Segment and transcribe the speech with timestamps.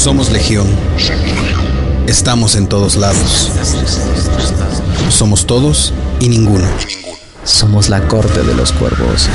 [0.00, 0.66] Somos Legión.
[2.08, 3.52] Estamos en todos lados.
[5.10, 6.64] Somos todos y ninguno.
[7.44, 9.28] Somos la corte de los cuervos.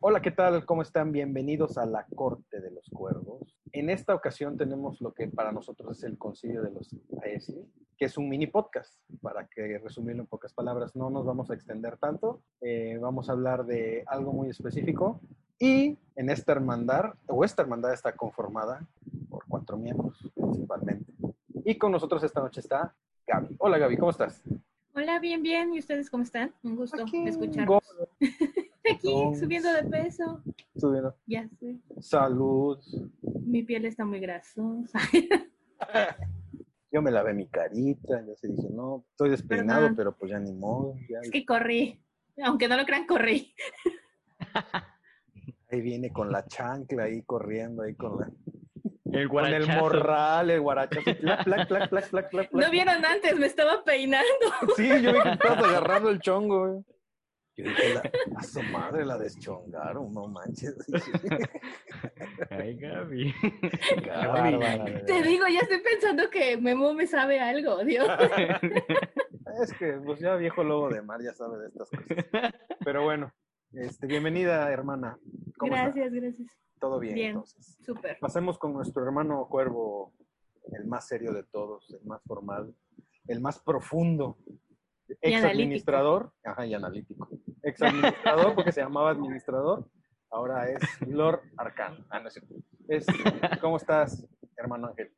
[0.00, 0.64] Hola, ¿qué tal?
[0.64, 1.12] ¿Cómo están?
[1.12, 3.55] Bienvenidos a la Corte de los Cuervos.
[3.72, 7.64] En esta ocasión tenemos lo que para nosotros es el Concilio de los AESI,
[7.98, 10.94] que es un mini podcast, para que resumirlo en pocas palabras.
[10.94, 15.20] No nos vamos a extender tanto, eh, vamos a hablar de algo muy específico
[15.58, 18.86] y en esta hermandad, o esta hermandad está conformada
[19.28, 21.12] por cuatro miembros principalmente.
[21.64, 22.94] Y con nosotros esta noche está
[23.26, 23.56] Gaby.
[23.58, 24.42] Hola Gaby, ¿cómo estás?
[24.96, 25.74] Hola, bien, bien.
[25.74, 26.54] ¿Y ustedes cómo están?
[26.62, 27.82] Un gusto Aquí, escucharlos.
[28.90, 29.34] Aquí, No.
[29.34, 30.42] subiendo de peso.
[30.74, 31.14] subiendo.
[31.26, 31.76] Ya sé.
[32.00, 32.78] Salud.
[33.44, 34.98] Mi piel está muy grasosa.
[36.90, 39.96] Yo me lavé mi carita, ya se dije, no, estoy despeinado, Perdón.
[39.96, 40.94] pero pues ya ni modo.
[41.10, 42.00] ya- es que corrí.
[42.42, 43.52] Aunque no lo crean, corrí.
[45.70, 48.30] Ahí viene con la chancla ahí corriendo, ahí con, la,
[49.12, 51.14] El con el morral, el guarachazo.
[51.20, 54.26] Plac, plac, plac, plac, plac, plac, No vieron antes, me estaba peinando.
[54.76, 56.68] Sí, yo vi que estabas agarrando el chongo.
[56.68, 56.84] güey.
[57.56, 58.02] Yo dije, la,
[58.36, 60.76] a su madre la deschongaron, no manches.
[62.50, 63.34] Ay, Gaby.
[64.04, 68.06] Qué bárbara, de Te digo, ya estoy pensando que Memo me sabe algo, Dios.
[69.62, 72.54] Es que, pues ya viejo lobo de mar ya sabe de estas cosas.
[72.84, 73.32] Pero bueno,
[73.72, 75.16] este, bienvenida, hermana.
[75.58, 76.65] Gracias, gracias.
[76.80, 77.28] Todo bien, Bien.
[77.30, 77.78] entonces.
[77.84, 78.18] Súper.
[78.20, 80.12] Pasemos con nuestro hermano Cuervo,
[80.72, 82.74] el más serio de todos, el más formal,
[83.28, 84.38] el más profundo.
[85.20, 87.28] Ex administrador, ajá, y analítico.
[87.62, 89.88] Ex administrador, porque se llamaba administrador,
[90.30, 92.04] ahora es Lord Arcano.
[92.10, 92.54] Ah, no es cierto.
[92.88, 93.06] Es,
[93.60, 94.26] ¿Cómo estás,
[94.56, 95.12] hermano Ángel?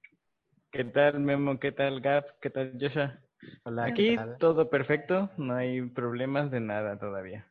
[0.71, 1.59] ¿Qué tal, Memo?
[1.59, 2.25] ¿Qué tal, Gab?
[2.41, 3.19] ¿Qué tal, Joshua?
[3.65, 4.37] Hola, Aquí ¿qué tal?
[4.39, 7.51] todo perfecto, no hay problemas de nada todavía.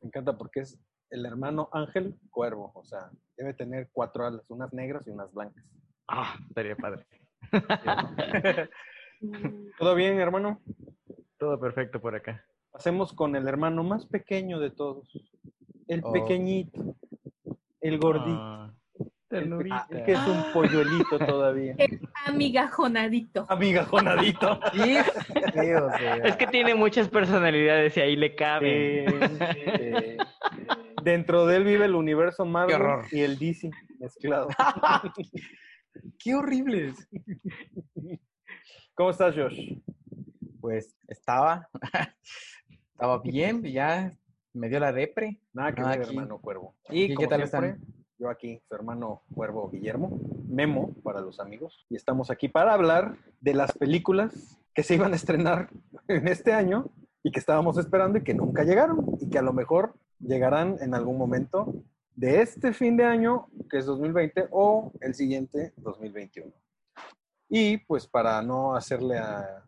[0.00, 0.78] Me encanta porque es
[1.10, 5.64] el hermano Ángel Cuervo, o sea, debe tener cuatro alas, unas negras y unas blancas.
[6.08, 7.06] Ah, estaría padre.
[9.78, 10.60] ¿Todo bien, hermano?
[11.38, 12.44] todo perfecto por acá.
[12.70, 15.08] Pasemos con el hermano más pequeño de todos,
[15.88, 16.12] el Oh.
[16.12, 16.94] pequeññito,
[17.80, 18.38] el gordito.
[18.38, 18.72] Ah,
[19.30, 19.52] El,
[19.90, 21.76] el que es un polluelito todavía.
[22.26, 23.46] Amigajonadito.
[23.48, 24.60] Amiga Jonadito.
[24.74, 29.04] Dios, eh, Es que tiene muchas personalidades y ahí le cabe.
[29.06, 30.18] Eh,
[31.02, 34.48] dentro de él vive el universo Marvel y el DC mezclado.
[36.18, 37.08] ¡Qué horribles!
[38.94, 39.78] ¿Cómo estás, Josh?
[40.60, 41.68] Pues estaba,
[42.92, 44.12] estaba bien, ya
[44.52, 45.40] me dio la depre.
[45.52, 46.10] Nada que ver, aquí.
[46.10, 46.74] hermano Cuervo.
[46.90, 47.94] ¿Y como qué tal siempre, están?
[48.18, 53.16] Yo aquí, su hermano Cuervo Guillermo, Memo para los amigos, y estamos aquí para hablar
[53.40, 55.70] de las películas que se iban a estrenar
[56.08, 56.90] en este año
[57.22, 60.94] y que estábamos esperando y que nunca llegaron y que a lo mejor llegarán en
[60.94, 61.74] algún momento
[62.14, 66.52] de este fin de año, que es 2020, o el siguiente, 2021.
[67.48, 69.64] Y pues para no hacerle a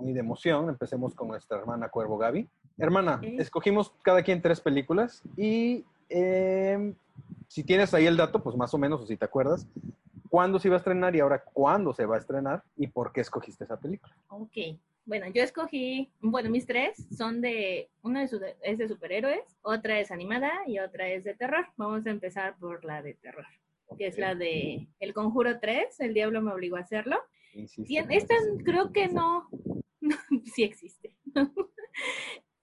[0.00, 2.48] de emoción, empecemos con nuestra hermana Cuervo Gaby.
[2.78, 6.94] Hermana, escogimos cada quien tres películas y eh,
[7.48, 9.66] si tienes ahí el dato, pues más o menos, o si te acuerdas,
[10.30, 13.20] cuándo se iba a estrenar y ahora cuándo se va a estrenar y por qué
[13.20, 14.14] escogiste esa película.
[14.28, 14.56] Ok.
[15.04, 20.52] Bueno, yo escogí, bueno, mis tres son de, una es de superhéroes, otra es animada
[20.66, 21.66] y otra es de terror.
[21.76, 23.46] Vamos a empezar por la de terror,
[23.98, 27.16] que es la de El Conjuro 3, El Diablo me obligó a hacerlo.
[27.88, 28.12] Tien- ¿no?
[28.12, 28.34] esta
[28.64, 29.48] creo que no,
[30.54, 31.16] sí existe.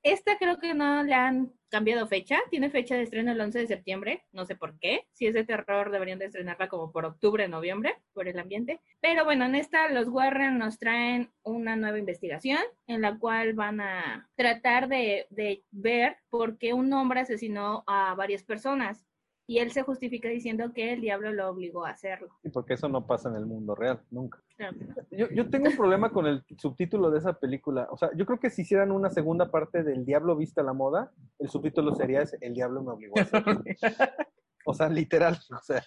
[0.08, 3.68] Esta creo que no le han cambiado fecha, tiene fecha de estreno el 11 de
[3.68, 5.06] septiembre, no sé por qué.
[5.12, 8.80] Si es de terror deberían de estrenarla como por octubre, noviembre, por el ambiente.
[9.02, 13.82] Pero bueno, en esta los Warren nos traen una nueva investigación en la cual van
[13.82, 19.06] a tratar de, de ver por qué un hombre asesinó a varias personas.
[19.50, 22.28] Y él se justifica diciendo que el diablo lo obligó a hacerlo.
[22.44, 24.44] Sí, porque eso no pasa en el mundo real, nunca.
[24.58, 24.96] Claro que no.
[25.10, 27.88] Yo, yo tengo un problema con el subtítulo de esa película.
[27.90, 30.74] O sea, yo creo que si hicieran una segunda parte del Diablo viste a la
[30.74, 33.64] moda, el subtítulo sería ese, El Diablo me obligó a hacerlo.
[34.70, 35.40] O sea, literal.
[35.50, 35.82] O sea,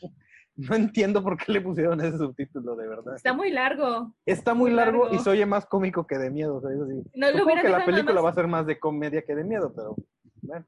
[0.56, 3.14] no entiendo por qué le pusieron ese subtítulo, de verdad.
[3.14, 4.14] Está muy largo.
[4.24, 5.14] Está muy muy largo, largo.
[5.14, 6.56] y se oye más cómico que de miedo.
[6.56, 7.02] o sea, es así.
[7.14, 8.24] No, lo que la película más.
[8.24, 9.96] va a ser más de comedia que de miedo, pero
[10.40, 10.64] bueno.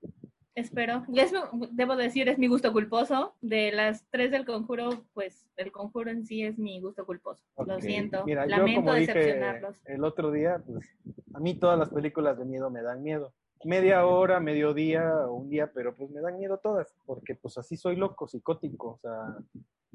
[0.54, 1.04] Espero.
[1.14, 1.32] Es,
[1.70, 3.34] debo decir, es mi gusto culposo.
[3.40, 7.43] De las tres del conjuro, pues el conjuro en sí es mi gusto culposo.
[7.64, 8.25] Lo siento.
[8.25, 9.76] Mira, yo Lamento como dije decepcionarlos.
[9.87, 10.87] el otro día, pues
[11.32, 13.32] a mí todas las películas de miedo me dan miedo.
[13.64, 17.76] Media hora, mediodía o un día, pero pues me dan miedo todas, porque pues así
[17.76, 19.37] soy loco, psicótico, o sea,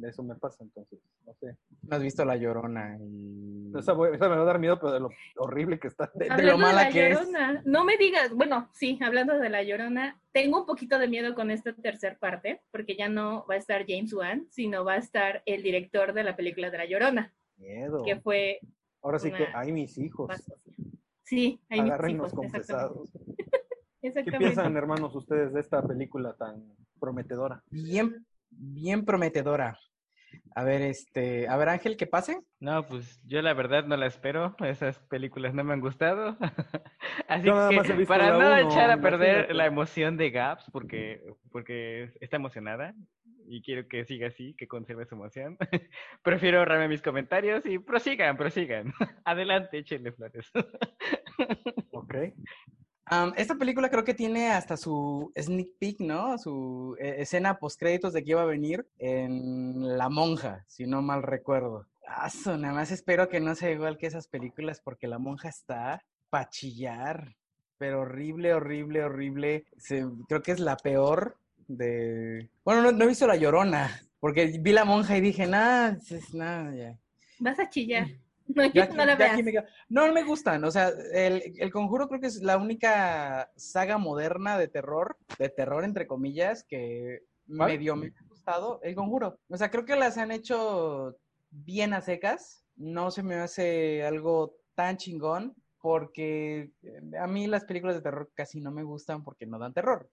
[0.04, 1.58] eso me pasa, entonces, no sé.
[1.84, 3.72] No has visto La Llorona y...
[3.78, 6.12] Esa, voy- esa me va a dar miedo, pero de lo horrible que está.
[6.14, 7.20] De, de lo mala La que es.
[7.66, 11.50] No me digas, bueno, sí, hablando de La Llorona, tengo un poquito de miedo con
[11.52, 15.42] esta tercera parte, porque ya no va a estar James Wan, sino va a estar
[15.46, 18.04] el director de la película de La Llorona, Miedo.
[18.04, 18.60] que fue
[19.02, 20.30] Ahora sí que, una- ay, mis hijos.
[21.24, 23.10] Sí, ahí mis hijos, confesados.
[24.02, 24.32] exactamente.
[24.32, 26.64] ¿Qué piensan, hermanos, ustedes de esta película tan
[27.00, 27.62] prometedora?
[27.70, 29.78] Bien, bien prometedora.
[30.56, 32.42] A ver, este, a ver, Ángel, que pase.
[32.60, 34.56] No, pues yo la verdad no la espero.
[34.60, 36.38] Esas películas no me han gustado.
[37.28, 41.22] Así he que para no uno, echar a perder la emoción de Gaps, porque,
[41.52, 42.96] porque está emocionada
[43.48, 45.58] y quiero que siga así, que conserve su emoción,
[46.24, 48.94] prefiero ahorrarme mis comentarios y prosigan, prosigan.
[49.26, 50.52] Adelante, échenle flores.
[51.92, 52.16] Ok.
[53.09, 56.38] Am, esta película creo que tiene hasta su sneak peek, ¿no?
[56.38, 61.24] Su eh, escena postcréditos de que iba a venir en La Monja, si no mal
[61.24, 61.86] recuerdo.
[62.31, 66.04] Su, nada más espero que no sea igual que esas películas porque La Monja está
[66.30, 67.36] pa' chillar,
[67.77, 69.65] pero horrible, horrible, horrible.
[69.77, 71.38] Se- creo que es la peor
[71.68, 72.50] de...
[72.65, 76.33] Bueno, no, no he visto La Llorona, porque vi La Monja y dije, nada, es
[76.33, 76.98] nada, ya.
[77.39, 78.07] Vas a chillar.
[78.48, 79.44] No, Ya aquí- no la veas.
[79.44, 79.64] me quedo.
[79.90, 80.64] No, no me gustan.
[80.64, 85.50] O sea, el, el Conjuro creo que es la única saga moderna de terror, de
[85.50, 87.70] terror entre comillas, que ¿Cuál?
[87.72, 88.80] medio me ha gustado.
[88.84, 89.40] El Conjuro.
[89.50, 91.18] O sea, creo que las han hecho
[91.50, 92.64] bien a secas.
[92.76, 95.56] No se me hace algo tan chingón.
[95.80, 99.74] Porque eh, a mí las películas de terror casi no me gustan porque no dan
[99.76, 100.10] terror.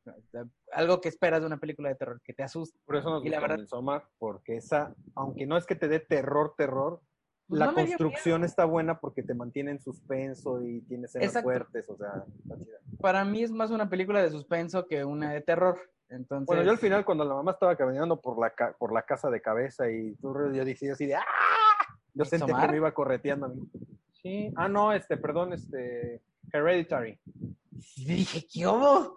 [0.73, 2.79] Algo que esperas de una película de terror, que te asusta.
[2.85, 5.89] Por eso nos Y la gusta verdad- Midsommar, porque esa, aunque no es que te
[5.89, 7.01] dé terror, terror,
[7.47, 11.89] Pues la no construcción está buena porque te mantiene en suspenso y tiene escenas fuertes,
[11.91, 12.25] o sea.
[13.01, 15.79] Para mí es más una película de suspenso que una de terror.
[16.09, 19.03] Entonces, Bueno, yo al final cuando la mamá estaba caminando por la, ca- por la
[19.03, 21.25] casa de cabeza y todo, yo decía así de ¡ah!
[22.15, 23.69] Yo sentí que me iba correteando a mí.
[24.23, 24.53] Sí.
[24.57, 27.19] Ah, no, este, perdón, este, Hereditary.
[27.97, 29.17] dije, ¿qué hubo?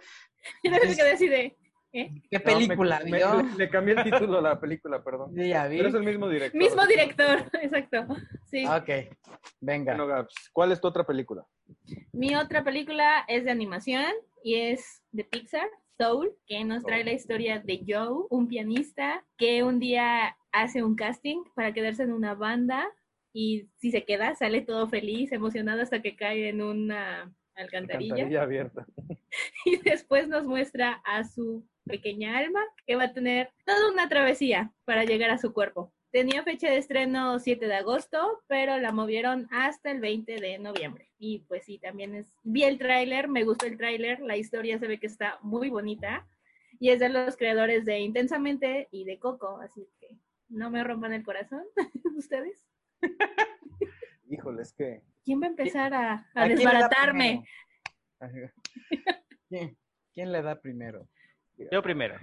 [0.63, 1.57] Y me quedé así de,
[2.01, 2.11] ¿eh?
[2.29, 3.41] ¿Qué No, película me- me- vio?
[3.41, 5.33] le, le cambié el título a la película, perdón.
[5.35, 5.77] Sí, ya vi.
[5.77, 6.59] Pero es el mismo director.
[6.61, 8.07] Mismo director, exacto.
[8.45, 8.65] Sí.
[8.65, 8.89] Ok,
[9.61, 9.95] venga.
[9.95, 11.45] Bueno, ¿cuál es tu otra película?
[12.13, 14.05] Mi otra película es de animación
[14.43, 15.67] y es de Pixar,
[15.99, 20.95] Soul, que nos trae la historia de Joe, un pianista que un día hace un
[20.95, 22.87] casting para quedarse en una banda
[23.33, 28.41] y si se queda sale todo feliz, emocionado hasta que cae en una alcantarilla Alcantarilla
[28.43, 28.85] abierta.
[29.65, 34.71] y después nos muestra a su pequeña alma que va a tener toda una travesía
[34.85, 35.93] para llegar a su cuerpo.
[36.11, 41.11] Tenía fecha de estreno 7 de agosto, pero la movieron hasta el 20 de noviembre.
[41.17, 42.33] Y pues sí, también es...
[42.43, 46.25] Vi el tráiler, me gustó el tráiler, la historia se ve que está muy bonita
[46.79, 50.17] y es de los creadores de Intensamente y de Coco, así que
[50.49, 51.63] no me rompan el corazón,
[52.15, 52.65] ustedes.
[54.29, 57.45] Híjole, es que ¿Quién va a empezar a, a ¿A quién le da desbaratarme?
[60.13, 61.07] quién le da primero?
[61.71, 62.15] Yo primero.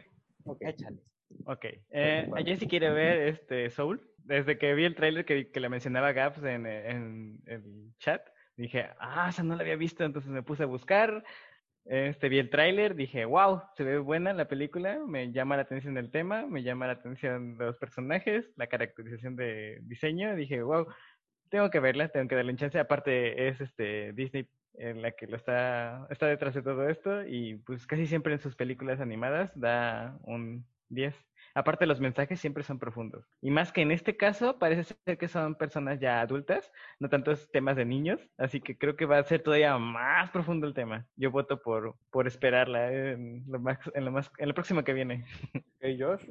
[0.44, 0.62] ok.
[0.62, 0.98] Échale.
[1.46, 1.64] Ok.
[1.90, 2.30] Eh.
[2.44, 4.00] Jessy quiere ver este Soul.
[4.18, 8.22] Desde que vi el tráiler que, que le mencionaba Gaps en, en el chat,
[8.56, 11.24] dije, ah, esa no la había visto, entonces me puse a buscar.
[11.84, 15.98] Este, vi el tráiler, dije, wow, se ve buena la película, me llama la atención
[15.98, 20.86] el tema, me llama la atención los personajes, la caracterización de diseño, dije, wow,
[21.50, 22.78] tengo que verla, tengo que darle un chance.
[22.78, 27.56] Aparte es este Disney en la que lo está, está detrás de todo esto y
[27.56, 31.14] pues casi siempre en sus películas animadas da un 10.
[31.54, 33.24] Aparte los mensajes siempre son profundos.
[33.40, 37.50] Y más que en este caso parece ser que son personas ya adultas, no tantos
[37.52, 41.06] temas de niños, así que creo que va a ser todavía más profundo el tema.
[41.16, 44.92] Yo voto por, por esperarla en lo, más, en, lo más, en lo próximo que
[44.92, 45.24] viene.
[45.54, 46.24] Ok, Josh.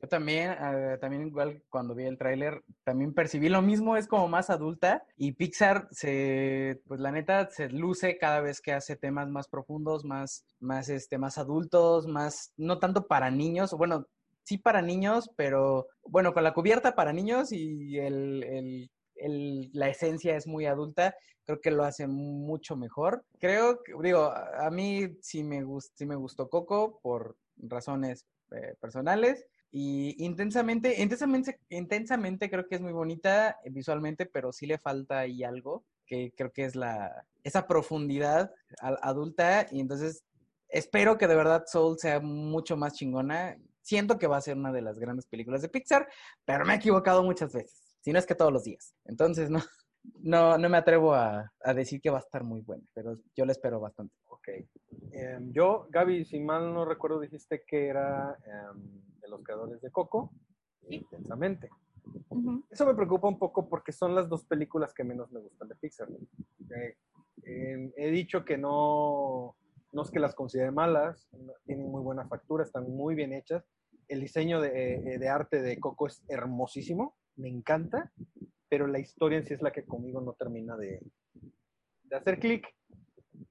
[0.00, 4.28] Yo también, eh, también igual cuando vi el tráiler, también percibí lo mismo, es como
[4.28, 9.28] más adulta y Pixar se, pues la neta, se luce cada vez que hace temas
[9.28, 14.06] más profundos, más, más, este, más adultos, más, no tanto para niños, bueno,
[14.44, 19.88] sí para niños, pero bueno, con la cubierta para niños y el, el- el- la
[19.88, 21.14] esencia es muy adulta,
[21.44, 23.24] creo que lo hace mucho mejor.
[23.40, 28.74] Creo que, digo, a mí sí me, gust- sí me gustó Coco por razones eh,
[28.80, 29.44] personales.
[29.70, 35.20] Y intensamente, intensamente, intensamente creo que es muy bonita eh, visualmente, pero sí le falta
[35.20, 39.66] ahí algo que creo que es la, esa profundidad adulta.
[39.70, 40.24] Y entonces
[40.68, 43.56] espero que de verdad Soul sea mucho más chingona.
[43.82, 46.08] Siento que va a ser una de las grandes películas de Pixar,
[46.44, 47.96] pero me he equivocado muchas veces.
[48.00, 48.94] Si no es que todos los días.
[49.04, 49.60] Entonces no,
[50.20, 53.44] no, no me atrevo a, a decir que va a estar muy buena, pero yo
[53.44, 54.14] la espero bastante.
[55.12, 59.90] Em, yo, Gaby, si mal no recuerdo, dijiste que era em, de los creadores de
[59.90, 60.32] Coco.
[60.88, 61.68] intensamente.
[62.70, 65.74] Eso me preocupa un poco porque son las dos películas que menos me gustan de
[65.74, 66.08] Pixar.
[66.10, 66.96] Eh,
[67.44, 69.56] eh, he dicho que no,
[69.92, 71.28] no es que las considere malas,
[71.66, 73.64] tienen muy buena factura, están muy bien hechas.
[74.06, 78.12] El diseño de, eh, de arte de Coco es hermosísimo, me encanta,
[78.68, 81.02] pero la historia en sí es la que conmigo no termina de,
[82.04, 82.66] de hacer clic.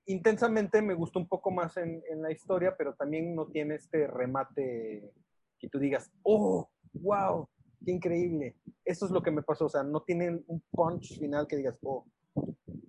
[0.08, 4.08] Intensamente me gustó un poco más en, en la historia, pero también no tiene este
[4.08, 5.12] remate
[5.60, 7.48] que tú digas, oh, wow,
[7.86, 8.56] qué increíble.
[8.86, 11.78] Eso es lo que me pasó, o sea, no tienen un punch final que digas,
[11.84, 12.06] oh.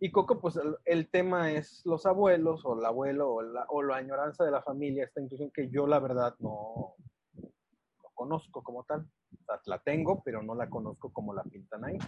[0.01, 3.83] Y Coco, pues el, el tema es los abuelos o el abuelo o la, o
[3.83, 6.95] la añoranza de la familia, esta inclusión que yo la verdad no,
[7.35, 9.09] no conozco como tal.
[9.33, 11.99] O sea, la tengo, pero no la conozco como la pintan ahí.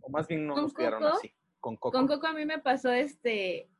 [0.00, 0.74] O más bien no ¿Con nos
[1.14, 1.32] así.
[1.60, 1.96] Con Coco.
[1.96, 3.70] Con Coco a mí me pasó este,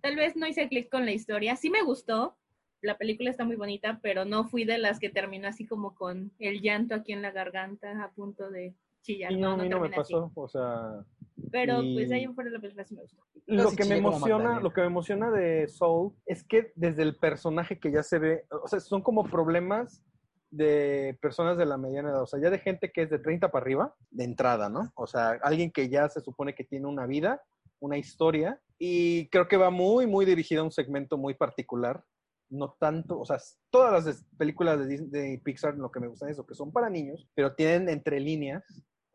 [0.00, 2.36] tal vez no hice clic con la historia, sí me gustó,
[2.82, 6.32] la película está muy bonita, pero no fui de las que terminó así como con
[6.38, 9.32] el llanto aquí en la garganta a punto de chillar.
[9.32, 11.04] Y no, a mí no me pasó, o sea,
[11.50, 13.22] Pero y- pues ahí en fuera de la película sí me gustó.
[13.46, 14.60] Lo sí que me emociona, Magdalena.
[14.60, 18.44] lo que me emociona de Soul es que desde el personaje que ya se ve,
[18.50, 20.02] o sea, son como problemas
[20.50, 23.50] de personas de la mediana edad, o sea, ya de gente que es de 30
[23.50, 24.92] para arriba, de entrada, ¿no?
[24.94, 27.42] O sea, alguien que ya se supone que tiene una vida,
[27.80, 32.04] una historia, y creo que va muy, muy dirigida a un segmento muy particular,
[32.48, 33.38] no tanto, o sea,
[33.70, 36.72] todas las películas de, Dis- de Pixar lo que me gustan es lo que son
[36.72, 38.62] para niños, pero tienen entre líneas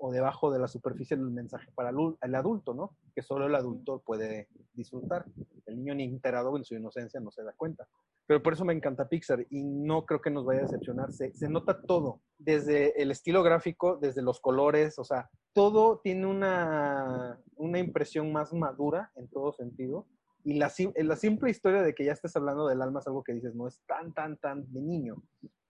[0.04, 2.98] o debajo de la superficie el mensaje para el ul- el adulto, ¿no?
[3.14, 5.26] Que solo el adulto puede disfrutar.
[5.68, 7.88] El niño ni enterado en su inocencia no se da cuenta.
[8.26, 11.12] Pero por eso me encanta Pixar y no creo que nos vaya a decepcionar.
[11.12, 16.26] Se, se nota todo, desde el estilo gráfico, desde los colores, o sea, todo tiene
[16.26, 20.08] una, una impresión más madura en todo sentido.
[20.44, 23.34] Y la, la simple historia de que ya estés hablando del alma es algo que
[23.34, 25.22] dices, no es tan, tan, tan de niño.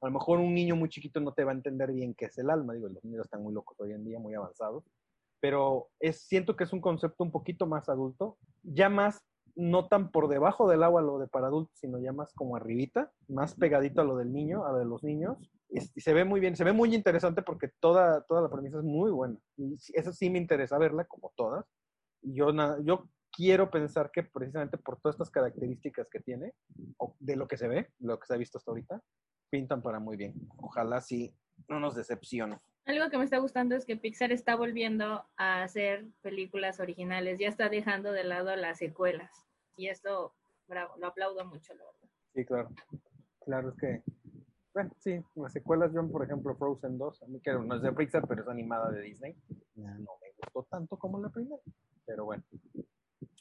[0.02, 2.38] A lo mejor un niño muy chiquito no te va a entender bien qué es
[2.38, 2.74] el alma.
[2.74, 4.84] Digo, los niños están muy locos hoy en día, muy avanzados.
[5.42, 9.22] Pero es, siento que es un concepto un poquito más adulto, ya más,
[9.56, 13.12] no tan por debajo del agua lo de para adultos, sino ya más como arribita,
[13.28, 15.38] más pegadito a lo del niño, a lo de los niños.
[15.70, 18.84] Y, se ve muy bien, se ve muy interesante porque toda, toda la premisa es
[18.84, 19.38] muy buena.
[19.58, 21.66] Y eso sí me interesa verla, como todas.
[22.22, 22.52] Y yo,
[22.84, 26.54] yo quiero pensar que precisamente por todas estas características que tiene,
[26.98, 29.02] o de lo que se ve, lo que se ha visto hasta ahorita,
[29.50, 30.34] pintan para muy bien.
[30.58, 31.36] Ojalá sí
[31.68, 32.60] no nos decepcione.
[32.86, 37.48] Algo que me está gustando es que Pixar está volviendo a hacer películas originales, ya
[37.48, 39.32] está dejando de lado las secuelas.
[39.78, 40.34] Y esto,
[40.68, 42.10] bravo, lo aplaudo mucho, la verdad.
[42.34, 42.70] Sí, claro.
[43.46, 44.04] Claro, es que,
[44.74, 47.92] bueno, sí, las secuelas, yo, por ejemplo, Frozen 2, a mí que no es de
[47.94, 49.36] Pixar, pero es animada de Disney,
[49.76, 51.62] no me gustó tanto como la primera,
[52.06, 52.44] pero bueno.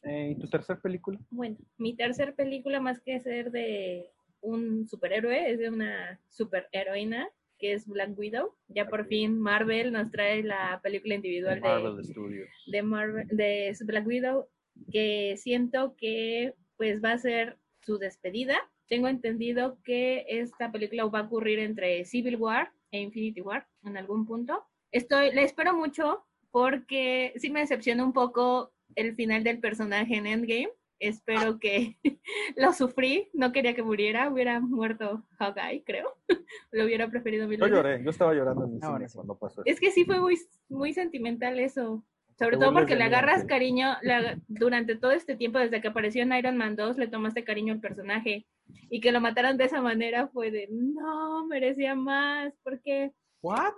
[0.03, 1.19] Eh, ¿Y tu tercer película?
[1.31, 7.29] Bueno, mi tercer película, más que ser de un superhéroe, es de una superheroína,
[7.59, 8.55] que es Black Widow.
[8.69, 12.49] Ya por fin Marvel nos trae la película individual de, Marvel Studios.
[12.67, 14.49] de Marvel, de Black Widow,
[14.91, 18.57] que siento que pues va a ser su despedida.
[18.89, 23.97] Tengo entendido que esta película va a ocurrir entre Civil War e Infinity War en
[23.97, 24.65] algún punto.
[24.91, 30.27] Estoy, le espero mucho porque sí me decepcionó un poco el final del personaje en
[30.27, 30.71] Endgame.
[30.99, 31.97] Espero que
[32.57, 36.15] lo sufrí, no quería que muriera, hubiera muerto Hawkeye, creo.
[36.73, 37.77] Lo hubiera preferido mil Yo veces.
[37.77, 39.15] lloré, yo estaba llorando en el Ahora cine sí.
[39.15, 39.73] cuando pasó eso.
[39.73, 40.37] Es que sí fue muy,
[40.69, 42.05] muy sentimental eso.
[42.39, 45.89] Sobre Te todo porque le agarras cariño, le ag- durante todo este tiempo, desde que
[45.89, 48.47] apareció en Iron Man 2, le tomaste cariño al personaje.
[48.91, 53.73] Y que lo mataran de esa manera fue de, no, merecía más, porque ¿What?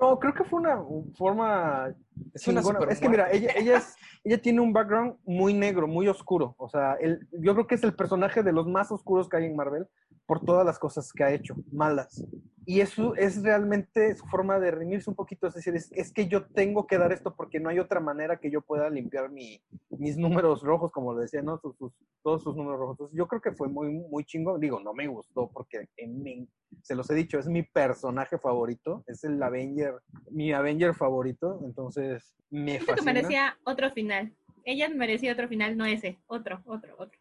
[0.00, 0.82] No, creo que fue una
[1.14, 1.94] forma
[2.32, 6.08] Es una Es que mira, ella, ella, es, ella tiene un background muy negro, muy
[6.08, 6.54] oscuro.
[6.58, 9.44] O sea, él, yo creo que es el personaje de los más oscuros que hay
[9.44, 9.86] en Marvel
[10.30, 12.24] por todas las cosas que ha hecho, malas.
[12.64, 15.48] Y eso es realmente su forma de redimirse un poquito.
[15.48, 18.36] Es decir, es, es que yo tengo que dar esto porque no hay otra manera
[18.38, 19.60] que yo pueda limpiar mi,
[19.98, 21.58] mis números rojos, como lo decía, ¿no?
[21.58, 22.94] Sus- sus- todos sus números rojos.
[22.94, 24.56] Entonces, yo creo que fue muy, muy chingo.
[24.60, 26.48] Digo, no me gustó porque en mí,
[26.80, 29.02] se los he dicho, es mi personaje favorito.
[29.08, 29.94] Es el Avenger,
[30.30, 31.58] mi Avenger favorito.
[31.64, 34.32] Entonces, me siento que merecía otro final.
[34.64, 37.18] Ella merecía otro final, no ese, otro, otro, otro.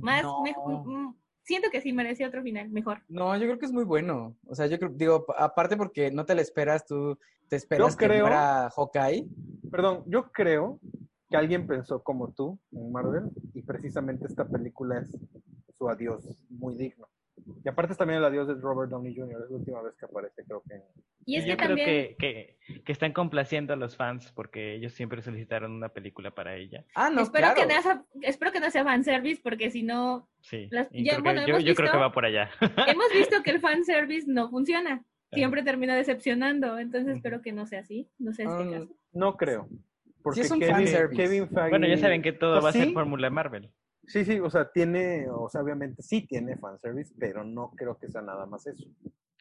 [0.00, 0.42] Más, No.
[0.86, 1.14] mm,
[1.48, 3.02] siento que sí merecía otro final, mejor.
[3.08, 4.36] No, yo creo que es muy bueno.
[4.46, 8.06] O sea, yo creo, digo, aparte porque no te la esperas, tú te esperas que
[8.06, 9.26] creo- fuera Hawkeye.
[9.70, 10.78] Perdón, yo creo
[11.30, 15.16] que alguien pensó como tú en Marvel y precisamente esta película es
[15.76, 17.06] su adiós muy digno.
[17.64, 19.42] Y aparte es también el adiós de Robert Downey Jr.
[19.44, 20.80] Es la última vez que aparece, creo que
[21.26, 21.86] Y es Yo que creo también...
[21.88, 26.56] que, que, que están complaciendo a los fans porque ellos siempre solicitaron una película para
[26.56, 26.84] ella.
[26.94, 27.60] Ah, no, espero, claro.
[27.68, 30.68] que no sea, espero que no sea fanservice, porque si no, Sí.
[30.70, 32.50] Las- ya, creo que- yo hemos yo creo que visto- va por allá.
[32.86, 35.04] hemos visto que el fanservice no funciona.
[35.32, 36.78] siempre termina decepcionando.
[36.78, 38.96] Entonces espero que no sea así, no sea este Um, caso.
[39.12, 39.68] No creo.
[40.22, 40.86] Porque es un Kevin.
[41.14, 41.68] Kevin Feige...
[41.70, 43.70] Bueno, ya saben que todo Pues va a ser fórmula Marvel.
[44.08, 48.08] Sí, sí, o sea, tiene, o sea, obviamente sí tiene fanservice, pero no creo que
[48.08, 48.86] sea nada más eso.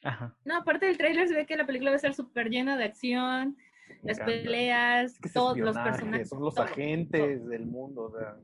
[0.03, 0.35] Ajá.
[0.45, 2.83] No, aparte del tráiler se ve que la película va a estar súper llena de
[2.83, 3.57] acción,
[4.03, 4.25] Me las encanta.
[4.25, 6.29] peleas, Es que todos los personajes.
[6.29, 8.37] Son los todo, agentes del mundo, o sea.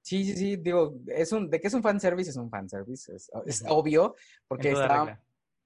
[0.00, 3.30] Sí, sí, sí, digo, es un, de que es un fanservice, es un fanservice, es,
[3.46, 5.20] es obvio, En porque está, regla.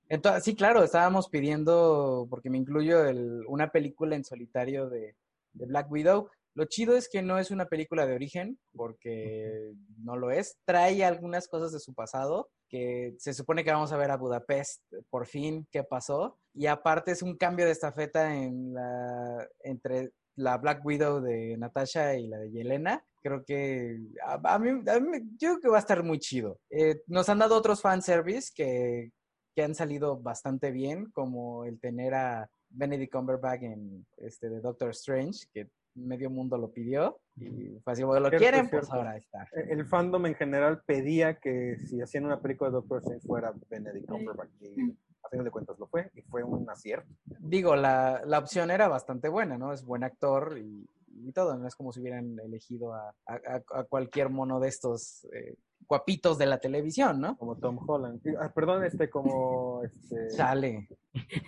[0.09, 5.17] Entonces, sí, claro, estábamos pidiendo, porque me incluyo el- una película en solitario de,
[5.53, 6.31] de Black Widow.
[6.59, 9.71] Lo chido es que no es una película de origen, porque
[10.03, 10.59] no lo es.
[10.65, 14.83] Trae algunas cosas de su pasado, que se supone que vamos a ver a Budapest
[15.09, 16.37] por fin, qué pasó.
[16.53, 18.35] Y aparte es un cambio de estafeta
[19.63, 23.05] entre la Black Widow de Natasha y la de Yelena.
[23.23, 23.97] Creo que
[24.27, 24.83] a, mí,
[25.39, 26.59] yo que va a estar muy chido.
[26.71, 29.13] Eh, nos han dado otros fanservice que,
[29.55, 34.91] que han salido bastante bien, como el tener a Benedict Cumberbatch en este de Doctor
[34.91, 35.69] Strange, que
[36.07, 39.49] medio mundo lo pidió y fue así, bueno, lo Cierto, quieren, pues ahora está.
[39.53, 44.09] El fandom en general pedía que si hacían una película de Doctor Strange fuera Benedict
[44.09, 44.51] Cumberbatch.
[44.61, 47.09] Y a final de cuentas lo fue, y fue un acierto.
[47.41, 49.73] Digo, la, la opción era bastante buena, ¿no?
[49.73, 53.85] Es buen actor y, y todo, no es como si hubieran elegido a, a- a
[53.85, 55.55] cualquier mono de estos eh,
[55.89, 57.37] guapitos de la televisión, ¿no?
[57.39, 58.21] Como Tom Holland.
[58.41, 59.83] Ah, perdón, este, como.
[59.85, 60.89] Este, Sale.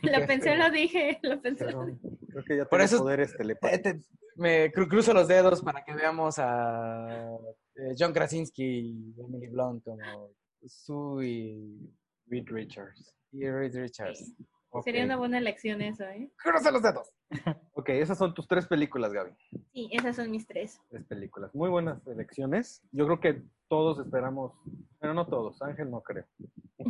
[0.02, 1.66] Lo pensé, lo dije, lo pensé.
[1.66, 3.82] perdón, creo que ya Por eso- poderes telepáticos.
[3.82, 4.00] te-
[4.36, 7.28] me cru- cruzo los dedos para que veamos a
[7.76, 10.30] eh, John Krasinski y Emily Blunt como
[10.66, 11.90] Sue y,
[12.26, 13.14] Reed Richards.
[13.32, 14.32] y Reed Richards.
[14.70, 14.84] Ok.
[14.84, 16.30] Sería una buena elección eso, ¿eh?
[16.36, 17.10] Cruza los dedos.
[17.74, 19.32] Ok, esas son tus tres películas, Gaby.
[19.72, 20.80] Sí, esas son mis tres.
[20.88, 21.52] Tres películas.
[21.54, 22.82] Muy buenas elecciones.
[22.92, 24.52] Yo creo que todos esperamos.
[25.00, 25.62] Bueno, no todos.
[25.62, 26.24] Ángel no creo.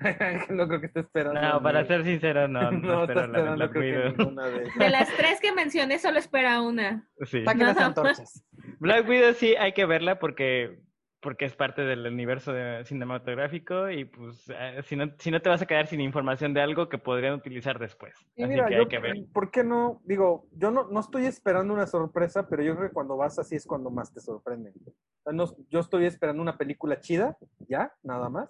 [0.00, 1.40] Ángel no creo que esté esperando.
[1.40, 2.70] No, para ser sincero, no.
[2.72, 4.78] No, no está la creo que ninguna de esas.
[4.78, 7.06] De las tres que mencioné, solo espera una.
[7.26, 7.44] Sí.
[7.44, 7.84] Saquen las No.
[7.86, 8.44] antorchas.
[8.78, 10.78] Black Widow sí hay que verla porque
[11.22, 15.48] porque es parte del universo de- cinematográfico y pues eh, si no, si no te
[15.48, 18.14] vas a quedar sin información de algo que podrían utilizar después.
[18.34, 19.16] Y Así mira, que yo, hay que ver.
[19.32, 20.00] ¿por qué no?
[20.04, 23.54] Digo, yo no, no estoy esperando una sorpresa, pero yo creo que cuando vas así
[23.54, 24.74] es cuando más te sorprenden.
[24.86, 28.48] O sea, no- yo estoy esperando una película chida, ya, nada más,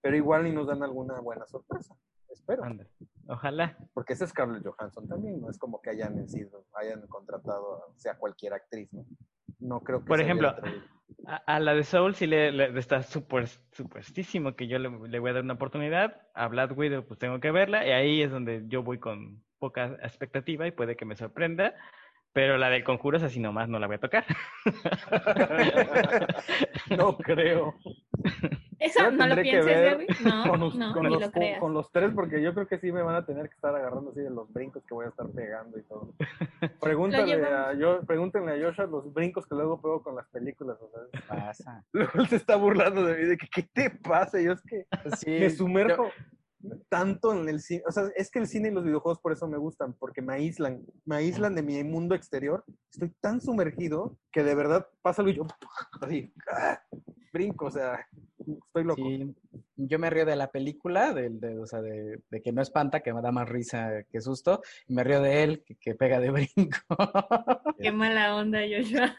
[0.00, 1.94] pero igual ni nos dan alguna buena sorpresa.
[2.30, 2.62] Espero.
[3.26, 3.76] Ojalá.
[3.92, 7.98] Porque ese es Scarlett Johansson también, no es como que hayan sido, hayan contratado a
[7.98, 9.04] sea cualquier actriz, ¿no?
[9.60, 10.84] No creo que Por ejemplo, atrevido.
[11.26, 13.48] A, a la de Soul sí le, está súper
[14.56, 16.22] que yo le, le voy a dar una oportunidad.
[16.34, 19.96] A Black Widow pues tengo que verla y ahí es donde yo voy con poca
[20.02, 21.74] expectativa y puede que me sorprenda.
[22.34, 24.24] Pero la del conjuro es así nomás, no la voy a tocar.
[26.90, 27.74] no creo.
[28.80, 30.06] ¿Eso no lo ver Gaby?
[30.24, 31.60] No, con, los, no, con ni los- lo con- creas.
[31.60, 34.10] con los tres, porque yo creo que sí me van a tener que estar agarrando
[34.10, 36.12] así de los brincos que voy a estar pegando y todo.
[36.82, 40.76] Pregúntale a, yo, pregúntenle a Joshua los brincos que luego pego con las películas.
[40.82, 41.84] O sea, Pasa.
[41.92, 44.40] luego él se está burlando de mí, de que ¿qué te pasa?
[44.40, 46.12] Yo es que Sí, me sumerjo yo-
[46.88, 47.82] tanto en el cine.
[47.86, 50.34] O sea, es que el cine y los videojuegos por eso me gustan, porque me
[50.34, 52.64] aíslan, me aíslan de mi mundo exterior.
[52.90, 55.46] Estoy tan sumergido que de verdad pasa algo y yo
[56.00, 56.80] así, ¡ah!
[57.32, 58.06] brinco, o sea,
[58.38, 59.02] estoy loco.
[59.02, 59.34] Sí,
[59.76, 63.00] yo me río de la película, del, de, o sea, de, de que no espanta,
[63.00, 66.20] que me da más risa que susto, y me río de él, que, que pega
[66.20, 66.78] de brinco.
[67.78, 69.14] Qué mala onda, Joshua.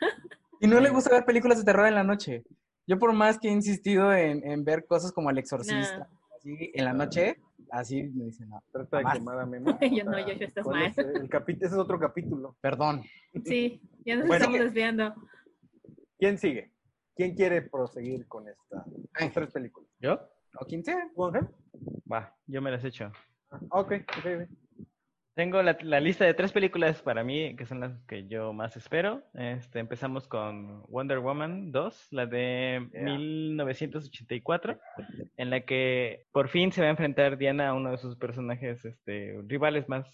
[0.62, 2.44] y no le gusta ver películas de terror en la noche.
[2.88, 6.08] Yo por más que he insistido en, en ver cosas como El Exorcista,
[6.46, 7.38] así, en la noche,
[7.72, 9.78] así me dicen, no, Trata de quemar a Memo.
[9.82, 10.90] Yo no, O sea, Joshua, estás ¿cuál mal.
[10.90, 12.56] es el capi- ese es otro capítulo.
[12.62, 13.04] perdón.
[13.44, 14.46] Sí, ya nos Bueno.
[14.46, 15.16] estamos desviando.
[16.18, 16.72] ¿Quién sigue?
[17.16, 18.86] ¿Quién quiere proseguir con esta
[19.34, 19.90] tres películas?
[20.00, 20.20] ¿Yo?
[20.60, 21.10] O quien sea.
[22.12, 23.12] Va, yo me las he hecho.
[23.52, 24.50] Ah, ok, ok, ok.
[25.36, 28.78] Tengo la, la lista de tres películas para mí que son las que yo más
[28.78, 29.22] espero.
[29.34, 32.56] Este, empezamos con Wonder Woman 2, la de
[32.94, 33.04] Yeah.
[33.04, 34.80] 1984,
[35.38, 38.84] en la que por fin se va a enfrentar Diana a uno de sus personajes
[38.86, 40.06] este, rivales más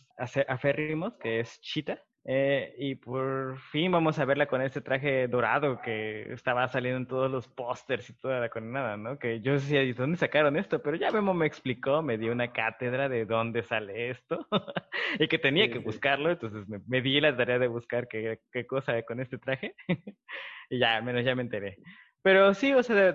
[0.47, 2.01] aférrimos, que es Cheetah.
[2.23, 7.07] Eh, y por fin vamos a verla con este traje dorado que estaba saliendo en
[7.07, 9.17] todos los pósters y toda la condenada, ¿no?
[9.17, 10.81] Que yo decía, ¿de dónde sacaron esto?
[10.83, 14.47] Pero ya Memo me explicó, me dio una cátedra de dónde sale esto
[15.19, 15.79] y que tenía Sí, que sí.
[15.79, 19.75] buscarlo, entonces me, me di la tarea de buscar qué, qué cosa con este traje
[20.69, 21.79] y ya, menos ya me enteré.
[22.21, 23.09] Pero sí, o sea,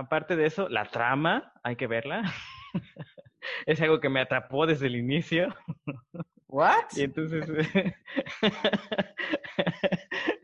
[0.00, 2.22] aparte de eso, la trama, hay que verla.
[3.66, 5.54] es algo que me atrapó desde el inicio.
[6.50, 6.96] ¿What?
[6.96, 7.46] Y entonces.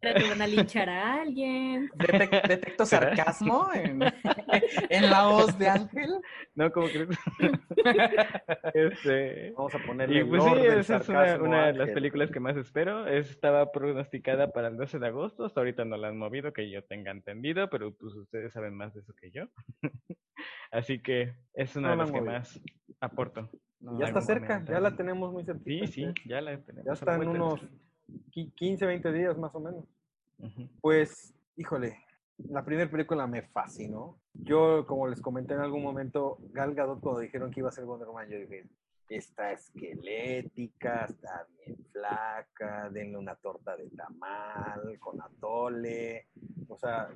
[0.00, 1.88] te van a linchar a alguien.
[1.90, 4.00] Detec- detecto sarcasmo en,
[4.90, 6.10] en la voz de Ángel.
[6.54, 7.08] No, como crees?
[8.74, 11.08] este, Vamos a ponerle y pues sí, esa es
[11.40, 13.06] una, de las películas que más espero.
[13.06, 15.44] Es- Estaba pronosticada para el 12 de agosto.
[15.44, 18.94] Hasta ahorita no la han movido, que yo tenga entendido, pero pues ustedes saben más
[18.94, 19.44] de eso que yo.
[20.70, 22.60] Así que es una No de la las que más
[23.00, 23.50] aporto.
[23.80, 25.62] No, Ya está cerca, ya la tenemos muy cerca.
[25.64, 26.86] Sí, sí, ya la tenemos.
[26.86, 27.60] Ya está en unos
[28.30, 29.84] 15, 20 días más o menos.
[30.80, 31.98] Pues, híjole,
[32.38, 34.18] la primera película me fascinó.
[34.34, 37.84] Yo, como les comenté en algún momento, Gal Gadot cuando dijeron que iba a ser
[37.84, 38.66] Wonder Woman, yo dije,
[39.08, 46.28] está esquelética, está bien flaca, denle una torta de tamal con atole,
[46.68, 47.08] o sea,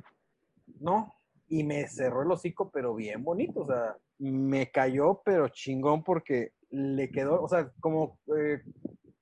[0.81, 1.15] no.
[1.49, 6.53] Y me cerró el hocico, pero bien bonito, o sea, me cayó, pero chingón porque
[6.71, 8.63] le quedó, o sea, como eh,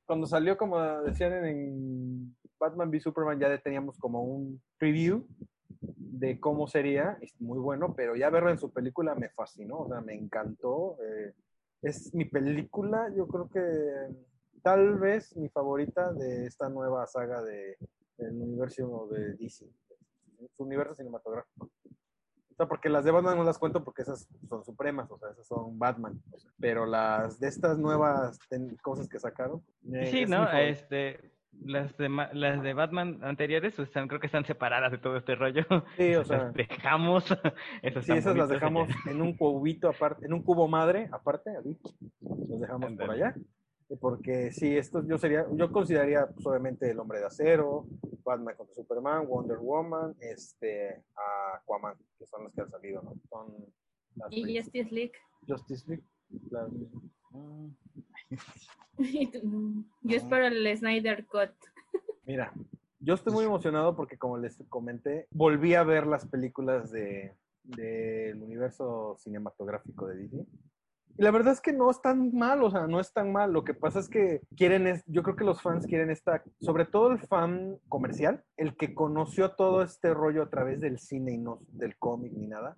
[0.07, 5.27] cuando salió, como decían en, Batman v Superman, ya teníamos como un preview
[5.81, 9.88] de cómo sería, es muy bueno, pero ya verlo en su película me fascinó, o
[9.88, 10.97] sea, me encantó.
[11.03, 11.35] eh,
[11.83, 13.61] es mi película, yo creo que
[14.62, 17.77] tal vez mi favorita de esta nueva saga de,
[18.16, 19.66] del universo de DC,
[20.57, 21.71] su universo cinematográfico.
[22.57, 25.29] O sea, porque las de Batman no las cuento porque esas son supremas, o sea,
[25.29, 26.19] esas son Batman.
[26.33, 28.38] o sea, pero las de estas nuevas
[28.81, 29.62] cosas que sacaron.
[29.92, 30.51] eh, Sí, es ¿no?
[30.51, 35.19] Este, las de, las de Batman anteriores pues, están, creo que están separadas de todo
[35.19, 35.64] este rollo.
[35.99, 37.25] Sí, o sea, las dejamos.
[37.83, 41.79] Esas Sí, esas las dejamos en un cubito aparte, en un cubo madre aparte, así,
[42.23, 43.35] los dejamos por allá.
[44.01, 47.87] Porque sí, esto yo sería, yo consideraría pues, obviamente el Hombre de Acero,
[48.25, 51.05] Batman contra Superman, Wonder Woman, este,
[51.55, 53.14] Aquaman, que son las que han salido, ¿no?
[53.29, 53.55] Son
[54.16, 55.12] las Y Justice League.
[55.46, 56.05] Justice League.
[57.31, 57.68] mm,
[60.03, 61.53] Yo espero el Snyder Cut.
[62.27, 62.53] Mira,
[62.99, 68.42] yo estoy muy emocionado porque como les comenté, volví a ver las películas de del
[68.42, 70.46] universo cinematográfico de Disney.
[71.19, 73.53] Y la verdad es que no es tan mal, o sea, no es tan mal.
[73.53, 76.85] Lo que pasa es que quieren, es, yo creo que los fans quieren esta, sobre
[76.85, 81.39] todo el fan comercial, el que conoció todo este rollo a través del cine y
[81.39, 82.77] no del cómic ni nada,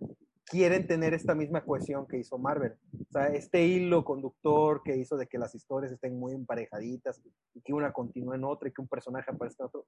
[0.49, 2.75] quieren tener esta misma cohesión que hizo Marvel.
[2.93, 7.21] O sea, este hilo conductor que hizo de que las historias estén muy emparejaditas
[7.55, 9.87] y que una continúe en otra y que un personaje aparezca en otro.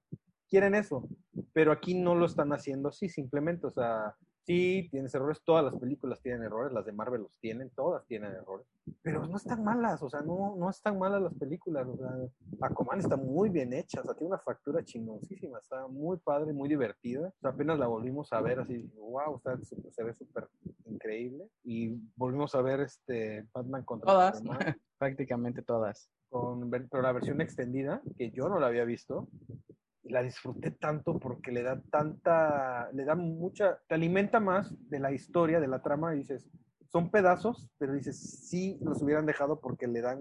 [0.48, 1.08] Quieren eso,
[1.52, 5.76] pero aquí no lo están haciendo así, simplemente, o sea, sí, tienes errores, todas las
[5.76, 8.66] películas tienen errores, las de Marvel los tienen, todas tienen errores,
[9.02, 12.10] pero no están malas, o sea, no, no están malas las películas, o sea,
[12.62, 16.68] Aquaman está muy bien hecha, o sea, tiene una factura chingoncísima, está muy padre, muy
[16.68, 20.48] divertida, o sea, apenas la volvimos a ver así, wow, está, súper- se ve súper
[20.86, 24.76] increíble, y volvimos a ver este Batman contra Todas, Superman.
[24.98, 26.10] Prácticamente todas.
[26.28, 29.28] con pero la versión extendida, que yo no la había visto,
[30.04, 35.12] la disfruté tanto porque le da tanta, le da mucha, te alimenta más de la
[35.12, 36.48] historia, de la trama, y dices,
[36.90, 40.20] son pedazos, pero dices, sí los hubieran dejado porque le dan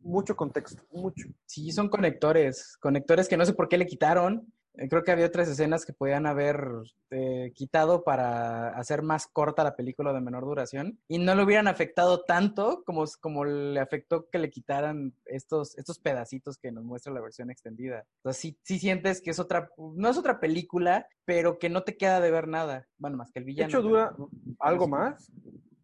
[0.00, 1.28] mucho contexto, mucho.
[1.46, 4.52] Sí, son conectores, conectores que no sé por qué le quitaron.
[4.76, 6.66] Eh, Creo que había otras escenas que podían haber
[7.10, 11.68] eh, quitado para hacer más corta la película de menor duración y no le hubieran
[11.68, 17.12] afectado tanto como, como le afectó que le quitaran estos, estos pedacitos que nos muestra
[17.12, 18.04] la versión extendida.
[18.22, 21.96] Sea, sí, sí sientes que es otra, no es otra película, pero que no te
[21.96, 22.88] queda de ver nada.
[22.98, 23.68] Bueno, más que el De villano.
[23.68, 24.16] hecho, pero- dura
[24.58, 25.30] algo más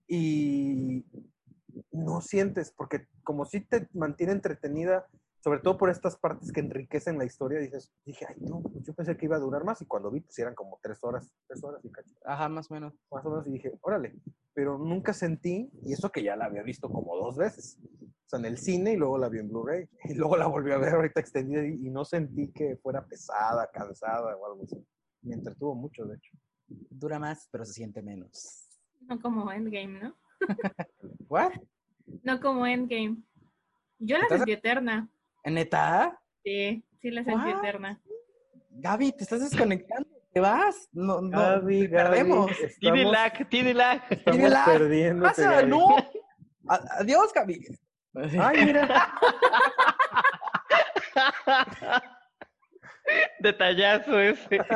[0.09, 1.05] y
[1.93, 5.07] no sientes, porque como si te mantiene entretenida,
[5.43, 8.95] sobre todo por estas partes que enriquecen la historia, dices, dije, ay, no, pues yo
[8.95, 11.63] pensé que iba a durar más y cuando vi, pues eran como tres horas, tres
[11.65, 12.95] horas y cacho, Ajá, más o menos.
[13.11, 14.15] más o menos, y dije, órale,
[14.53, 18.39] pero nunca sentí, y eso que ya la había visto como dos veces, o sea,
[18.39, 20.95] en el cine y luego la vi en Blu-ray, y luego la volví a ver
[20.95, 24.77] ahorita extendida y, y no sentí que fuera pesada, cansada o algo así.
[25.23, 26.37] Me entretuvo mucho, de hecho.
[26.69, 28.67] Dura más, pero se siente menos.
[29.01, 30.17] No como Endgame, ¿no?
[31.29, 31.53] ¿What?
[32.23, 33.17] No como Endgame.
[33.99, 35.09] Yo la ¿Estás- sentí eterna.
[35.45, 36.19] ¿Neta?
[36.45, 37.59] Sí, sí la sentí What?
[37.59, 38.01] eterna.
[38.71, 40.09] Gaby, te estás desconectando.
[40.33, 40.89] Te vas.
[40.93, 41.31] No, no.
[41.39, 42.51] Gaby, te perdemos.
[42.51, 44.03] Gaby, Tiene lag, tiene lag.
[44.11, 44.65] Estamos Tiene lag.
[44.67, 45.23] perdiendo.
[45.27, 45.97] Pasa, no.
[46.99, 47.61] Adiós, Gaby.
[48.39, 49.13] Ay, mira.
[53.41, 54.59] Detallazo ese.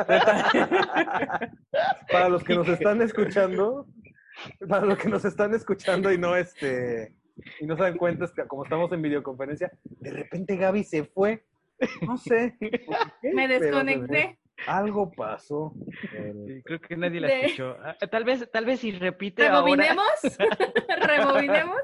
[2.11, 3.87] Para los que nos están escuchando,
[4.67, 7.15] para los que nos están escuchando y no este
[7.59, 11.03] y no se dan cuenta es que como estamos en videoconferencia, de repente Gaby se
[11.05, 11.43] fue.
[12.01, 12.55] No sé.
[12.59, 12.85] qué,
[13.33, 14.39] Me desconecté.
[14.67, 15.73] Algo pasó.
[16.11, 17.75] Sí, Creo que nadie la De- escuchó.
[17.83, 19.57] Ah, Tal vez, tal vez si repite ahora.
[19.57, 20.05] Rebobinemos.
[21.07, 21.81] Rebobinemos.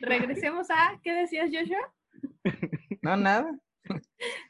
[0.00, 0.98] Regresemos a.
[1.02, 1.92] ¿Qué decías, Joshua?
[3.02, 3.58] No, nada.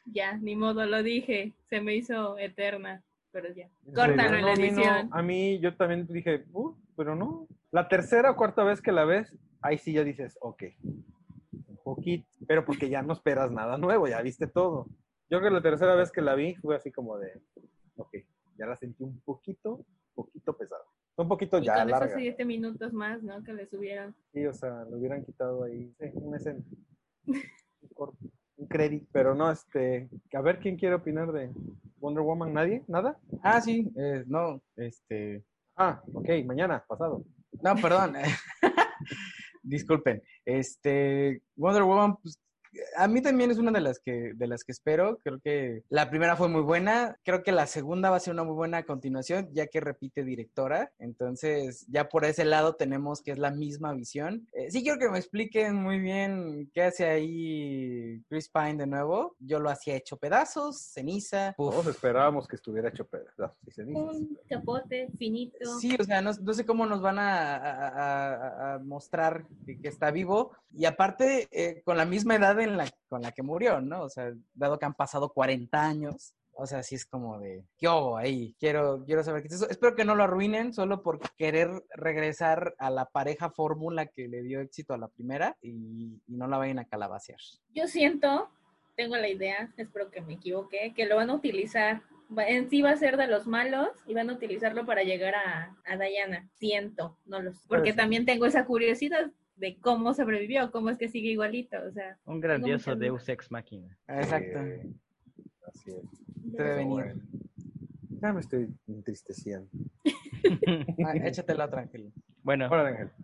[0.06, 1.54] ya, ni modo, lo dije.
[1.64, 3.68] Se me hizo eterna, pero ya.
[3.86, 5.08] ¿En Córtalo No, la no, edición.
[5.12, 7.46] a mí yo también dije, "Uh", pero no.
[7.70, 12.26] La tercera o cuarta vez que la ves, ahí sí ya dices, ok, un poquito,
[12.46, 14.86] pero porque ya no esperas nada nuevo, ya viste todo.
[15.30, 17.40] Yo creo que la tercera vez que la vi fue así como de,
[17.96, 18.16] ok,
[18.58, 20.82] ya la sentí un poquito, poquito pesada.
[21.16, 22.06] Un poquito Y ya con larga.
[22.06, 23.42] esos siete minutos más, ¿no?
[23.42, 24.14] Que le subieron.
[24.32, 26.60] Sí, o sea, le hubieran quitado ahí sí, una escena.
[27.26, 28.16] Un corto,
[28.56, 29.06] un crédito.
[29.12, 31.50] Pero no, este, a ver quién quiere opinar de
[31.98, 32.52] Wonder Woman.
[32.54, 32.84] ¿Nadie?
[32.86, 33.18] ¿Nada?
[33.42, 35.44] Ah, sí, eh, no, este,
[35.76, 37.24] Ah, ok, mañana, pasado.
[37.62, 38.14] No, perdón.
[39.62, 40.22] Disculpen.
[40.44, 42.38] Este, Wonder Woman, pues,
[42.96, 45.18] a mí también es una de las que de las que espero.
[45.22, 47.16] Creo que la primera fue muy buena.
[47.24, 50.90] Creo que la segunda va a ser una muy buena continuación, ya que repite directora.
[50.98, 54.46] Entonces, ya por ese lado tenemos que es la misma visión.
[54.52, 59.34] Eh, sí quiero que me expliquen muy bien qué hace ahí Chris Pine de nuevo.
[59.38, 61.54] Yo lo hacía hecho pedazos, ceniza.
[61.58, 61.74] Uf.
[61.74, 63.56] Todos esperábamos que estuviera hecho pedazos.
[63.66, 64.02] y cenizas.
[64.16, 65.78] Un capote finito.
[65.80, 69.78] Sí, o sea, no, no sé cómo nos van a, a- a- a mostrar que,
[69.80, 70.52] que está vivo.
[70.74, 74.02] Y aparte, eh, con la misma edad en la, con la que murió, ¿no?
[74.02, 76.34] O sea, dado que han pasado 40 años.
[76.60, 78.56] O sea, sí es como de, ¿qué hago ahí?
[78.58, 79.70] Quiero, quiero saber qué es eso.
[79.70, 84.42] Espero que no lo arruinen solo por querer regresar a la pareja fórmula que le
[84.42, 87.38] dio éxito a la primera y, y no la vayan a calabacear.
[87.72, 88.50] Yo siento,
[88.96, 92.02] tengo la idea, espero que me equivoque, que lo van a utilizar.
[92.36, 95.76] En sí va a ser de los malos y van a utilizarlo para llegar a,
[95.86, 96.50] a Diana.
[96.54, 97.60] Siento, no lo sé.
[97.68, 101.76] Porque también tengo esa curiosidad de cómo sobrevivió, cómo es que sigue igualito.
[101.86, 103.96] O sea, Un grandioso Deus Ex Machina.
[104.08, 104.58] Exacto.
[104.60, 104.86] Eh,
[105.66, 106.24] así es.
[106.36, 106.88] Debe venir.
[106.88, 107.22] Bueno.
[108.20, 109.68] Ya me estoy entristeciendo.
[111.04, 112.12] Ah, échate la otra, Ángel.
[112.42, 112.66] Bueno,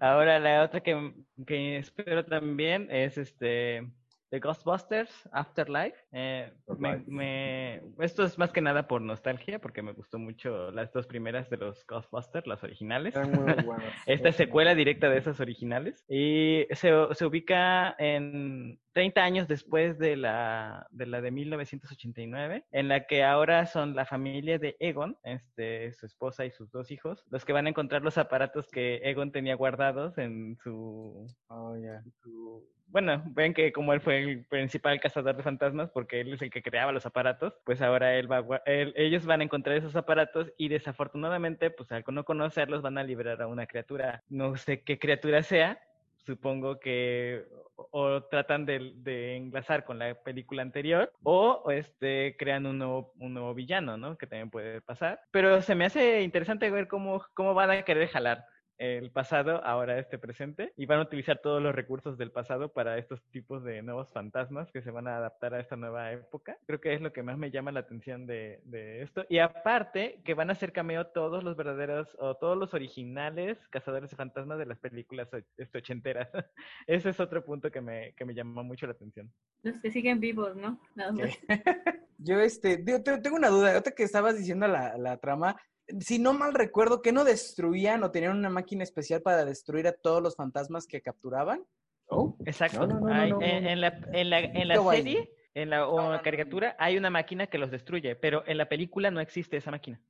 [0.01, 1.15] ahora la otra que,
[1.47, 3.89] que espero también es este
[4.31, 5.97] The Ghostbusters Afterlife.
[6.17, 10.93] Eh, me- me- esto es más que nada por nostalgia, porque me gustó mucho las
[10.93, 13.15] dos primeras de los Ghostbusters, las originales.
[14.07, 19.99] Esta es secuela directa de esas originales y se, se ubica en 30 años después
[19.99, 25.19] de la, de la de 1989, en la que ahora son la familia de Egon,
[25.25, 29.01] este, su esposa y sus dos hijos, los que van a encontrar los aparatos que
[29.03, 31.27] Egon tenía guardados en su...
[31.49, 32.03] Oh, ya.
[32.23, 36.43] su- Bueno, ven que como él fue el principal cazador de fantasmas, porque él es
[36.43, 41.71] el que creaba los aparatos, pues ahora ellos van a encontrar esos aparatos y desafortunadamente,
[41.71, 44.23] pues al no conocerlos, van a liberar a una criatura.
[44.29, 45.81] No sé qué criatura sea,
[46.25, 47.45] supongo que
[47.77, 53.97] o, tratan de, enlazar con la película anterior o, o, este crean un nuevo, villano,
[53.97, 54.17] ¿no?
[54.17, 55.21] Que también puede pasar.
[55.31, 58.45] Pero se me hace interesante ver cómo van a querer jalar
[58.79, 62.99] el pasado ahora este presente y van a utilizar todos los recursos del pasado para
[62.99, 66.57] estos tipos de nuevos fantasmas que se van a adaptar a esta nueva época.
[66.67, 69.25] Creo que es lo que más me llama la atención de, de esto.
[69.29, 74.11] Y aparte que van a hacer cameo todos los verdaderos o todos los originales cazadores
[74.11, 76.29] de fantasmas de las películas este, ochenteras.
[76.87, 79.33] Ese es otro punto que me, que me llama mucho la atención.
[79.63, 80.81] los que siguen vivos, ¿no?
[80.95, 81.31] Nada más.
[82.19, 83.73] Yo, este, digo, te- tengo una duda.
[83.73, 85.57] Ahorita que estabas diciendo la, la trama,
[86.01, 89.93] si no mal recuerdo, ¿que no destruían o tenían una máquina especial para destruir a
[89.93, 91.65] todos los fantasmas que capturaban?
[92.07, 92.87] Oh, Exacto.
[92.87, 95.89] No, no, no, no, Hay- no, en, la, en la, en la serie, en la
[95.89, 99.71] o caricatura, hay una máquina que los destruye, pero en la película no existe esa
[99.71, 100.01] máquina.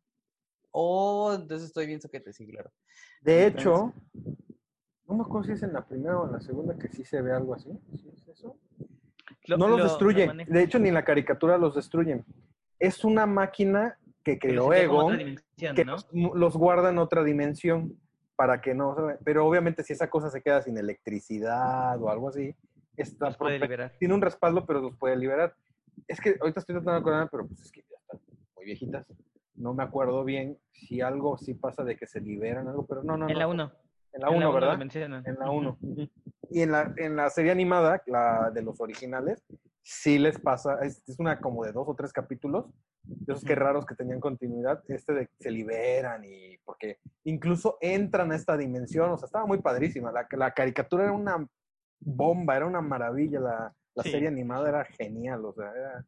[0.70, 2.72] Oh, entonces estoy bien soquete, sí, claro.
[3.20, 3.92] De Entonces- hecho,
[5.06, 7.20] no me acuerdo si es en la primera o en la segunda que sí se
[7.22, 7.70] ve algo así.
[7.96, 8.56] ¿Sí es eso?
[9.46, 10.26] Lo- no los lo- lo destruye.
[10.26, 12.24] maneja- De hecho, ni en la caricatura los destruyen.
[12.80, 15.96] Es una máquina que creó Egon, que ¿no?
[16.12, 17.96] los, guarda en otra dimensión
[18.36, 18.96] para que no...
[19.24, 22.54] Pero obviamente si esa cosa se queda sin electricidad o algo así,
[22.96, 23.92] está puede liberar.
[23.98, 25.54] tiene un respaldo, pero los puede liberar.
[26.08, 28.20] Es que ahorita estoy tratando de acordarme, pero pues es que ya están
[28.56, 29.06] muy viejitas.
[29.54, 33.16] No me acuerdo bien si algo sí pasa de que se liberan algo, pero no,
[33.16, 33.38] no, En no.
[33.38, 33.72] la 1.
[34.14, 34.80] En la 1, ¿verdad?
[34.82, 35.76] En la uno.
[35.80, 36.08] Ujú.
[36.50, 39.44] Y en la, en la serie animada, la de los originales,
[39.82, 42.66] sí les pasa, es, es una como de dos o tres capítulos,
[43.06, 47.76] de esos que raros que tenían continuidad, este de que se liberan y porque incluso
[47.80, 51.46] entran a esta dimensión, o sea, estaba muy padrísima, la, la caricatura era una
[52.00, 54.10] bomba, era una maravilla, la, la Sí.
[54.10, 56.04] serie animada era genial, o sea, era-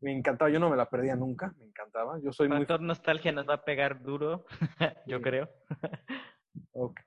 [0.00, 2.58] me encantaba, yo no me la perdía nunca, me encantaba, yo soy muy...
[2.58, 4.44] Factor nostalgia nos va a pegar duro,
[5.06, 5.22] yo Sí.
[5.22, 5.48] creo.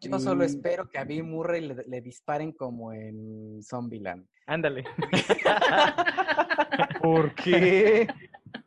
[0.02, 4.26] Yo solo espero que a Bill Murray le, le disparen como en Zombieland.
[4.46, 4.84] Ándale.
[7.02, 8.08] ¿Por qué?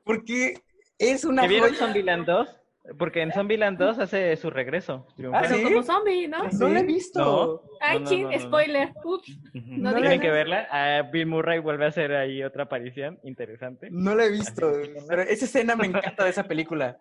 [0.04, 0.54] Porque
[0.98, 1.78] es una ¿Que vieron joya.
[1.80, 2.60] Zombieland 2?
[2.98, 5.06] Porque en Zombieland 2 hace su regreso.
[5.16, 5.62] Pero ¿sí?
[5.62, 6.44] como zombie, ¿no?
[6.50, 7.18] No la he visto.
[7.18, 7.60] No.
[7.80, 8.42] Ay, no, chin, no, no, no.
[8.42, 8.92] spoiler.
[9.04, 9.38] Ups.
[9.54, 10.68] No Tienen que verla.
[10.70, 13.88] Ah, Bill Murray vuelve a hacer ahí otra aparición interesante.
[13.90, 14.70] No la he visto,
[15.08, 16.98] pero esa escena me encanta de esa película.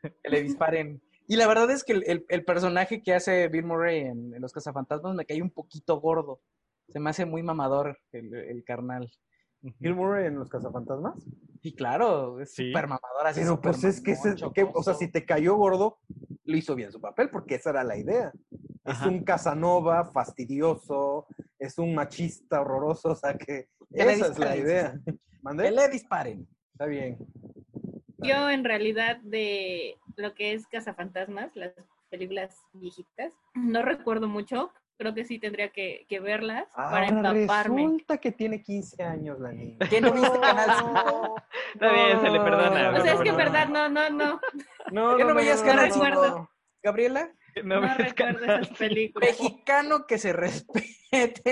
[0.00, 1.02] Que le disparen.
[1.26, 4.40] Y la verdad es que el, el- el personaje que hace Bill Murray en, en
[4.40, 6.40] Los Cazafantasmas me cae un poquito gordo.
[6.88, 9.10] Se me hace muy mamador el, el carnal.
[9.80, 11.14] Bill Murray en Los Cazafantasmas.
[11.66, 12.68] Y claro, es Sí.
[12.68, 13.26] súper mamador.
[13.26, 15.98] Así Pero pues es que, ese- que- o sea, si te cayó gordo,
[16.44, 18.30] lo hizo bien su papel, porque esa era la idea.
[18.84, 19.08] Es Ajá.
[19.08, 21.26] un Casanova fastidioso,
[21.58, 24.94] es un machista horroroso, o sea que Que esa es la idea.
[25.20, 25.70] Que ¿Mande?
[25.72, 26.46] le disparen.
[26.72, 27.18] Está bien.
[28.18, 31.72] Yo en realidad de lo que es Cazafantasmas, las
[32.10, 34.70] películas viejitas, no recuerdo mucho.
[34.98, 37.82] Creo que sí tendría que, que verlas para Ahora empaparme.
[37.82, 39.76] resulta que tiene 15 años la niña.
[39.90, 41.36] ¿Qué no viste Canal 5?
[41.74, 42.90] Está bien, se le perdona.
[42.96, 43.44] O sea, es que en no, no.
[43.44, 44.40] verdad, no, no, no.
[44.92, 46.24] No, ¿Qué no veías Canal no, no.
[46.24, 46.50] 5?
[46.82, 47.30] Gabriela,
[47.64, 49.28] No, ves recuerdo esas películas.
[49.30, 51.42] mexicano que se respete,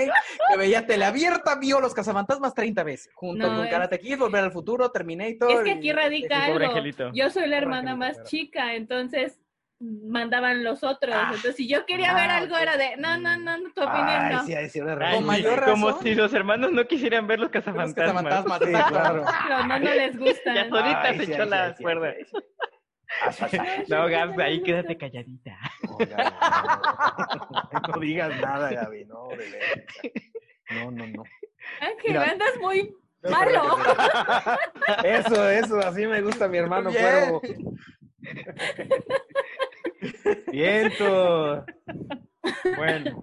[0.49, 4.43] que veía teleabierta, vio Los Cazafantasmas 30 veces, junto No, con es- Karate Kid, Volver
[4.45, 5.51] al Futuro, Terminator.
[5.51, 7.11] Es que aquí radica algo.
[7.13, 9.39] Yo soy la hermana angelito, más chica, entonces
[9.79, 11.15] mandaban los otros.
[11.15, 11.23] Ah.
[11.27, 14.07] Entonces, si yo quería Ah, ver algo, era de, no, no, no, no, tu opinión
[14.09, 14.43] Ay, no.
[14.45, 15.25] sí, sí, razón.
[15.65, 18.59] como si los hermanos no quisieran ver los Los cazafantasmas.
[18.63, 19.25] Sí, claro.
[19.43, 20.55] Pero no, no les gustan.
[20.55, 22.13] Ya solita se sí, echó la cuerda.
[23.87, 25.57] No, Gabs, ahí quédate calladita.
[25.83, 29.29] No, ya, no, no digas nada, Gaby, no.
[30.71, 31.23] No, no, no.
[31.79, 32.23] Ángel, Mira.
[32.31, 33.77] andas muy malo.
[35.03, 37.41] Eso, eso, así me gusta mi hermano cuervo.
[40.51, 41.65] Viento.
[42.77, 43.21] Bueno,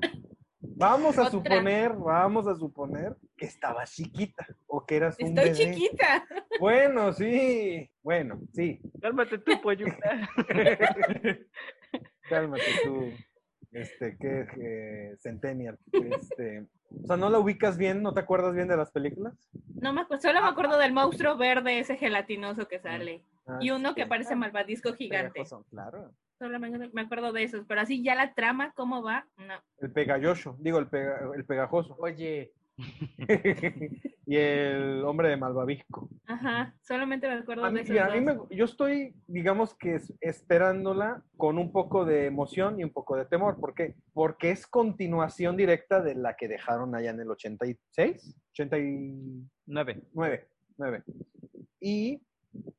[0.61, 1.31] vamos a Otra.
[1.31, 5.75] suponer, vamos a suponer que estabas chiquita o que eras un Estoy bebé.
[5.75, 6.27] chiquita.
[6.61, 7.91] Bueno, sí.
[8.03, 8.81] Bueno, sí.
[9.01, 10.29] Cálmate tú, polluta.
[12.29, 13.13] Cálmate tú.
[13.73, 15.79] Este, que Centennial.
[15.93, 16.67] Este,
[17.03, 18.03] o sea, ¿no la ubicas bien?
[18.03, 19.35] ¿No te acuerdas bien de las películas?
[19.81, 23.25] No me acuerdo, solo me acuerdo del monstruo verde, ese gelatinoso que sale.
[23.47, 25.33] Ah, Y uno que parece malvadisco gigante.
[25.33, 26.13] Pegajoso, Claro.
[26.43, 27.65] Solo me, acuerdo de esos.
[27.69, 29.29] Pero así ya la trama, ¿cómo va?
[29.39, 29.55] No.
[29.79, 31.95] El pegayosho, digo, el, pega- el pegajoso.
[32.01, 32.53] Oye,
[34.27, 36.09] y el hombre de malvavisco.
[36.27, 39.95] Ajá, solamente me acuerdo A de mí, esos a mí me- yo estoy, digamos que
[39.95, 43.61] es- esperándola con un poco de emoción y un poco de temor.
[43.61, 43.95] ¿Por qué?
[44.13, 50.49] Porque es continuación directa de la que dejaron allá en el 86, 89, Nueve.
[50.77, 51.05] 9.
[51.81, 52.21] Y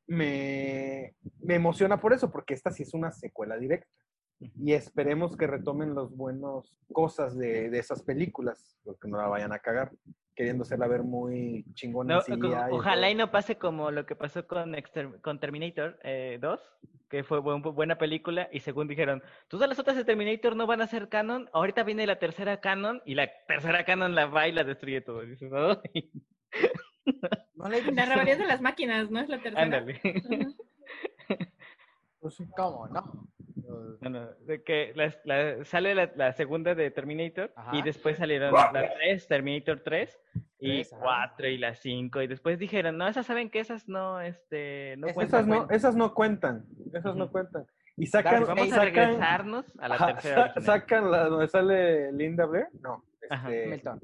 [0.06, 3.88] me, me emociona por eso, porque esta sí es una secuela directa.
[4.58, 9.52] Y esperemos que retomen los buenos cosas de, de esas películas, porque no la vayan
[9.52, 9.92] a cagar,
[10.34, 12.40] queriéndosela ver muy chingona No, y
[12.74, 16.60] ojalá y no pase como lo que pasó con, Exter- con Terminator eh, 2,
[17.08, 20.82] que fue bu- buena película, y según dijeron, todas las otras de Terminator no van
[20.82, 24.52] a ser canon, ahorita viene la tercera canon, y la tercera canon la va y
[24.52, 25.20] la destruye todo.
[25.94, 26.10] "Ay,
[27.54, 27.90] no visto.
[27.92, 29.20] La rebelión de las máquinas, ¿no?
[29.20, 29.62] Es la tercera.
[29.62, 30.00] ándale.
[32.20, 32.44] Pues sí.
[32.56, 32.86] ¿Cómo?
[32.88, 33.28] No.
[34.00, 37.74] No, no, de que la- la- sale la, la segunda de Terminator Ajá.
[37.76, 40.20] y después salieron la 3, Terminator 3
[40.58, 41.02] y Tres, ajá.
[41.02, 45.08] 4 y la 5 y después dijeron, no, esas saben que esas no, este, no
[45.14, 45.24] cuentan.
[45.40, 45.76] Esas no, cuentan.
[45.76, 47.66] esas no cuentan, esas no cuentan.
[47.96, 50.64] Y sacan, Vamos a sacan- regresarnos a la ajá, tercera sa- original.
[50.66, 53.02] sacan la donde sale Linda Blair, no.
[53.30, 54.00] Este, Hamilton.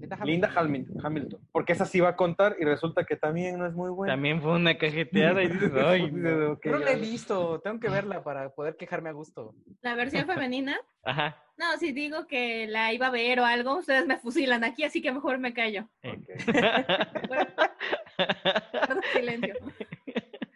[0.00, 0.50] Linda Hamilton.
[0.52, 3.90] Hamil- Hamilton, porque esa sí va a contar y resulta que también no es muy
[3.90, 4.12] buena.
[4.12, 6.58] También fue una cajeteada y dices, ay, no".
[6.64, 9.54] No la he visto, tengo que verla para poder quejarme a gusto.
[9.82, 10.76] La versión femenina.
[11.04, 11.36] Ajá.
[11.56, 15.00] No, si digo que la iba a ver o algo, ustedes me fusilan aquí, así
[15.00, 15.88] que mejor me callo.
[16.02, 16.18] Eh.
[16.18, 16.24] Ok.
[18.72, 19.54] Guardo silencio.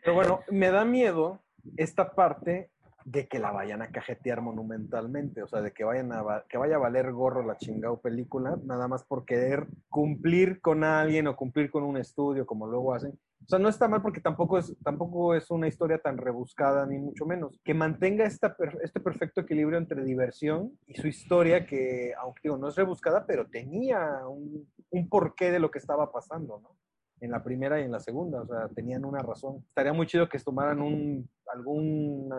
[0.02, 1.40] Pero bueno, me da miedo
[1.76, 2.70] esta parte
[3.10, 6.76] de que la vayan a cajetear monumentalmente, o sea, de que vayan a que vaya
[6.76, 11.70] a valer gorro la chingado película, nada más por querer cumplir con alguien o cumplir
[11.70, 13.18] con un estudio como luego hacen.
[13.40, 16.98] O sea, no está mal porque tampoco es, tampoco es una historia tan rebuscada, ni
[16.98, 17.58] mucho menos.
[17.64, 22.68] Que mantenga esta, este perfecto equilibrio entre diversión y su historia, que, aunque digo, no
[22.68, 26.76] es rebuscada, pero tenía un, un porqué de lo que estaba pasando, ¿no?
[27.20, 29.64] en la primera y en la segunda, o sea, tenían una razón.
[29.66, 32.32] Estaría muy chido que tomaran un, algún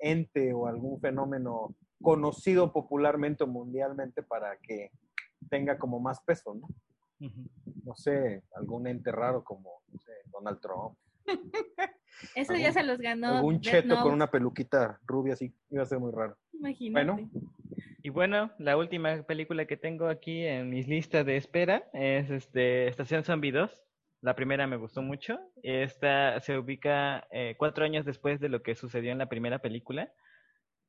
[0.00, 4.90] ente o algún fenómeno conocido popularmente o mundialmente para que
[5.48, 6.68] tenga como más peso, ¿no?
[7.84, 10.96] No sé, algún ente raro como, no sé, Donald Trump.
[12.34, 13.42] Eso Algún- ya se los ganó.
[13.42, 16.36] Death cheto con una peluquita rubia así, iba a ser muy raro.
[16.52, 17.04] Imagínate.
[17.12, 17.30] Bueno.
[18.02, 22.88] Y bueno, la última película que tengo aquí en mis listas de espera es este
[22.88, 23.70] Estación Zombie 2.
[24.22, 25.38] La primera me gustó mucho.
[25.62, 30.12] Esta se ubica eh, cuatro años después de lo que sucedió en la primera película.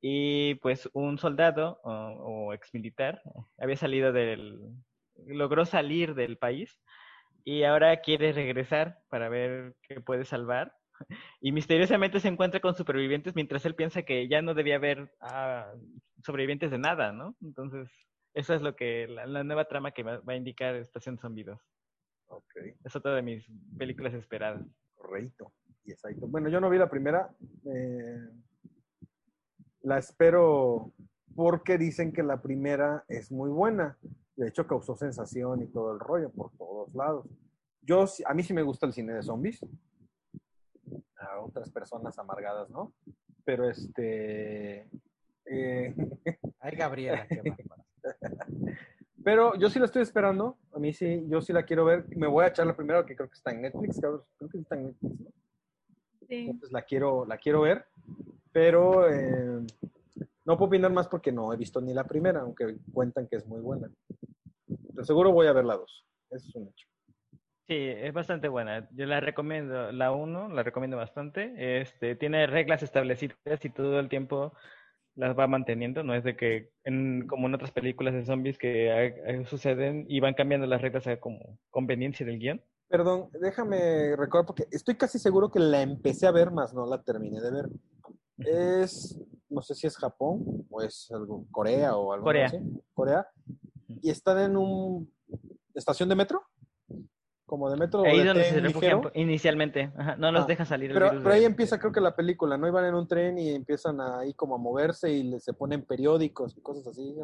[0.00, 3.22] Y pues un soldado o, o exmilitar
[3.58, 4.58] había salido del...
[5.26, 6.78] logró salir del país
[7.44, 10.74] y ahora quiere regresar para ver qué puede salvar.
[11.40, 15.72] Y misteriosamente se encuentra con supervivientes mientras él piensa que ya no debía haber ah,
[16.22, 17.34] sobrevivientes de nada, ¿no?
[17.42, 17.90] Entonces,
[18.34, 21.44] eso es lo que la, nueva trama que va, va a indicar Estación Zombie
[22.32, 22.42] 2.
[22.42, 23.46] Ok, Es otra de mis
[23.78, 24.62] películas esperadas.
[24.96, 25.52] correcto.
[25.84, 26.26] Y exacto.
[26.28, 27.30] Bueno, yo no vi la primera.
[27.66, 28.28] eh,
[29.82, 30.92] la espero
[31.34, 33.98] porque dicen que la primera es muy buena.
[34.36, 37.26] De hecho, causó sensación y todo el rollo por todos lados.
[37.82, 39.60] Yo, sí- a mí sí me gusta el cine de zombies.
[41.16, 42.92] A otras personas amargadas, ¿no?
[43.44, 44.88] Pero este...
[45.46, 45.94] eh,
[46.60, 47.42] Ay, Gabriela, qué.
[49.24, 50.58] Pero yo sí la estoy esperando.
[50.72, 52.04] A mí sí, yo sí la quiero ver.
[52.16, 53.98] Me voy a echar la primera que creo que está en Netflix.
[53.98, 55.30] Creo, creo que está en Netflix, ¿no?
[56.28, 56.46] Sí.
[56.48, 57.86] Entonces la quiero, la quiero ver.
[58.52, 59.60] Pero eh,
[60.44, 63.46] no puedo opinar más porque no he visto ni la primera, aunque cuentan que es
[63.46, 63.90] muy buena.
[64.66, 66.06] De seguro voy a ver la dos.
[66.30, 66.86] Eso es un hecho.
[67.68, 68.88] Sí, es bastante buena.
[68.92, 69.92] Yo la recomiendo.
[69.92, 71.80] La 1 la recomiendo bastante.
[71.80, 74.52] Este, tiene reglas establecidas y todo el tiempo
[75.14, 76.02] las va manteniendo.
[76.02, 80.20] No es de que, en, como en otras películas de zombies que eh, suceden y
[80.20, 82.62] van cambiando las reglas a como conveniencia del guion.
[82.88, 87.02] Perdón, déjame recordar porque estoy casi seguro que la empecé a ver, más no la
[87.02, 87.68] terminé de ver.
[88.38, 92.46] Es, no sé si es Japón o es algo, Corea o algo Corea.
[92.46, 92.58] así.
[92.92, 93.26] Corea.
[94.02, 95.12] Y están en un
[95.74, 96.42] estación de metro.
[97.46, 98.04] Como de metro.
[98.04, 99.12] Ahí de donde se refugian ligero.
[99.14, 99.92] inicialmente.
[99.96, 102.00] Ajá, no los Ah, deja salir el Pero, virus pero ahí de- empieza, creo que
[102.00, 102.66] la película, ¿no?
[102.66, 106.60] Iban en un tren y empiezan ahí como a moverse y se ponen periódicos y
[106.62, 107.14] cosas así.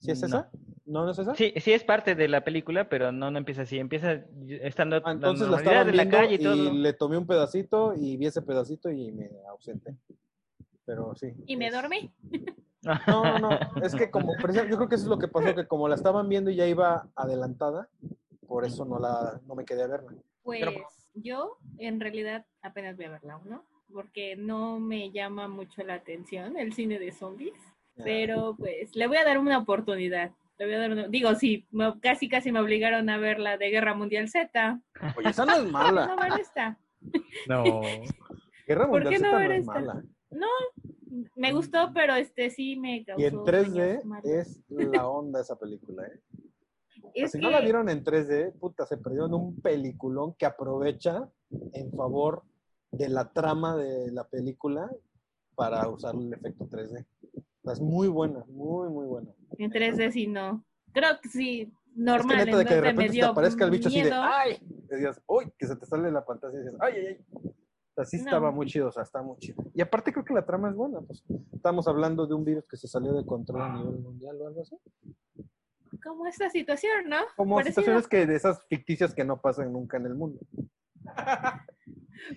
[0.00, 0.26] ¿Sí es No.
[0.26, 0.50] esa?
[0.84, 1.34] ¿No, no es esa?
[1.36, 3.78] Sí, sí es parte de la película, pero no, no empieza así.
[3.78, 6.72] Empieza estando Ah, entonces la estaban de la viendo calle y y, todo.
[6.72, 9.94] le tomé un pedacito y vi ese pedacito y me ausenté.
[10.84, 11.32] Pero sí.
[11.46, 12.10] Y me dormí.
[12.84, 13.50] No, no, no.
[13.80, 16.28] Es que como, yo creo que eso es lo que pasó, que como la estaban
[16.28, 17.88] viendo y ya iba adelantada,
[18.52, 20.12] por eso no la, no me quedé a verla.
[20.42, 20.72] Pues Pero-
[21.14, 26.58] yo en realidad apenas voy a verla uno, porque no me llama mucho la atención
[26.58, 27.54] el cine de zombies,
[27.96, 30.32] pero pues le voy a dar una oportunidad.
[30.58, 33.56] Le voy a dar una- Digo, sí, me- casi casi me obligaron a ver la
[33.56, 34.80] de Guerra Mundial Z.
[35.16, 36.14] Oye, esa no es No mala.
[36.16, 36.78] ver esta.
[37.48, 37.64] No.
[38.66, 39.72] Guerra ¿Por Mundial qué no Z ver no es esta?
[39.72, 40.04] mala.
[41.36, 44.24] Me gustó, pero este sí me causó Y en 3D sueños malos.
[44.30, 46.20] es la onda esa película, ¿eh?
[47.14, 51.28] Es si no la que- vieron en 3D, puta, se perdieron un peliculón que aprovecha
[51.72, 52.42] en favor
[52.90, 54.90] de la trama de la película
[55.54, 57.06] para usar el efecto 3D.
[57.34, 59.30] O sea, es muy buena, muy, muy buena.
[59.58, 60.64] En 3D sí no.
[60.92, 62.36] Creo que sí, Es que normal.
[62.38, 64.22] neta de que de en 2D me repente te aparezca el bicho así de miedo.
[64.22, 64.58] ¡ay!
[64.90, 65.52] Y digas, ¡uy!
[65.58, 67.24] Que se te sale la pantalla y dices, ¡ay, ay, ay!
[67.44, 68.22] O sea, sí No.
[68.24, 69.62] estaba muy chido, o sea, está muy chido.
[69.74, 72.76] Y aparte creo que la trama es buena, pues estamos hablando de un virus que
[72.78, 74.76] se salió de control a nivel mundial o algo así.
[76.02, 77.18] Como esta situación, ¿no?
[77.36, 77.82] Como Parecido.
[77.82, 80.40] situaciones que de esas ficticias que no pasan nunca en el mundo.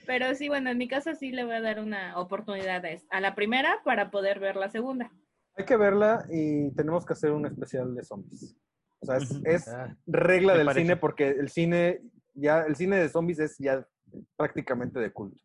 [0.06, 3.36] Pero sí, bueno, en mi caso sí le voy a dar una oportunidad a, la
[3.36, 5.12] primera para poder ver la segunda.
[5.56, 8.58] Hay que verla y tenemos que hacer un especial de zombies.
[9.00, 10.82] O sea, es, es Ah, regla del parece.
[10.82, 12.02] cine porque el cine
[12.34, 13.88] ya el cine de zombies es ya
[14.36, 15.42] prácticamente de culto.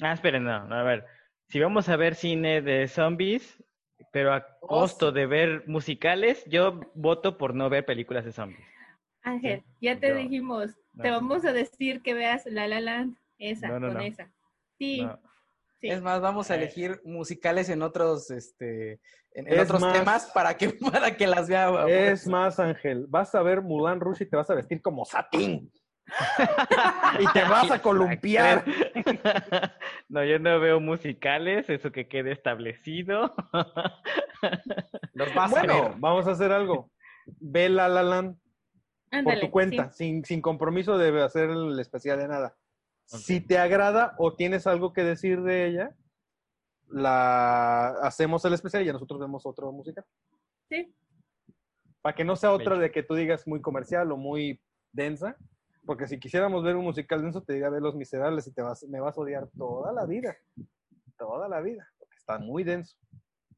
[0.00, 1.04] Ah, esperen, no, no, a ver.
[1.48, 3.62] Si vamos a ver cine de zombies,
[4.12, 8.66] pero a costo de ver musicales, yo voto por no ver películas de zombies.
[9.22, 10.70] Ángel, ya te yo- dijimos,
[11.00, 14.02] te vamos a decir que veas La La Land, esa, No, no, con no.
[14.02, 14.30] esa.
[14.78, 15.18] Sí, No.
[15.80, 15.88] sí.
[15.88, 16.58] Es más, vamos a Eh.
[16.58, 18.98] elegir musicales en otros, este,
[19.32, 20.70] en, otros más- temas para que,
[21.10, 21.70] para que las vea.
[21.88, 25.70] Es más, Ángel, vas a ver Mulan Rush y te vas a vestir como satín.
[27.18, 28.64] Y te vas a columpiar.
[30.08, 33.32] No, yo no veo musicales, eso que quede establecido.
[35.12, 35.92] Los vas a Bueno, ver.
[35.98, 36.90] vamos a hacer algo.
[37.26, 38.36] Ve La La Land
[39.24, 40.04] por tu cuenta, sí.
[40.06, 42.56] sin, sin compromiso de hacer el especial de nada.
[43.04, 45.96] Si te agrada o tienes algo que decir de ella,
[46.88, 50.04] la hacemos el especial y ya nosotros vemos otro musical.
[50.68, 50.92] Sí.
[52.02, 54.60] Para que no sea otra de que tú digas muy comercial o muy
[54.92, 55.36] densa.
[55.90, 58.84] Porque si quisiéramos ver un musical denso, te diría ver Los Miserables y te vas,
[58.84, 60.36] me vas a odiar toda la vida.
[61.18, 61.84] Toda la vida.
[61.98, 62.96] Porque está muy denso.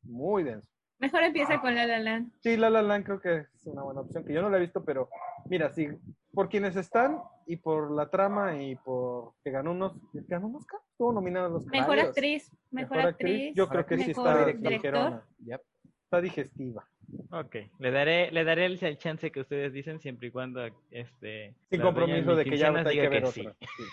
[0.03, 0.70] Muy denso.
[0.99, 2.33] Mejor empieza con La La Land.
[2.41, 4.61] Sí, La La Land creo que es una buena opción, que yo no la he
[4.61, 5.11] visto, pero
[5.45, 5.89] mira, sí,
[6.33, 10.80] por quienes están y por la trama y por que ganó unos, ¿ganó un Oscar?
[10.91, 13.55] Estuvo nominada a los Mejor actriz, mejor, actriz.
[13.55, 14.72] Yo creo que sí mejor está director.
[14.72, 15.61] ligerona, Yep.
[16.05, 16.89] está digestiva.
[17.30, 21.54] Ok, le daré, le daré el, el chance que ustedes dicen siempre y cuando este
[21.70, 23.46] Sin compromiso de que ya no hay que ver sí.
[23.46, 23.56] otra.
[23.76, 23.84] Sí.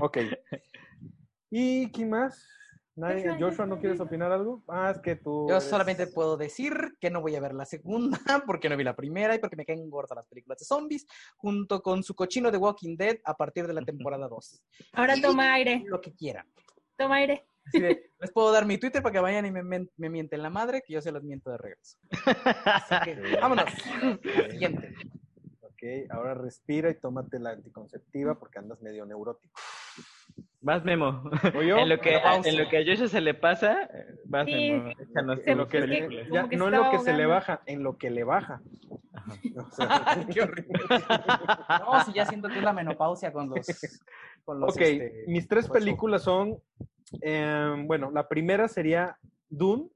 [0.00, 0.18] Ok.
[1.50, 2.46] ¿Y quién más?
[2.96, 3.30] ¿Nadie?
[3.38, 4.62] Joshua, ¿no quieres opinar algo?
[4.68, 5.46] Ah, es que tú.
[5.48, 8.84] Yo eres- solamente puedo decir que no voy a ver la segunda porque no vi
[8.84, 11.06] la primera y porque me caen gordas las películas de zombies,
[11.36, 14.62] junto con su cochino de Walking Dead a partir de la temporada 2.
[14.92, 16.46] Ahora Y toma aire, Lo que quieran.
[16.96, 17.46] toma aire.
[17.66, 20.82] Así de, les puedo dar mi Twitter para que vayan y me, mienten la madre,
[20.86, 21.98] que yo se los miento de regreso.
[22.64, 23.66] Así que, vámonos.
[24.50, 24.94] Siguiente.
[25.60, 29.60] Ok, ahora respira y tómate la anticonceptiva porque andas medio neurótico.
[30.62, 31.22] Vas, Memo.
[31.54, 31.78] ¿Voy yo?
[31.78, 33.88] En lo que, en lo que a Joshua se le pasa,
[34.24, 34.90] vas, Sí, Memo.
[34.90, 37.96] Échanos En lo que, ya, que no en lo que se le baja, en lo
[37.96, 38.60] que le baja.
[39.14, 39.34] Ajá.
[39.56, 40.80] O sea, Qué horrible.
[41.80, 43.66] No, si ya siento que es la menopausia con los.
[44.44, 46.58] Con los ok, este, mis tres películas son,
[47.20, 49.16] em, bueno, la primera sería
[49.48, 49.88] Dune,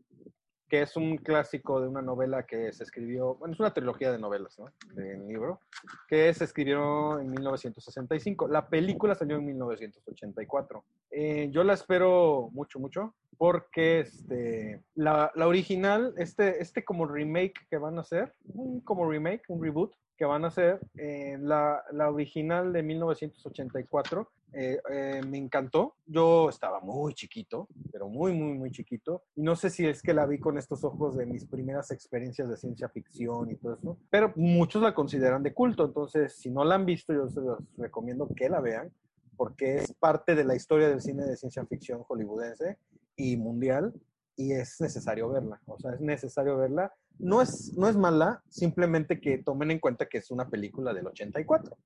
[0.68, 4.18] que es un clásico de una novela que se escribió, bueno, es una trilogía de
[4.18, 4.66] novelas, ¿no?
[4.94, 5.60] De un libro,
[6.08, 8.48] que se escribió en 1965.
[8.48, 10.84] La película salió en 1984.
[11.10, 17.54] Eh, yo la espero mucho, mucho, porque este, la, la original, este, este como remake
[17.70, 21.82] que van a hacer, un como remake, un reboot que van a hacer, eh, la,
[21.92, 25.96] la original de 1984 eh, eh, me encantó.
[26.06, 29.24] Yo estaba muy chiquito, pero muy, muy, muy chiquito.
[29.34, 32.48] Y no sé si es que la vi con estos ojos de mis primeras experiencias
[32.48, 35.84] de ciencia ficción y todo eso, pero muchos la consideran de culto.
[35.84, 38.92] Entonces, si no la han visto, yo se los recomiendo que la vean,
[39.36, 42.78] porque es parte de la historia del cine de ciencia ficción hollywoodense
[43.16, 43.92] y mundial.
[44.36, 46.92] Y es necesario verla, o sea, es necesario verla.
[47.18, 51.06] No es, no es mala, simplemente que tomen en cuenta que es una película del
[51.06, 51.76] 84.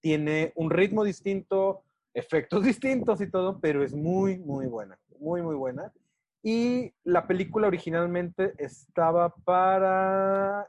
[0.00, 5.54] Tiene un ritmo distinto, efectos distintos y todo, pero es muy, muy buena, muy, muy
[5.54, 5.92] buena.
[6.42, 10.66] Y la película originalmente estaba para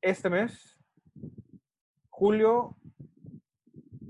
[0.00, 0.78] este mes,
[2.08, 2.76] julio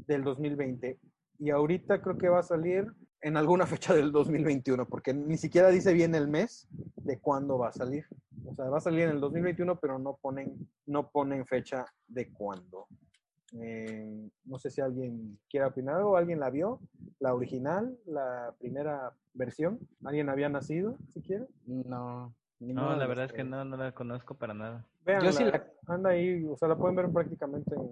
[0.06, 0.98] del 2020.
[1.38, 2.86] Y ahorita creo que va a salir
[3.22, 6.66] en alguna fecha del 2021, porque ni siquiera dice bien el mes
[6.96, 8.04] de cuándo va a salir.
[8.46, 12.30] O sea, va a salir en el 2021, pero no ponen, no ponen fecha de
[12.32, 12.86] cuándo.
[13.54, 16.80] Eh, no sé si alguien quiere opinar algo, alguien la vio,
[17.20, 21.46] la original, la primera versión, alguien había nacido, si quiere.
[21.66, 22.34] No.
[22.60, 23.48] No, la verdad es que tres.
[23.48, 24.86] no, no la conozco para nada.
[25.04, 27.88] Véanla, Yo sí la- anda ahí, o sea, la pueden ver prácticamente en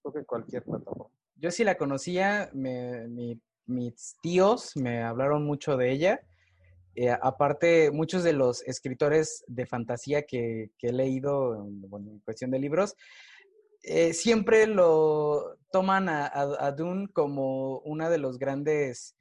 [0.00, 1.12] creo que en cualquier plataforma.
[1.36, 6.20] Yo sí la conocía, me- mi- mis tíos me hablaron mucho de ella.
[6.96, 12.94] Eh, aparte, muchos de los escritores de fantasía que, he leído, en- cuestión de libros,
[13.82, 19.16] eh, siempre lo toman a, a- Dune como una de los grandes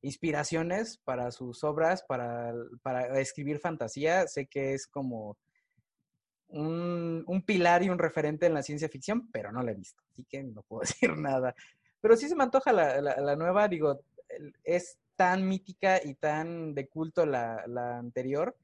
[0.00, 4.26] inspiraciones para sus obras, para, para escribir fantasía.
[4.26, 5.36] Sé que es como
[6.48, 10.02] un, un pilar y un referente en la ciencia ficción, pero no la he visto,
[10.10, 11.54] así que no puedo decir nada.
[12.00, 14.00] Pero sí se me antoja la, la- nueva, digo,
[14.64, 18.56] es tan mítica y tan de culto la, la anterior,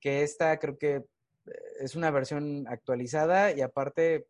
[0.00, 1.04] que esta creo que eh,
[1.80, 4.26] es una versión actualizada y aparte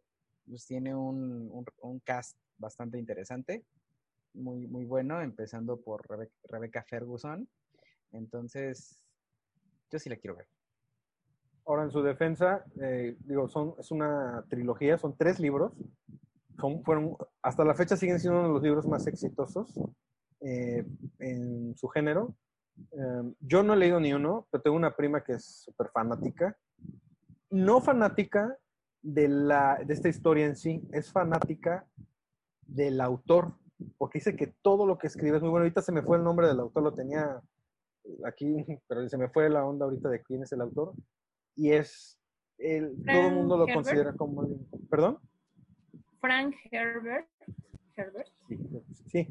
[0.49, 1.51] pues tiene un,
[1.83, 3.65] un- cast bastante interesante,
[4.33, 7.47] muy, muy bueno, empezando por Rebe- Rebecca Ferguson.
[8.13, 8.99] Entonces,
[9.91, 10.47] yo sí la quiero ver.
[11.67, 15.73] Ahora, en su defensa, eh, digo, son, es una trilogía, son tres libros.
[16.59, 19.79] Son, fueron, hasta la fecha siguen siendo uno de los libros más exitosos
[20.41, 20.85] eh,
[21.19, 22.35] en su género.
[22.93, 26.57] Eh, yo no he leído ni uno, pero tengo una prima que es súper fanática.
[27.51, 28.57] No fanática
[29.03, 31.87] de, la, de esta historia en sí, es fanática
[32.63, 33.55] del autor,
[33.97, 35.65] porque dice que todo lo que escribe es muy bueno.
[35.65, 37.41] Ahorita se me fue el nombre del autor, lo tenía
[38.25, 40.95] aquí, pero se me fue la onda ahorita de quién es el autor.
[41.57, 42.19] Y es,
[42.59, 43.77] el, todo el mundo lo Herbert.
[43.77, 44.47] considera como...
[44.91, 45.19] ¿Perdón?
[46.21, 47.29] Frank Herbert.
[47.97, 48.29] Herbert.
[48.49, 48.59] Sí,
[49.07, 49.29] sí.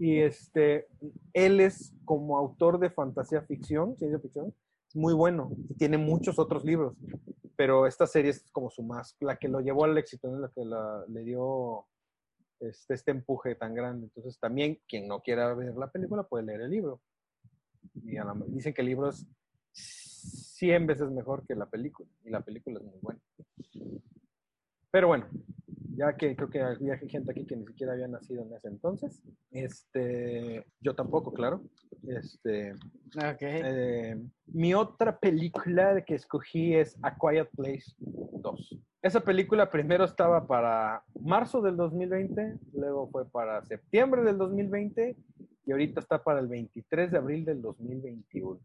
[0.00, 0.88] Y este,
[1.32, 4.52] él es como autor de fantasía ficción, ciencia ficción,
[4.94, 6.96] muy bueno y tiene muchos otros libros,
[7.56, 10.62] pero esta serie es como su más, la que lo llevó al éxito, la que
[11.12, 11.86] le dio
[12.60, 14.06] este, este empuje tan grande.
[14.06, 17.00] Entonces también quien no quiera ver la película puede leer el libro.
[18.02, 19.26] Y la- dicen que el libro es
[19.72, 23.20] 100 veces mejor que la película y la película es muy buena.
[24.90, 25.26] Pero bueno,
[25.96, 29.22] ya que creo que había gente aquí que ni siquiera había nacido en ese entonces.
[29.50, 31.62] Este, yo tampoco, claro.
[32.06, 32.74] Este,
[33.40, 38.78] eh, mi otra película que escogí es A Quiet Place 2.
[39.02, 45.16] Esa película primero estaba para marzo del 2020, luego fue para septiembre del 2020
[45.66, 48.58] y ahorita está para el 23 de abril del 2021.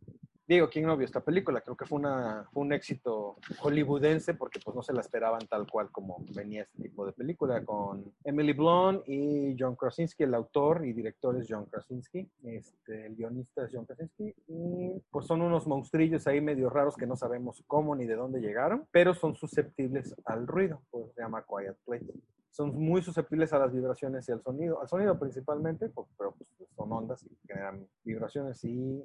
[0.49, 1.61] Digo, ¿quién no vio esta película?
[1.61, 5.67] Creo que fue, una, fue un éxito hollywoodense porque pues no se la esperaban tal
[5.69, 10.87] cual como venía este tipo de película con Emily Blunt y John Krasinski, el autor
[10.87, 15.67] y director es John Krasinski, este, el guionista es John Krasinski y pues son unos
[15.67, 20.15] monstrillos ahí medio raros que no sabemos cómo ni de dónde llegaron, pero son susceptibles
[20.25, 22.11] al ruido, pues se llama Quiet Place
[22.59, 26.91] son muy susceptibles a las vibraciones y al sonido, al sonido principalmente, pero pues, son
[26.91, 29.01] ondas y generan vibraciones y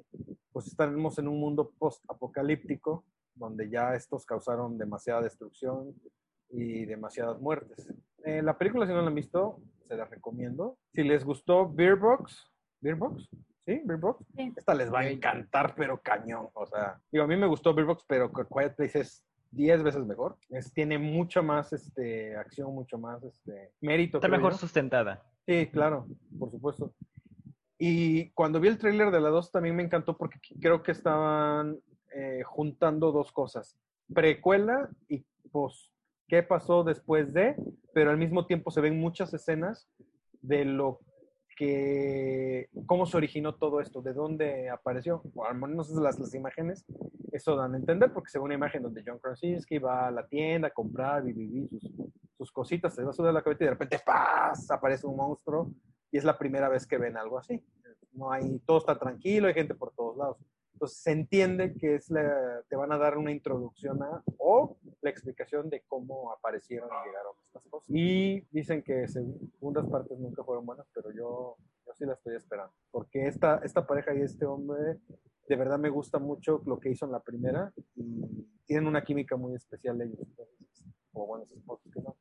[0.51, 5.95] pues estamos en un mundo post-apocalíptico donde ya estos causaron demasiada destrucción
[6.49, 7.87] y demasiadas muertes.
[8.25, 10.77] Eh, la película, si no la han visto, se la recomiendo.
[10.93, 12.51] Si les gustó Beer Box,
[12.81, 13.29] Beer Box,
[13.65, 13.81] ¿sí?
[13.85, 14.25] Beer Box,
[14.57, 16.49] esta les va a encantar, pero cañón.
[16.55, 19.24] O sea, digo, a mí me gustó Beer Box, pero Quiet Place es
[19.55, 20.37] 10 veces mejor.
[20.49, 24.17] Es, tiene mucha más este, acción, mucho más este, mérito.
[24.17, 25.23] Está mejor sustentada.
[25.45, 26.93] Sí, claro, por supuesto.
[27.77, 31.77] Y cuando vi el tráiler de la 2 también me encantó porque creo que estaban
[32.13, 33.77] eh, juntando dos cosas.
[34.13, 35.89] Precuela y pues
[36.27, 37.55] qué pasó después de,
[37.93, 39.89] pero al mismo tiempo se ven muchas escenas
[40.41, 40.99] de lo
[41.55, 46.85] que, cómo se originó todo esto, de dónde apareció, o al menos las, las imágenes,
[47.31, 50.27] eso dan a entender, porque se ve una imagen donde John Krasinski va a la
[50.27, 51.91] tienda a comprar y vivir sus,
[52.37, 54.69] sus cositas, se va a subir la cabeza y de repente ¡paz!
[54.69, 55.71] aparece un monstruo
[56.11, 57.63] y es la primera vez que ven algo así.
[58.13, 60.37] No hay, todo está tranquilo, hay gente por todos lados.
[60.75, 65.09] Entonces se entiende que es la, te van a dar una introducción a, o la
[65.09, 67.89] explicación de cómo aparecieron y llegaron estas cosas.
[67.89, 71.55] Y dicen que segundas partes nunca fueron buenas, pero yo,
[71.85, 72.73] yo sí la estoy esperando.
[72.91, 74.99] Porque esta, esta pareja y este hombre,
[75.47, 79.37] de verdad me gusta mucho lo que hizo en la primera y tienen una química
[79.37, 80.27] muy especial ellos.
[81.13, 82.15] como buenos esposos que son.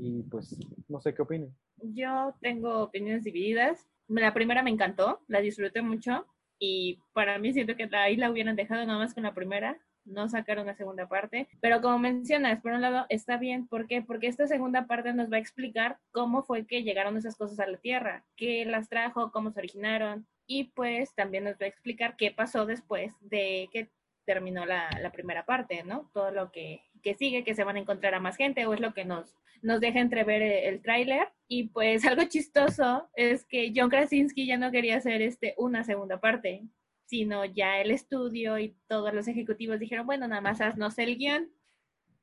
[0.00, 1.52] Y pues, no sé qué opinen.
[1.78, 3.84] Yo tengo opiniones divididas.
[4.06, 6.24] La primera me encantó, la disfruté mucho
[6.60, 10.28] y para mí siento que ahí la hubieran dejado nada más con la primera, no
[10.28, 14.02] sacaron la segunda parte, pero como mencionas, por un lado está bien, ¿por qué?
[14.02, 17.66] Porque esta segunda parte nos va a explicar cómo fue que llegaron esas cosas a
[17.66, 22.16] la Tierra, qué las trajo, cómo se originaron y pues también nos va a explicar
[22.16, 23.90] qué pasó después de que
[24.24, 26.10] terminó la, la primera parte, ¿no?
[26.12, 28.80] Todo lo que, que sigue, que se van a encontrar a más gente o es
[28.80, 31.28] lo que nos nos deja entrever el, el tráiler.
[31.48, 36.20] Y pues algo chistoso es que John Krasinski ya no quería hacer este, una segunda
[36.20, 36.62] parte,
[37.06, 41.50] sino ya el estudio y todos los ejecutivos dijeron, bueno, nada más haznos el guion.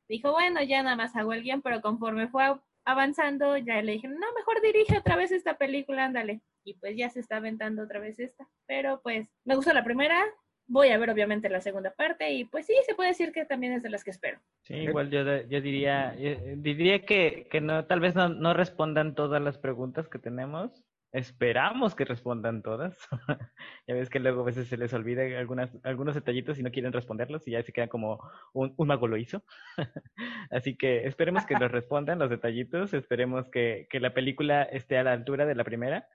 [0.07, 2.55] Dijo, bueno, ya nada más hago el guion, pero conforme fue
[2.85, 6.41] avanzando, ya le dijeron, no, mejor dirige otra vez esta película, ándale.
[6.63, 8.47] Y pues ya se está aventando otra vez esta.
[8.65, 10.23] Pero pues me gustó la primera,
[10.67, 13.73] voy a ver obviamente la segunda parte y pues sí, se puede decir que también
[13.73, 14.39] es de las que espero.
[14.63, 16.15] Sí, igual yo, yo diría,
[16.57, 20.83] diría que, que no, tal vez no, no, respondan todas las preguntas que tenemos.
[21.13, 22.97] Esperamos que respondan todas.
[23.87, 26.91] ya ves que luego a veces se les olvida algunas, algunos detallitos y no quieren
[26.91, 28.19] responderlos y ya se quedan como
[28.53, 29.41] un, un mago lo hizo.
[30.51, 35.03] Así que esperemos que los respondan los detallitos, esperemos que, que la película esté a
[35.03, 36.09] la altura de la primera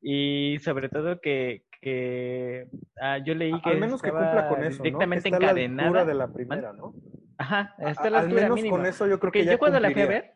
[0.00, 2.68] y sobre todo que, que
[3.00, 5.36] ah, yo leí que al menos que cumpla con eso, directamente ¿no?
[5.36, 5.90] encadenada.
[5.90, 6.94] La de la primera, ¿no?
[7.38, 8.76] Ajá, está la al altura menos mínima.
[8.76, 10.32] con eso yo creo Porque que ya yo cuando la fui a ver,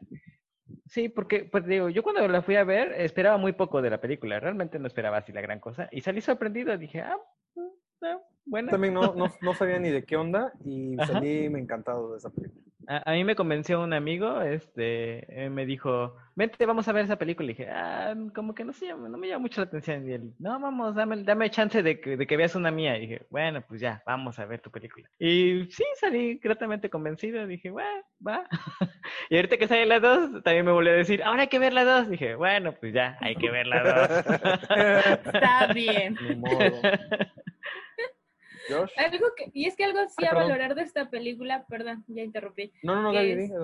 [0.86, 4.00] sí, porque pues digo, yo cuando la fui a ver esperaba muy poco de la
[4.00, 7.16] película, realmente no esperaba así la gran cosa y salí sorprendido, dije, ah,
[7.54, 8.70] mm, ah, bueno.
[8.70, 11.14] También no, no, no sabía ni de qué onda y Ajá.
[11.14, 12.69] salí me encantado de esa película.
[12.86, 17.04] A, a mí me convenció un amigo, este, eh, me dijo, vente, vamos a ver
[17.04, 17.46] esa película.
[17.46, 20.08] Y dije, ah, como que no sé, no me llama mucho la atención.
[20.08, 22.96] Y él, no, vamos, dame, dame chance de que, de que veas una mía.
[22.96, 25.08] Y dije, bueno, pues ya, vamos a ver tu película.
[25.18, 27.46] Y sí, salí gratamente convencido.
[27.46, 28.48] Dije, bueno, va.
[29.30, 31.72] y ahorita que sale la 2, también me volvió a decir, ahora hay que ver
[31.72, 32.10] la 2.
[32.10, 35.24] Dije, bueno, pues ya, hay que ver la 2.
[35.34, 36.16] Está bien.
[38.70, 38.90] Josh.
[38.96, 40.48] Algo que, y es que algo sí Ay, a perdón.
[40.48, 43.54] valorar de esta película, perdón, ya interrumpí, No, no, no, que, adelante.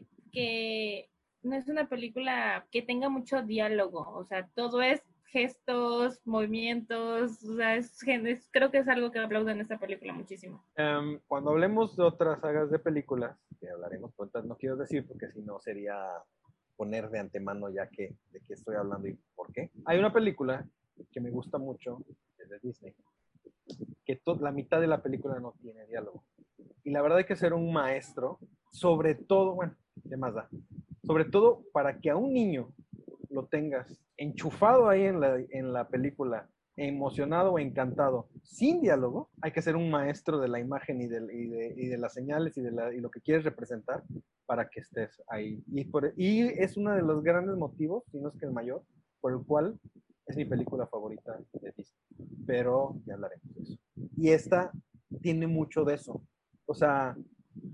[0.00, 1.10] este, que
[1.42, 7.56] no es una película que tenga mucho diálogo, o sea, todo es gestos, movimientos, o
[7.56, 10.64] sea, es, es- creo que es algo que aplaudo en esta película muchísimo.
[10.76, 15.28] Em, cuando hablemos de otras sagas de películas, que hablaremos, entonces no quiero decir porque
[15.32, 15.96] si no sería
[16.76, 19.70] poner de antemano ya que de qué estoy hablando y por qué.
[19.86, 20.66] Hay una película
[21.12, 21.98] que me gusta mucho,
[22.38, 22.94] es de Disney,
[24.04, 26.24] que la mitad de la película no tiene diálogo.
[26.84, 28.38] Y la verdad hay que ser un maestro,
[28.70, 29.74] sobre todo, bueno,
[30.08, 30.48] ¿qué más da?
[31.02, 32.72] Sobre todo para que a un niño
[33.30, 39.52] lo tengas enchufado ahí en la, en la película, emocionado o encantado, sin diálogo, hay
[39.52, 42.56] que ser un maestro de la imagen y de, y de, y de las señales
[42.56, 44.02] y de la- y lo que quieres representar
[44.46, 45.62] para que estés ahí.
[45.72, 48.82] Y, por- y es uno de los grandes motivos, si no es que el mayor,
[49.20, 49.78] por el cual
[50.26, 52.00] es mi película favorita de Disney.
[52.46, 53.78] Pero ya hablaremos de eso.
[54.16, 54.72] Y esta
[55.20, 56.22] tiene mucho de eso.
[56.66, 57.16] O sea,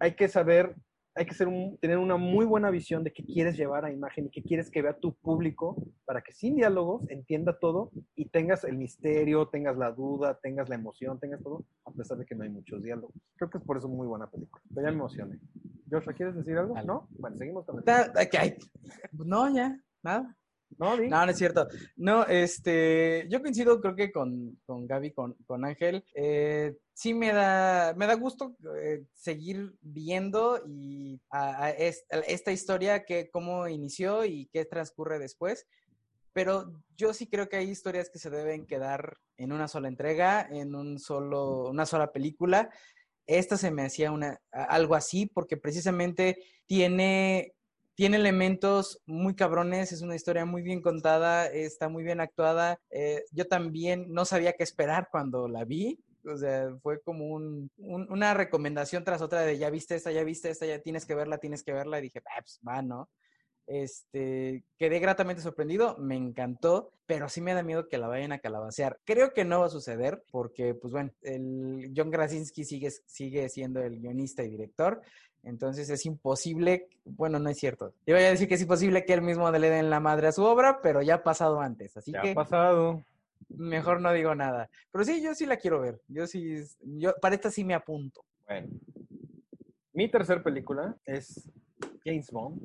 [0.00, 0.76] hay que saber,
[1.14, 4.26] hay que ser un- tener una muy buena visión de qué quieres llevar a imagen
[4.26, 8.64] y qué quieres que vea tu público para que sin diálogos entienda todo y tengas
[8.64, 12.44] el misterio, tengas la duda, tengas la emoción, tengas todo, a pesar de que no
[12.44, 13.14] hay muchos diálogos.
[13.36, 14.62] Creo que es por eso muy buena película.
[14.74, 15.38] Pero ya me emocioné.
[15.90, 16.74] Joshua, ¿quieres decir algo?
[16.86, 17.08] ¿No?
[17.18, 17.84] Bueno, seguimos con el...
[19.12, 20.36] No, ya, nada.
[20.78, 20.96] No.
[20.96, 21.66] No, es cierto.
[21.96, 26.04] No, este, yo coincido creo que con, con Gaby, con, con Ángel.
[26.14, 32.18] Eh, sí me da, me da gusto eh, seguir viendo y a- a es- a
[32.18, 35.66] esta historia, que cómo inició y qué transcurre después.
[36.32, 40.48] Pero yo sí creo que hay historias que se deben quedar en una sola entrega,
[40.50, 42.70] en un solo, una sola película.
[43.26, 47.54] Esta se me hacía una, algo así porque precisamente tiene
[47.94, 52.78] tiene elementos muy cabrones, es una historia muy bien contada, está muy bien actuada.
[52.90, 55.98] Eh, yo también no sabía qué esperar cuando la vi.
[56.24, 60.22] O sea, fue como un, un- una recomendación tras otra de ya viste esta, ya
[60.24, 61.98] viste esta, ya tienes que verla, tienes que verla.
[61.98, 63.08] Y dije, ah, pues va, ¿no?
[63.66, 68.38] Este, quedé gratamente sorprendido, me encantó, pero sí me da miedo que la vayan a
[68.38, 68.98] calabacear.
[69.04, 73.80] Creo que no va a suceder porque, pues bueno, el John Krasinski sigue, sigue siendo
[73.80, 75.00] el guionista y director,
[75.44, 77.94] entonces es imposible, bueno, no es cierto.
[78.06, 80.32] Yo voy a decir que es imposible que él mismo le den la madre a
[80.32, 83.02] su obra, pero ya ha pasado antes, así Ya que ha pasado.
[83.48, 84.68] mejor no digo nada.
[84.90, 86.00] Pero sí, yo sí la quiero ver.
[86.08, 88.24] Yo sí, yo para esta sí me apunto.
[88.46, 88.68] Bueno.
[89.94, 91.50] Mi tercer película es
[92.04, 92.60] James Bond,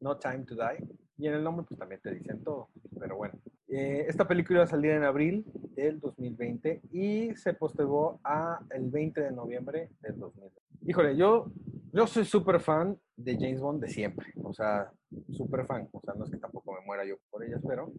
[0.00, 0.84] No Time to Die.
[1.18, 2.68] Y en el nombre pues también te dicen todo.
[2.98, 3.38] Pero bueno.
[3.72, 5.44] Eh, esta película iba a salir en abril
[5.76, 10.60] del 2020 y se postergó a el 20 de noviembre del 2020.
[10.86, 11.52] Híjole, yo,
[11.92, 14.32] yo soy súper fan de James Bond de siempre.
[14.42, 14.90] O sea,
[15.30, 15.88] súper fan.
[15.92, 17.92] O sea, no es que tampoco me muera yo por ellas, pero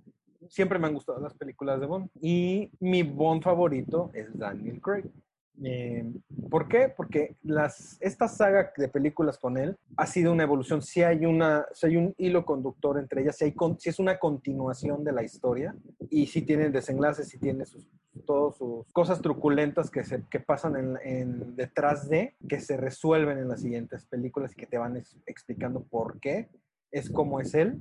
[0.50, 2.10] siempre me han gustado las películas de Bond.
[2.22, 5.06] Y mi Bond favorito es Daniel Craig.
[5.64, 6.04] Eh,
[6.50, 6.92] ¿Por qué?
[6.96, 10.82] Porque las, esta saga de películas con él ha sido una evolución.
[10.82, 15.04] Si hay, una, hay un hilo conductor entre ellas, si, hay con- es una continuación
[15.04, 15.76] de la historia
[16.10, 17.88] y si tiene desenlaces, si tiene sus,
[18.26, 23.38] todas sus cosas truculentas que, se, que pasan en, en- detrás de, que se resuelven
[23.38, 26.50] en las siguientes películas y que te van ex- explicando por qué
[26.92, 27.78] es como es él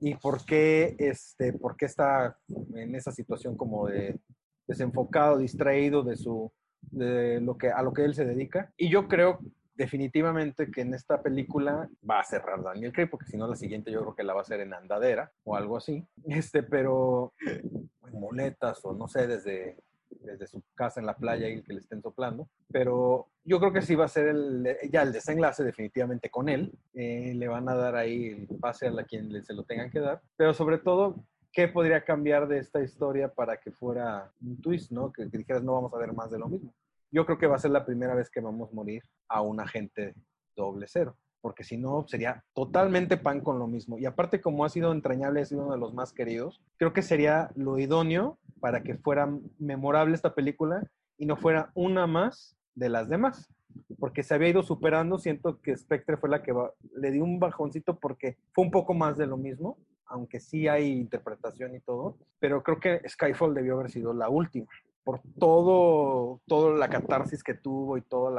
[0.00, 2.38] y por qué, este, por qué está
[2.74, 4.18] en esa situación como de
[4.66, 6.50] desenfocado, distraído de su
[6.90, 8.72] de lo que a lo que él se dedica.
[8.76, 9.40] Y yo creo
[9.74, 13.90] definitivamente que en esta película va a cerrar Daniel Craig porque si no la siguiente
[13.90, 16.06] yo creo que la va a hacer en andadera o algo así.
[16.26, 19.76] Este pero en muletas o no sé desde
[20.20, 22.48] desde su casa en la playa y que le estén soplando.
[22.70, 26.72] Pero yo creo que sí va a ser el, ya el desenlace definitivamente con él.
[26.94, 30.00] Eh, le van a dar ahí el pase a la quien se lo tengan que
[30.00, 30.20] dar.
[30.36, 35.12] Pero sobre todo ¿qué podría cambiar de esta historia para que fuera un twist, ¿no?
[35.12, 36.72] Que, que dijeras, no vamos a ver más de lo mismo.
[37.10, 39.60] Yo creo que va a ser la primera vez que vamos a morir a un
[39.60, 40.14] agente
[40.56, 43.98] doble cero, porque si no, sería totalmente pan con lo mismo.
[43.98, 47.02] Y aparte, como ha sido entrañable, ha sido uno de los más queridos, creo que
[47.02, 49.28] sería lo idóneo para que fuera
[49.58, 50.82] memorable esta película
[51.18, 53.50] y no fuera una más de las demás.
[53.98, 57.38] Porque se había ido superando, siento que Spectre fue la que va- le dio un
[57.38, 62.16] bajoncito porque fue un poco más de lo mismo aunque sí hay interpretación y todo,
[62.38, 64.66] pero creo que Skyfall debió haber sido la última,
[65.04, 68.34] por todo, toda la catarsis que tuvo y todo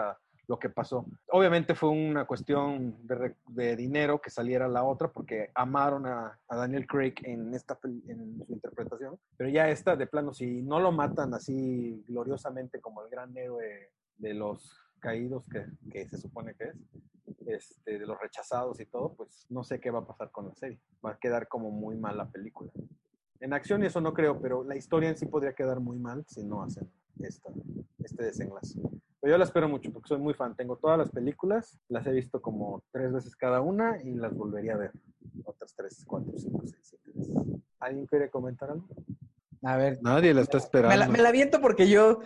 [0.47, 1.05] lo que pasó.
[1.30, 2.95] Obviamente fue una cuestión
[3.47, 8.53] de, dinero que saliera la otra, porque amaron a, Daniel Craig en, esta, en su
[8.53, 13.36] interpretación, pero ya esta, de plano, si no lo matan así gloriosamente como el gran
[13.36, 15.43] héroe de los caídos
[15.91, 16.76] que se supone que es,
[17.45, 20.55] este, de los rechazados y todo, pues no sé qué va a pasar con la
[20.55, 20.80] serie.
[21.05, 22.71] Va a quedar como muy mal la película.
[23.39, 26.43] En acción eso no creo, pero la historia en sí podría quedar muy mal si
[26.43, 27.49] no hacen esta,
[27.99, 28.80] este desenlace.
[29.19, 30.55] Pero yo la espero mucho porque soy muy fan.
[30.55, 34.74] Tengo todas las películas, las he visto como tres veces cada una y las volvería
[34.74, 34.91] a ver.
[35.45, 37.36] Otras tres, cuatro, cinco, seis, siete veces.
[37.80, 38.88] ¿Alguien quiere comentar algo?
[39.63, 40.89] A ver, Nadie la está esperando.
[40.89, 42.19] Me la, me la aviento porque yo,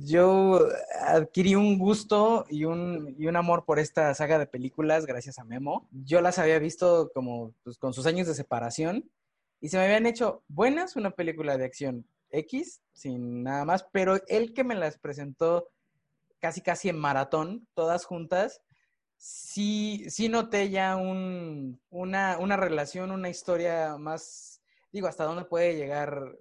[0.00, 0.68] yo
[1.00, 5.44] adquirí un gusto y un, y un amor por esta saga de películas gracias a
[5.44, 5.88] Memo.
[5.90, 9.10] Yo las había visto como pues, con sus años de separación
[9.60, 14.20] y se me habían hecho buenas una película de acción X, sin nada más, pero
[14.26, 15.68] él que me las presentó
[16.40, 18.62] casi casi en maratón, todas juntas,
[19.16, 24.51] sí, sí noté ya un, una, una relación, una historia más,
[24.92, 26.36] digo, hasta dónde puede llegar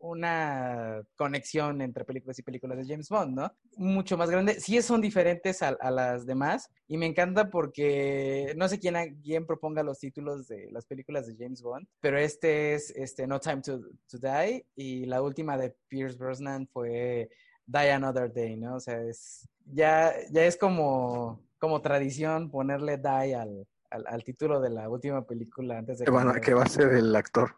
[0.00, 3.52] una conexión entre películas y películas de James Bond, ¿no?
[3.76, 4.58] Mucho más grande.
[4.60, 9.82] Sí son diferentes a, las demás y me encanta porque no sé quién, quién proponga
[9.82, 13.80] los títulos de las películas de James Bond, pero este es este, No Time to,
[14.08, 17.30] to Die y la última de Pierce Brosnan fue
[17.66, 18.76] Die Another Day, ¿no?
[18.76, 24.60] O sea, es, ya, ya es como, como tradición ponerle Die al, al, al título
[24.60, 27.56] de la última película antes de Que, a- que va a ser el actor.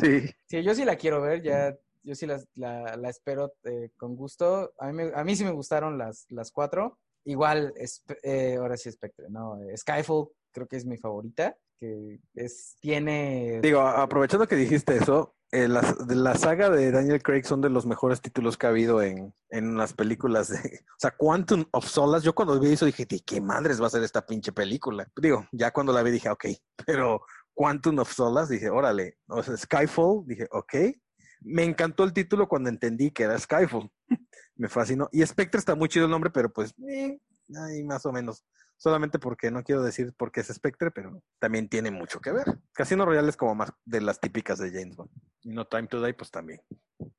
[0.00, 0.22] Sí.
[0.46, 4.14] Sí, yo sí la quiero ver, ya, yo sí la, la, la espero eh, con
[4.14, 4.72] gusto.
[4.78, 6.98] A mí, me- a mí sí me gustaron las, las cuatro.
[7.24, 7.74] Igual,
[8.22, 9.60] eh, ahora sí Spectre, ¿no?
[9.62, 13.60] Eh, Skyfall creo que es mi favorita, que es, tiene...
[13.62, 17.70] Digo, aprovechando que dijiste eso, eh, las- de la saga de Daniel Craig son de
[17.70, 20.58] los mejores títulos que ha habido en, en las películas de...
[20.58, 23.90] O sea, Quantum of Solace, yo cuando vi eso dije, ¿de qué madres va a
[23.90, 25.06] ser esta pinche película?
[25.16, 26.46] Digo, ya cuando la vi dije, ok,
[26.86, 27.22] pero
[27.54, 30.74] Quantum of Solace, dije, órale, o sea, Skyfall, dije, ok.
[31.46, 33.90] Me encantó el título cuando entendí que era Skyfall.
[34.56, 35.08] Me fascinó.
[35.12, 37.18] Y Spectre está muy chido el nombre, pero pues, eh,
[37.68, 38.44] ahí más o menos.
[38.84, 42.44] Solamente porque no quiero decir por qué es Spectre, pero también tiene mucho que ver.
[42.74, 45.08] Casino Royale es como más de las típicas de James Bond.
[45.42, 46.60] Y No Time to Die, pues también.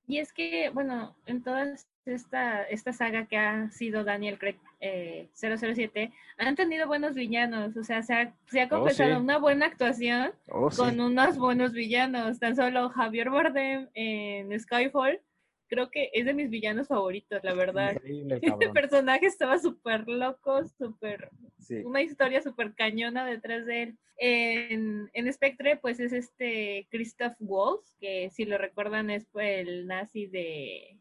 [0.05, 1.65] Y es que, bueno, en toda
[2.05, 7.75] esta, esta saga que ha sido Daniel Craig eh, 007, han tenido buenos villanos.
[7.75, 9.21] O sea, se ha, se ha completado sí.
[9.23, 10.77] una buena actuación Oh, sí.
[10.77, 12.37] con unos buenos villanos.
[12.37, 15.19] Tan solo Javier Bardem en Skyfall,
[15.67, 17.93] creo que es de mis villanos favoritos, la verdad.
[17.93, 18.73] Increíble, el El cabrón.
[18.73, 21.77] personaje estaba súper loco, súper Sí.
[21.83, 23.97] una historia súper cañona detrás de él.
[24.17, 29.87] En, en Spectre, pues es este Christoph Waltz, que si lo recuerdan es pues, el
[29.87, 30.99] nazi de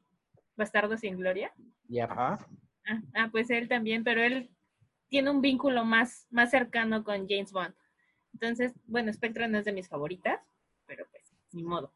[0.56, 1.52] Bastardo sin Gloria.
[1.88, 2.10] Yep.
[2.10, 2.38] Ajá.
[2.86, 4.50] Ah, ah, pues él también, pero él
[5.08, 7.74] tiene un vínculo más, más cercano con James Bond.
[8.32, 10.40] Entonces, bueno, Spectre no es de mis favoritas,
[10.86, 11.92] pero pues, ni modo.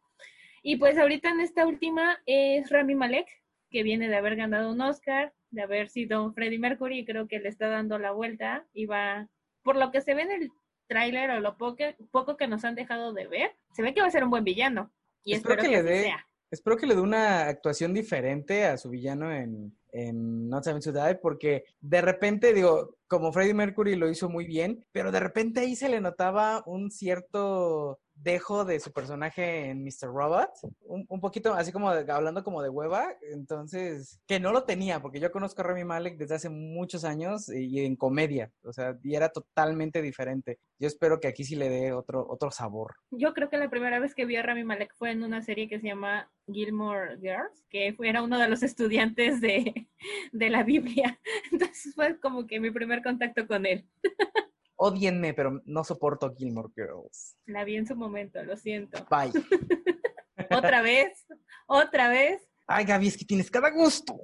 [0.68, 3.26] Y pues ahorita en esta última es Rami Malek,
[3.70, 7.38] que viene de haber ganado un Oscar, de haber sido Freddie Mercury, y creo que
[7.38, 9.30] le está dando la vuelta y va,
[9.62, 10.50] por lo que se ve en el
[10.86, 14.08] tráiler o lo poco, poco que nos han dejado de ver, se ve que va
[14.08, 14.92] a ser un buen villano.
[15.24, 16.26] Y Espero espero, que que, le dé- sea.
[16.50, 20.92] Espero que le dé una actuación diferente a su villano en, en Not Time to
[20.92, 25.60] Die, porque de repente, digo, como Freddie Mercury lo hizo muy bien, pero de repente
[25.60, 30.08] ahí se le notaba un cierto dejo de su personaje en Mr.
[30.12, 30.50] Robot,
[30.82, 35.20] un, un poquito así como hablando como de hueva, entonces, que no lo tenía, porque
[35.20, 38.98] yo conozco a Rami Malek desde hace muchos años y, y en comedia, o sea,
[39.02, 40.58] y era totalmente diferente.
[40.78, 42.94] Yo espero que aquí sí le dé otro, otro sabor.
[43.10, 45.68] Yo creo que la primera vez que vi a Rami Malek fue en una serie
[45.68, 49.88] que se llama Gilmore Girls, que era uno de los estudiantes de,
[50.32, 51.18] de la Biblia.
[51.52, 53.86] Entonces fue como que mi primer contacto con él.
[54.80, 57.36] Odienme, pero no soporto Gilmore Girls.
[57.46, 59.04] La vi en su momento, lo siento.
[59.10, 59.32] Bye.
[60.50, 61.26] Otra vez,
[61.66, 62.48] otra vez.
[62.66, 64.20] Ay, Gaby, es que tienes cada gusto.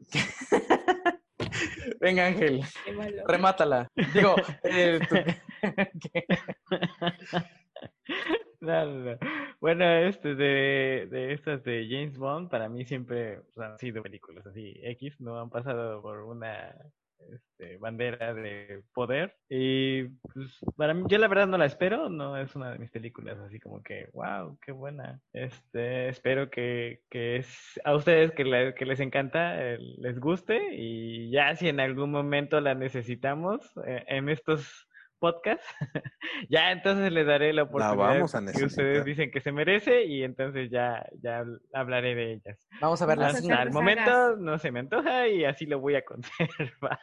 [2.00, 2.62] Venga, Ángel,
[3.26, 3.88] remátala.
[4.12, 4.34] Digo,
[4.64, 4.98] eh.
[8.60, 9.18] No, no, no.
[9.60, 14.74] Bueno, este de, de estas de James Bond, para mí siempre han sido películas así
[14.84, 16.72] X, no han pasado por una
[17.32, 19.34] este, bandera de poder.
[19.48, 22.90] Y pues para mí, yo la verdad no la espero, no es una de mis
[22.90, 25.20] películas así como que, wow, qué buena.
[25.32, 30.74] Este, espero que, que es, a ustedes que, la- que les encanta, eh, les guste
[30.74, 34.88] y ya si en algún momento la necesitamos eh, en estos
[35.22, 35.64] podcasts,
[36.50, 38.66] ya entonces les daré la oportunidad vamos a que necesitar.
[38.66, 42.58] ustedes dicen que se merece y entonces ya, ya habl- hablaré de ellas.
[42.80, 43.74] Vamos a ver Vamos a las hacer Hasta el sagas.
[43.74, 46.98] momento no se me antoja y así lo voy a conservar.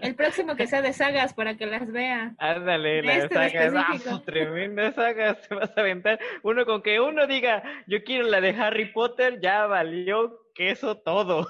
[0.00, 2.34] El próximo que sea de sagas para que las vea.
[2.38, 4.10] Ándale, las este sagas, ¡ah, específico.
[4.16, 6.20] su tremenda saga se vas a aventar.
[6.42, 11.48] Uno con que uno diga, yo quiero la de Harry Potter, ya valió queso todo.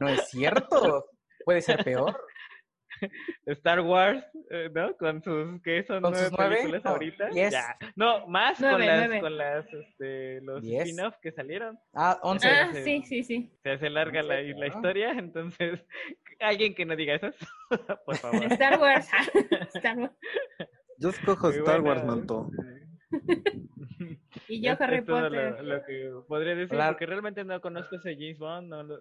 [0.00, 1.04] No es cierto.
[1.44, 2.18] Puede ser peor.
[3.46, 4.96] Star Wars, eh, ¿no?
[4.96, 6.02] Con sus, ¿qué son?
[6.02, 7.30] ¿Con nueve sus películas No, ahorita.
[7.32, 7.76] Ya.
[7.96, 9.20] No, más con Nueve, las, nueve.
[9.20, 10.82] con las, este, los Diez.
[10.88, 11.78] spin-off que salieron.
[11.94, 12.48] Ah, 11.
[12.48, 12.82] Ah, sí.
[12.82, 13.50] sí, sí, sí.
[13.62, 15.80] Se hace larga la, la historia, entonces,
[16.40, 17.30] alguien que no diga eso,
[18.06, 18.44] por favor.
[18.52, 19.08] Star Wars.
[19.74, 20.12] Star Wars.
[20.98, 22.04] Yo escojo Muy Star Wars.
[22.04, 22.48] Manto.
[24.48, 25.62] Y yo Es- Harry es todo Potter.
[25.62, 26.92] Lo, lo que podría decir, Claro.
[26.92, 28.98] porque realmente no conozco ese James Bond, no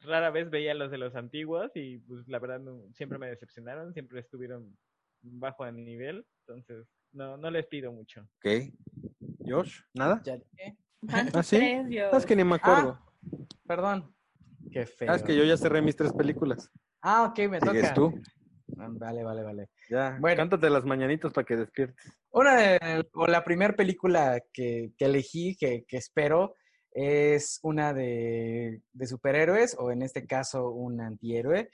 [0.00, 3.92] rara vez veía los de los antiguos y pues la verdad no- siempre me decepcionaron,
[3.92, 4.76] siempre estuvieron
[5.22, 8.22] bajo a nivel, entonces no, no les pido mucho.
[8.38, 8.72] Ok.
[9.46, 10.22] Josh, ¿nada?
[10.24, 10.38] Ya
[11.34, 11.56] ¿Ah, sí?
[12.00, 12.98] Ah, es que ni me acuerdo.
[13.66, 14.14] Perdón.
[14.70, 15.10] Qué feo.
[15.10, 16.70] Ah, es que yo ya cerré mis tres películas.
[17.02, 17.94] Ah, ok, me toca.
[17.94, 18.12] Tú.
[18.88, 19.68] Vale, vale, vale.
[19.88, 20.36] Ya, Bueno.
[20.36, 21.96] cántate las mañanitas para que despiertes.
[22.30, 26.54] Una de, o la primera película que, que elegí, que, que espero,
[26.92, 31.70] es una de, de superhéroes, o en este caso un antihéroe.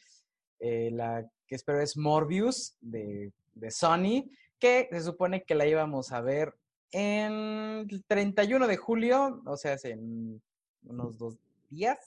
[0.58, 6.12] Eh, la que espero es Morbius, de, de Sony, que se supone que la íbamos
[6.12, 6.54] a ver
[6.92, 10.40] en el 31 de julio, o sea, en
[10.84, 11.36] unos dos
[11.68, 11.98] días,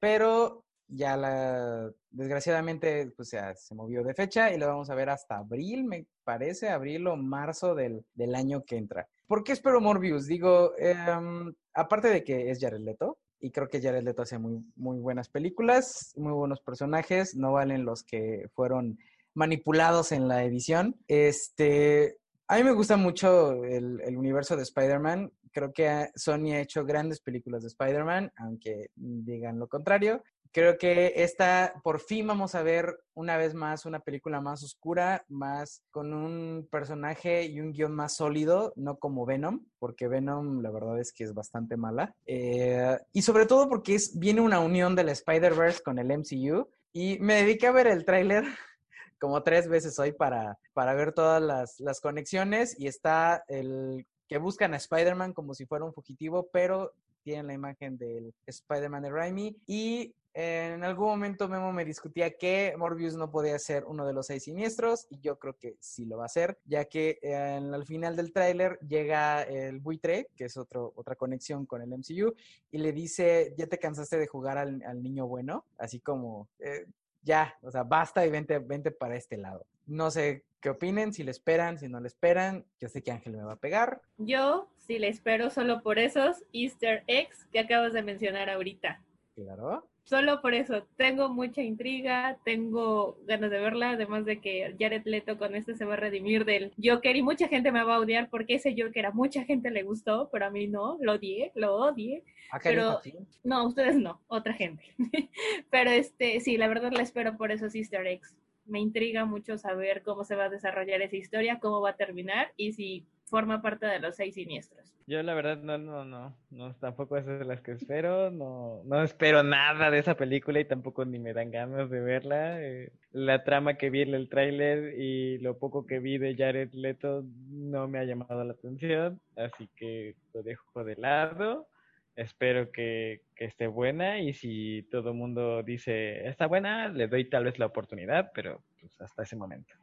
[0.00, 5.10] pero ya la, desgraciadamente, pues ya se movió de fecha y lo vamos a ver
[5.10, 9.08] hasta abril, me parece, abril o marzo del, del año que entra.
[9.26, 10.26] ¿Por qué espero Morbius?
[10.26, 14.64] Digo, em, aparte de que es Jared Leto, y creo que Jared Leto hace muy,
[14.76, 18.98] muy buenas películas, muy buenos personajes, no valen los que fueron
[19.34, 20.96] manipulados en la edición.
[21.08, 22.18] Este,
[22.48, 25.32] a mí me gusta mucho el, el universo de Spider-Man.
[25.52, 30.22] Creo que Sony ha hecho grandes películas de Spider-Man, aunque digan lo contrario.
[30.56, 35.22] Creo que esta, por fin vamos a ver una vez más una película más oscura,
[35.28, 40.70] más con un personaje y un guion más sólido, no como Venom, porque Venom la
[40.70, 42.14] verdad es que es bastante mala.
[42.24, 46.70] Eh, y sobre todo porque es, viene una unión de la Spider-Verse con el MCU.
[46.90, 48.44] Y me dediqué a ver el tráiler
[49.20, 54.38] como tres veces hoy para, para ver todas las, las conexiones y está el que
[54.38, 56.94] buscan a Spider-Man como si fuera un fugitivo, pero
[57.26, 62.74] tienen la imagen del Spider-Man de Raimi y en algún momento Memo me discutía que
[62.76, 66.18] Morbius no podía ser uno de los seis siniestros y yo creo que sí lo
[66.18, 70.58] va a ser, ya que en, al final del tráiler llega el buitre, que es
[70.58, 72.34] otro, otra conexión con el MCU,
[72.70, 76.84] y le dice, ya te cansaste de jugar al, al niño bueno, así como, eh,
[77.22, 79.64] ya, o sea, basta y vente, vente para este lado.
[79.86, 83.38] No sé qué opinen, si le esperan, si no le esperan, yo sé que Ángel
[83.38, 84.02] me va a pegar.
[84.18, 89.00] Yo sí le espero solo por esos easter eggs que acabas de mencionar ahorita.
[89.34, 95.02] Claro solo por eso tengo mucha intriga, tengo ganas de verla, además de que Jared
[95.04, 98.00] Leto con este se va a redimir del Joker y mucha gente me va a
[98.00, 101.50] odiar porque ese Joker a mucha gente le gustó, pero a mí no, lo odié,
[101.56, 102.22] lo odié.
[102.52, 103.00] Ah, pero
[103.42, 104.84] no, ustedes no, otra gente.
[105.70, 108.32] pero este, sí, la verdad la espero por esos easter eggs.
[108.64, 112.52] Me intriga mucho saber cómo se va a desarrollar esa historia, cómo va a terminar
[112.56, 114.92] y si forma parte de los seis siniestros.
[115.06, 119.02] Yo la verdad no, no, no, no, tampoco es de las que espero, no, no
[119.02, 122.60] espero nada de esa película y tampoco ni me dan ganas de verla.
[122.60, 126.72] Eh, la trama que vi en el tráiler y lo poco que vi de Jared
[126.72, 131.68] Leto no me ha llamado la atención, así que lo dejo de lado.
[132.16, 137.44] Espero que, esté buena y si todo el mundo dice está buena, le doy tal
[137.44, 139.74] vez la oportunidad, pero pues hasta ese momento.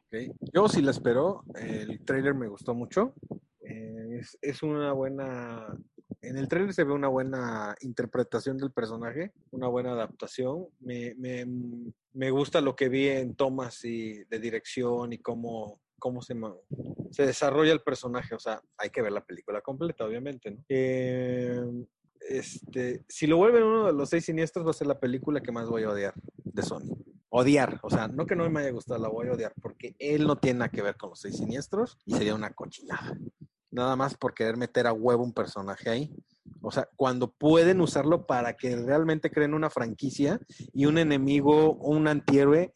[0.51, 3.13] Yo sí la espero, el trailer me gustó mucho,
[3.61, 5.67] eh, es, una buena,
[6.21, 11.45] en el trailer se ve una buena interpretación del personaje, una buena adaptación, me, me,
[12.13, 16.35] me gusta lo que vi en tomas y de dirección y cómo, cómo se,
[17.11, 20.57] se desarrolla el personaje, o sea, hay que ver la película completa, obviamente.
[20.67, 21.61] Eh,
[22.29, 25.51] este, si lo vuelven uno de los seis siniestros, va a ser la película que
[25.51, 26.13] más voy a odiar
[26.43, 26.95] de Sony.
[27.29, 30.27] Odiar, o sea, no que no me haya gustado, la voy a odiar, porque él
[30.27, 33.17] no tiene nada que ver con los seis siniestros y sería una cochinada.
[33.71, 36.15] Nada más por querer meter a huevo un personaje ahí.
[36.61, 40.39] O sea, cuando pueden usarlo para que realmente creen una franquicia
[40.73, 42.73] y un enemigo o un antihéroe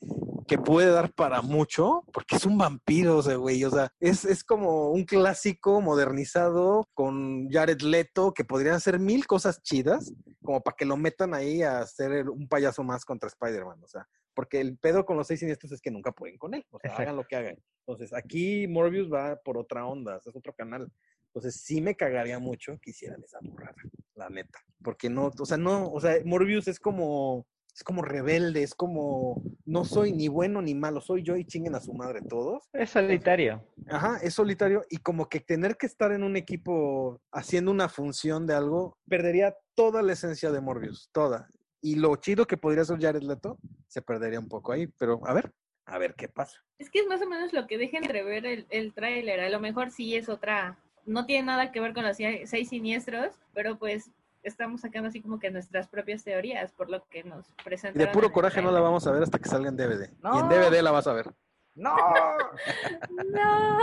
[0.47, 4.25] que puede dar para mucho, porque es un vampiro, o sea, güey, o sea, es,
[4.25, 10.61] es, como un clásico modernizado con Jared Leto, que podrían hacer mil cosas chidas, como
[10.61, 14.61] para que lo metan ahí a hacer un payaso más contra Spider-Man, o sea, porque
[14.61, 17.01] el pedo con los seis siniestros es que nunca pueden con él, o sea, Exacto.
[17.03, 17.57] hagan lo que hagan.
[17.85, 20.91] Entonces, aquí Morbius va por otra onda, es otro canal.
[21.27, 23.75] Entonces, sí me cagaría mucho que hicieran esa burrada,
[24.15, 24.59] la neta.
[24.83, 27.45] Porque no, o sea, no, o sea, Morbius es como
[27.77, 31.75] es como rebelde, es como no soy ni bueno ni malo, soy yo y chinguen
[31.75, 32.67] a su madre todos.
[32.73, 33.63] Es solitario.
[33.87, 38.47] Ajá, es solitario y como que tener que estar en un equipo haciendo una función
[38.47, 41.49] de algo perdería toda la esencia de Morbius, toda.
[41.79, 45.33] Y lo chido que podría ser Jared Leto se perdería un poco ahí, pero a
[45.35, 45.53] ver,
[45.85, 46.59] a ver qué pasa.
[46.79, 49.59] Es que es más o menos lo que deja entrever el, el tráiler, a lo
[49.59, 54.09] mejor sí es otra, no tiene nada que ver con los seis siniestros, pero pues
[54.43, 58.01] estamos sacando así como que nuestras propias teorías por lo que nos presentan.
[58.01, 60.09] Y de puro coraje no la vamos a ver hasta que salga en DVD.
[60.21, 60.35] No.
[60.35, 61.33] Y en DVD la vas a ver.
[61.77, 61.95] No.
[63.33, 63.79] no.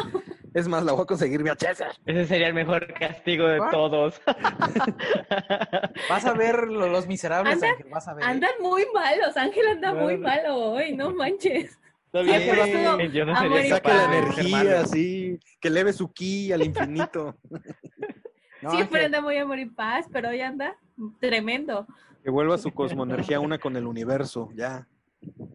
[0.52, 1.82] Es más, la voy a conseguir VHS.
[2.06, 3.68] Ese sería el mejor castigo de ¿Ah?
[3.70, 4.20] todos.
[6.08, 8.24] Vas a ver los miserables, Anda, Ángel, vas a ver.
[8.24, 11.78] Andan muy malos, Ángel anda muy malo hoy, no manches.
[12.06, 16.62] Está bien, yo no sería que saque la energía así, que leve su ki al
[16.62, 17.36] infinito.
[18.64, 19.06] No, Siempre que...
[19.06, 20.74] anda muy amor y paz, pero hoy anda
[21.20, 21.86] tremendo.
[22.22, 24.88] Que vuelva su cosmoenergía una con el universo, ya.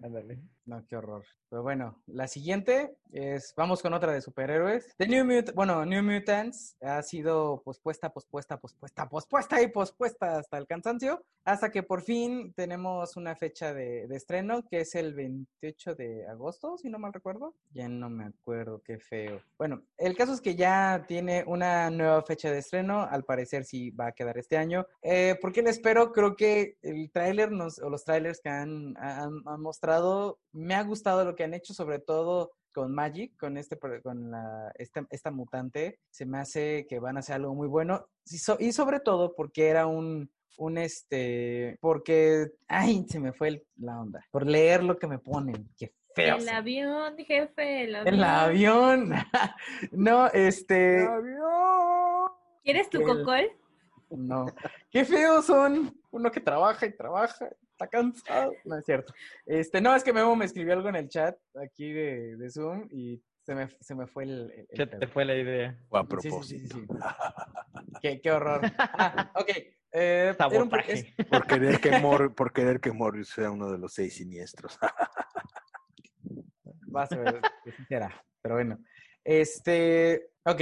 [0.03, 0.39] Ándale.
[0.67, 1.25] No, qué horror.
[1.49, 4.95] Pero bueno, la siguiente es, vamos con otra de superhéroes.
[4.97, 10.57] The New Mut bueno, New Mutants ha sido pospuesta, pospuesta, pospuesta, pospuesta y pospuesta hasta
[10.57, 15.13] el cansancio, hasta que por fin tenemos una fecha de, de estreno, que es el
[15.13, 17.55] 28 de agosto, si no mal recuerdo.
[17.71, 19.41] Ya no me acuerdo, qué feo.
[19.57, 23.91] Bueno, el caso es que ya tiene una nueva fecha de estreno, al parecer sí
[23.91, 24.85] va a quedar este año.
[25.01, 26.11] Eh, ¿Por qué le espero?
[26.11, 31.35] Creo que el tráiler o los trailers que han, han mostrado, me ha gustado lo
[31.35, 36.25] que han hecho, sobre todo con Magic, con este con la, esta, esta mutante, se
[36.25, 38.07] me hace que van a hacer algo muy bueno.
[38.25, 43.47] Y, so, y sobre todo porque era un, un este, porque, ay, se me fue
[43.49, 46.37] el, la onda, por leer lo que me ponen, qué feo.
[46.37, 48.13] El avión, jefe, el avión.
[48.15, 49.13] El avión.
[49.91, 51.01] no, este.
[51.03, 52.31] ¡El avión!
[52.63, 53.51] ¿Quieres tu El- cocol?
[54.11, 54.47] No.
[54.89, 55.95] Qué feos son.
[56.11, 57.49] Uno que trabaja y trabaja,
[57.79, 58.53] está cansado.
[58.65, 59.13] No es cierto.
[59.45, 62.87] Este, no, es que Memo me escribió algo en el chat aquí de, de Zoom
[62.91, 64.51] y se me, se me fue el.
[64.51, 64.99] el- el Se pedo.
[64.99, 65.77] te fue la idea.
[65.89, 66.77] O a Sí, sí, propósito.
[66.77, 66.87] sí, sí.
[68.01, 68.61] Qué, qué horror.
[68.77, 69.49] Ah, ok.
[69.93, 71.05] eh, era un es-.
[71.29, 74.77] Por querer que Mor por querer que Morris sea uno de los seis siniestros.
[76.91, 78.77] Vas a sí será, pero bueno.
[79.23, 80.61] Este, ok,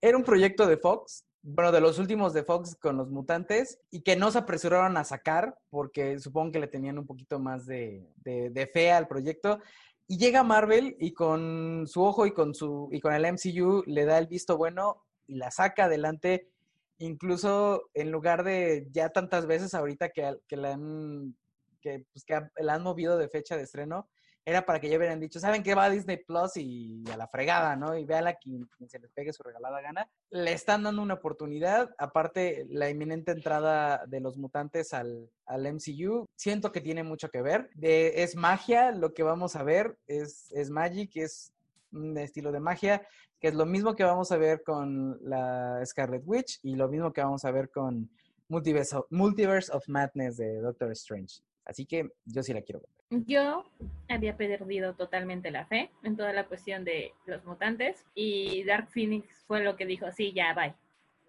[0.00, 4.00] era un proyecto de Fox, bueno, de los últimos de Fox con los mutantes, y
[4.02, 8.10] que no se apresuraron a sacar, porque supongo que le tenían un poquito más de,
[8.16, 9.60] de, fe al proyecto.
[10.08, 14.04] Y llega Marvel y con su ojo y con, su, y con el MCU le
[14.04, 16.50] da el visto bueno y la saca adelante,
[16.98, 21.36] incluso en lugar de ya tantas veces ahorita que, que la han,
[21.80, 24.08] que, pues, que la han movido de fecha de estreno,
[24.46, 26.56] era para que ya hubieran dicho, ¿saben qué va a Disney Plus?
[26.56, 27.98] Y a la fregada, ¿no?
[27.98, 30.08] Y véala quien, quien se les pegue su regalada gana.
[30.30, 31.90] Le están dando una oportunidad.
[31.98, 37.42] Aparte, la inminente entrada de los mutantes al, al MCU, siento que tiene mucho que
[37.42, 37.70] ver.
[37.82, 41.52] Es magia, lo que vamos a ver es, es Magic, es
[41.90, 43.04] un estilo de magia,
[43.40, 47.12] que es lo mismo que vamos a ver con la Scarlet Witch y lo mismo
[47.12, 48.08] que vamos a ver con
[48.48, 51.40] Multiverse Multiverse of Madness de Doctor Strange.
[51.66, 53.22] Así que yo sí la quiero ver.
[53.26, 53.64] Yo
[54.08, 59.44] había perdido totalmente la fe en toda la cuestión de los mutantes y Dark Phoenix
[59.46, 60.74] fue lo que dijo, sí, ya, bye.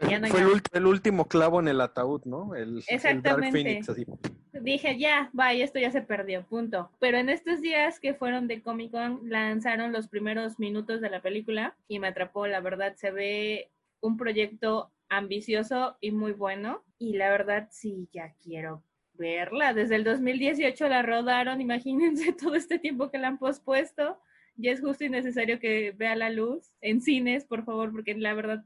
[0.08, 2.54] Ya no Fue el, el último clavo en el ataúd, ¿no?
[2.54, 3.52] El, el Dark Exactamente.
[3.52, 4.06] Phoenix, así.
[4.54, 6.92] Dije, ya, bye, esto ya se perdió, punto.
[7.00, 11.22] Pero en estos días que fueron de Comic Con, lanzaron los primeros minutos de la
[11.22, 16.84] película y me atrapó, la verdad, se ve un proyecto ambicioso y muy bueno.
[17.00, 18.84] Y la verdad, sí, ya quiero
[19.18, 19.74] verla.
[19.74, 24.20] Desde el 2018 la rodaron, imagínense todo este tiempo que la han pospuesto.
[24.56, 28.34] Ya es justo y necesario que vea la luz en cines, por favor, porque la
[28.34, 28.66] verdad,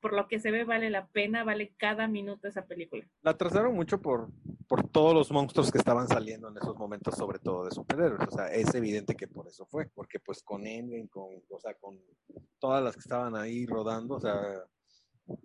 [0.00, 3.06] por lo que se ve, vale la pena, vale cada minuto esa película.
[3.22, 4.28] La atrasaron mucho por,
[4.68, 8.28] por todos los monstruos que estaban saliendo en esos momentos, sobre todo de superhéroes.
[8.28, 9.86] O sea, es evidente que por eso fue.
[9.86, 11.98] Porque pues con Endgame, con, o sea, con
[12.58, 14.36] todas las que estaban ahí rodando, o sea,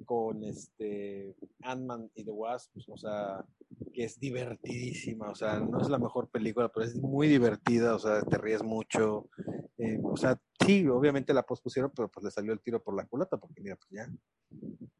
[0.05, 3.45] con este Ant-Man y The Wasp, pues, o sea,
[3.93, 7.99] que es divertidísima, o sea, no es la mejor película, pero es muy divertida, o
[7.99, 9.29] sea, te ríes mucho,
[9.77, 13.05] eh, o sea, sí, obviamente la pospusieron, pero pues le salió el tiro por la
[13.05, 14.09] culata, porque mira, pues ya,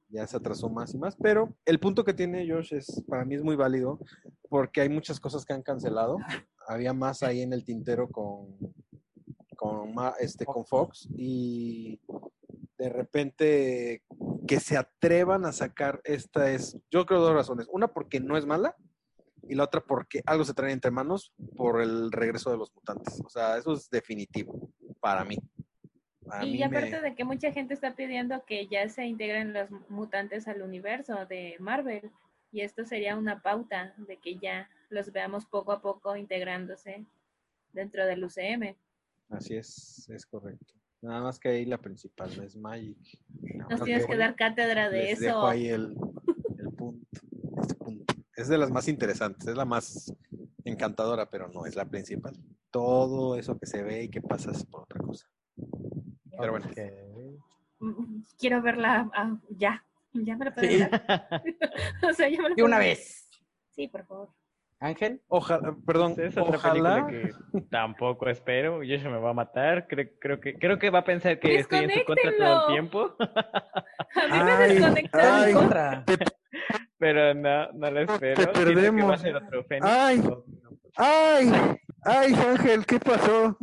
[0.10, 3.36] ya se atrasó más y más, pero el punto que tiene Josh es, para mí
[3.36, 4.00] es muy válido,
[4.50, 6.18] porque hay muchas cosas que han cancelado,
[6.68, 8.58] había más ahí en el tintero con,
[9.56, 12.00] con, este, con Fox, y
[12.78, 14.04] de repente
[14.48, 17.68] que se atrevan a sacar esta es, yo creo dos razones.
[17.72, 18.76] Una porque no es mala
[19.48, 23.22] y la otra porque algo se trae entre manos por el regreso de los mutantes.
[23.26, 24.70] O sea, eso es definitivo
[25.00, 25.38] para mí.
[26.42, 29.70] Y mí aparte me- de que mucha gente está pidiendo que ya se integren los
[29.90, 32.12] mutantes al universo de Marvel.
[32.52, 37.06] Y esto sería una pauta de que ya los veamos poco a poco integrándose
[37.74, 38.76] dentro del UCM.
[39.30, 40.74] Así es, es correcto.
[41.06, 42.98] Nada más que ahí la principal no es Magic.
[43.56, 45.26] Nada Nos tienes que que dar cátedra de les eso.
[45.26, 45.96] dejo ahí el,
[46.58, 47.08] el punto,
[47.62, 48.14] este punto.
[48.36, 50.14] Es de las más interesantes, es la más
[50.64, 52.36] encantadora, pero no es la principal.
[52.72, 55.28] Todo eso que se ve y que pasa es por otra cosa.
[56.38, 56.68] Pero bueno.
[57.80, 59.86] Mm, Quiero verla ah, ya.
[60.14, 60.80] Ya me la puedo Sí.
[62.10, 62.86] o sea, ya me la De puedo una dar.
[62.86, 63.30] vez.
[63.72, 64.30] Sí, por favor.
[64.80, 65.22] Ángel.
[65.28, 67.08] Ojalá, perdón, Es otra ojalá.
[67.08, 68.84] película que tampoco espero.
[68.84, 69.88] Y eso me va a matar.
[69.88, 72.74] Creo, creo, que, creo que va a pensar que estoy en su contra todo el
[72.74, 73.16] tiempo.
[73.20, 75.54] A mí me Ay, desconectaron.
[75.54, 76.04] contra.
[76.98, 78.52] Pero no, no lo espero.
[78.54, 79.10] Que perdemos.
[79.10, 79.86] va a ser otro Fénix.
[79.88, 80.24] Ay.
[80.98, 81.52] ¡Ay!
[82.06, 82.86] ¡Ay, Ángel!
[82.86, 83.58] ¿Qué pasó?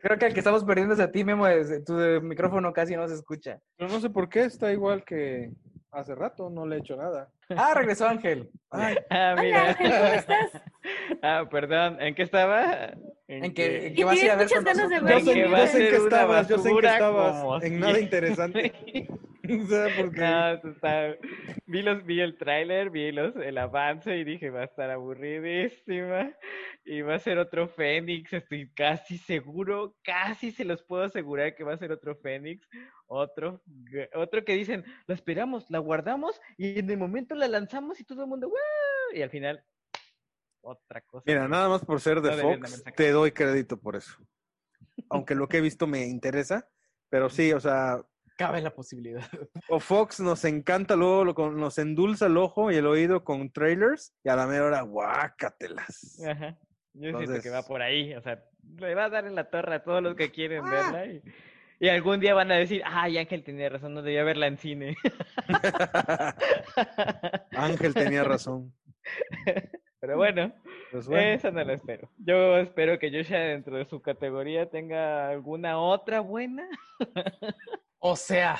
[0.00, 1.48] Creo que el que estamos perdiendo es a ti, Memo.
[1.48, 3.58] es- Tu micrófono casi no se escucha.
[3.78, 5.50] Yo no sé por qué, está igual que
[5.90, 7.28] hace rato, no le he hecho nada.
[7.56, 8.50] Ah, regresó Ángel.
[8.70, 9.68] Ay, Ah, Hola, mira.
[9.70, 10.50] Ángel, ¿cómo estás?
[11.22, 12.94] Ah, perdón, ¿en qué estaba?
[13.28, 14.90] En que, en Y que vas a ir a ver con nosotros.
[15.10, 17.42] Yo sé, yo en qué estabas, yo sé en qué estabas.
[17.42, 18.72] como En nada interesante.
[19.64, 20.20] O sea, porque...
[20.20, 21.16] No, está-
[21.66, 26.34] Vi, los, vi el tráiler, vi los, el avance y dije, va a estar aburridísima.
[26.84, 31.62] Y va a ser otro Fénix, estoy casi seguro, casi se los puedo asegurar que
[31.64, 32.66] va a ser otro Fénix.
[33.06, 33.62] Otro,
[34.14, 38.22] otro que dicen, la esperamos, la guardamos y en el momento la lanzamos y todo
[38.22, 38.56] el mundo, ¡wow!
[39.14, 39.64] Y al final,
[40.62, 41.24] otra cosa.
[41.26, 44.12] Mira, nada más por ser de No Fox, te doy crédito por eso.
[45.08, 46.68] Aunque lo que he visto me interesa,
[47.08, 48.00] pero sí, o sea,
[48.40, 49.22] Cabe la posibilidad.
[49.68, 54.14] o Fox nos encanta luego, lo nos endulza el ojo y el oído con trailers
[54.24, 56.18] y a la mera hora, guácatelas.
[56.26, 56.56] Ajá.
[56.94, 58.42] Yo siento que va por ahí, o sea,
[58.78, 60.70] le va a dar en la torre a todos los que quieren Ah.
[60.70, 61.22] verla y,
[61.80, 64.96] y algún día van a decir, ay, Ángel tenía razón, no debía verla en cine.
[67.52, 68.72] Ángel tenía razón.
[70.00, 70.52] Pero bueno,
[70.90, 71.28] Pues bueno.
[71.28, 72.10] esa no la espero.
[72.18, 76.66] Yo espero que Joshua dentro de su categoría tenga alguna otra buena.
[78.00, 78.58] O sea,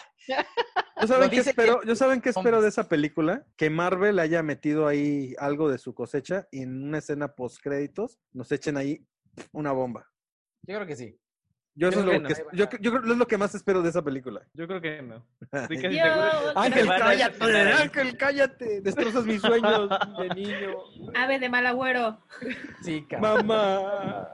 [1.00, 3.46] ¿Yo saben, qué espero, que- ¿Yo saben qué espero de esa película?
[3.56, 8.18] Que Marvel haya metido ahí algo de su cosecha y en una escena post créditos
[8.32, 9.04] nos echen ahí
[9.52, 10.06] una bomba.
[10.62, 11.18] yo creo que sí.
[11.74, 12.50] Yo, eso es lo que, que no.
[12.52, 14.42] yo, yo creo es lo que más espero de esa película.
[14.52, 15.24] Yo creo que no.
[15.52, 16.30] Estoy casi Yo seguro.
[16.52, 17.44] que Ángel, cállate.
[17.72, 18.80] Ángel, cállate.
[18.82, 19.88] Destrozas mis sueños
[20.18, 20.74] de niño.
[21.14, 22.18] Ave de mal agüero.
[22.82, 23.46] Sí, cabrón.
[23.46, 24.28] Mamá.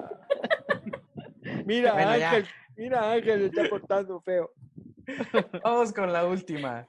[1.64, 2.30] Mira, Bueno, ya.
[2.30, 2.46] Ángel,
[2.76, 4.52] mira, Ángel, está portando feo.
[5.64, 6.86] Vamos con la última.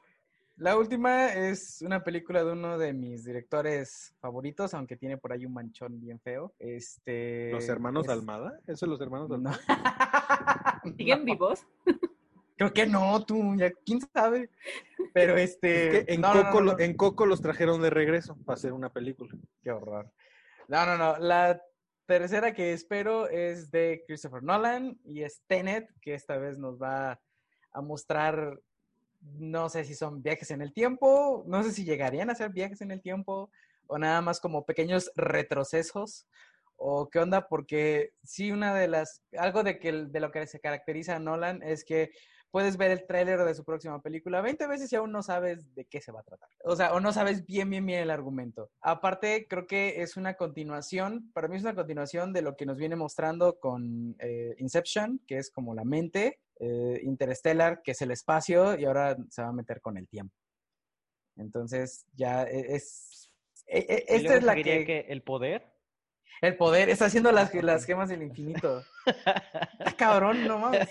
[0.57, 5.45] La última es una película de uno de mis directores favoritos, aunque tiene por ahí
[5.45, 6.53] un manchón bien feo.
[6.57, 7.51] Este.
[7.51, 8.59] ¿Los hermanos es- Almada?
[8.65, 9.35] ¿Eso es los hermanos No.
[9.35, 9.59] Almada?
[10.97, 11.65] ¿Siguen vivos?
[12.55, 14.49] Creo que no, tú, ya, quién sabe.
[15.13, 15.99] Pero este.
[15.99, 16.79] Es que en, no, no, Coco, no, lo- no.
[16.79, 19.31] en Coco los trajeron de regreso para hacer una película.
[19.61, 20.11] Qué horror.
[20.67, 21.17] No, no, no.
[21.19, 21.61] La
[22.07, 27.19] tercera que espero es de Christopher Nolan y es Tenet, que esta vez nos va
[27.77, 28.59] a mostrar,
[29.21, 32.81] no sé si son viajes en el tiempo, no sé si llegarían a ser viajes
[32.81, 33.51] en el tiempo
[33.87, 36.27] o nada más como pequeños retrocesos
[36.75, 40.59] o qué onda, porque sí, una de las, algo de, que, de lo que se
[40.59, 42.11] caracteriza a Nolan es que
[42.51, 45.85] puedes ver el tráiler de su próxima película 20 veces y aún no sabes de
[45.85, 46.49] qué se va a tratar.
[46.63, 48.71] O sea, o no sabes bien, bien, bien el argumento.
[48.81, 52.77] Aparte, creo que es una continuación, para mí es una continuación de lo que nos
[52.77, 58.11] viene mostrando con eh, Inception, que es como la mente, eh, Interstellar, que es el
[58.11, 60.33] espacio, y ahora se va a meter con el tiempo.
[61.35, 63.31] Entonces, ya e- es...
[63.67, 65.71] e- e- Esta es la seguiría que, el poder.
[66.41, 68.83] El poder, está haciendo las, las gemas del infinito.
[69.79, 70.87] Está cabrón, no mames.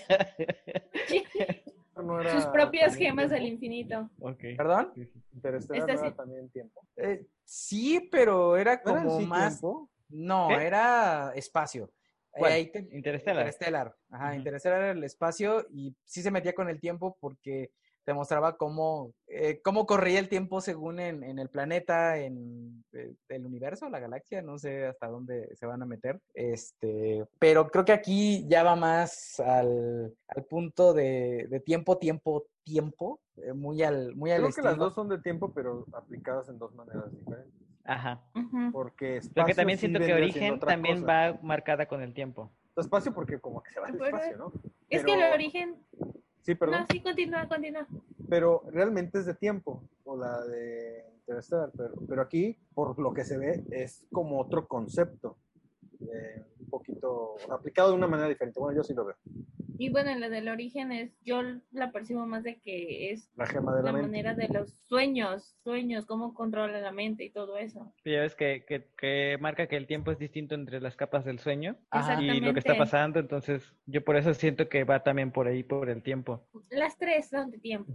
[1.95, 4.09] No era Sus propias gemas del infinito.
[4.57, 4.91] ¿Perdón?
[5.33, 6.15] Interestelar Este no era sí.
[6.17, 6.81] también tiempo.
[6.97, 9.59] Eh, sí, pero era ¿No era como sí más...
[9.59, 9.89] tiempo?
[10.09, 11.89] No, era espacio.
[12.39, 12.51] ¿Cuál?
[12.53, 13.45] ahí te- Interstellar.
[13.45, 13.95] Interstellar.
[14.09, 14.35] Ajá.
[14.35, 17.71] Interstellar era el espacio y sí se metía con el tiempo porque
[18.03, 23.13] te mostraba cómo, eh, cómo corría el tiempo según en, en el planeta, en eh,
[23.27, 26.21] el universo, la galaxia, no sé hasta dónde se van a meter.
[26.33, 32.45] Este, pero creo que aquí ya va más al, al punto de, de tiempo, tiempo,
[32.63, 36.47] tiempo, eh, muy al, muy al Creo que las dos son de tiempo, pero aplicadas
[36.47, 37.66] en dos maneras diferentes.
[37.87, 38.21] Ajá.
[38.71, 41.31] Porque Lo que espacio también sí siento que Origen también cosa.
[41.31, 42.51] va marcada con el tiempo.
[42.75, 44.51] Espacio porque como que se va al Pero- espacio, ¿no?
[44.89, 45.75] Es que el origen.
[46.41, 46.81] Sí, perdón.
[46.81, 47.87] No, sí, continúa, continúa.
[48.29, 53.23] pero realmente es de tiempo, o la de Interstellar, pero, pero aquí, por lo que
[53.25, 55.37] se ve, es como otro concepto,
[56.01, 58.59] eh, un poquito aplicado de una manera diferente.
[58.59, 59.15] Bueno, yo sí lo veo.
[59.79, 61.41] Y bueno, la del origen es, yo
[61.71, 64.07] la percibo más de que es La gema de la, la mente.
[64.07, 67.93] manera de los sueños, sueños, cómo controla la mente y todo eso.
[68.03, 71.25] Y Ya ves que, que, que marca que el tiempo es distinto entre las capas
[71.25, 71.77] del sueño
[72.19, 75.61] y lo que está pasando, entonces yo por eso siento que va también por ahí,
[75.61, 76.47] por el tiempo.
[76.71, 77.93] Las tres son de tiempo.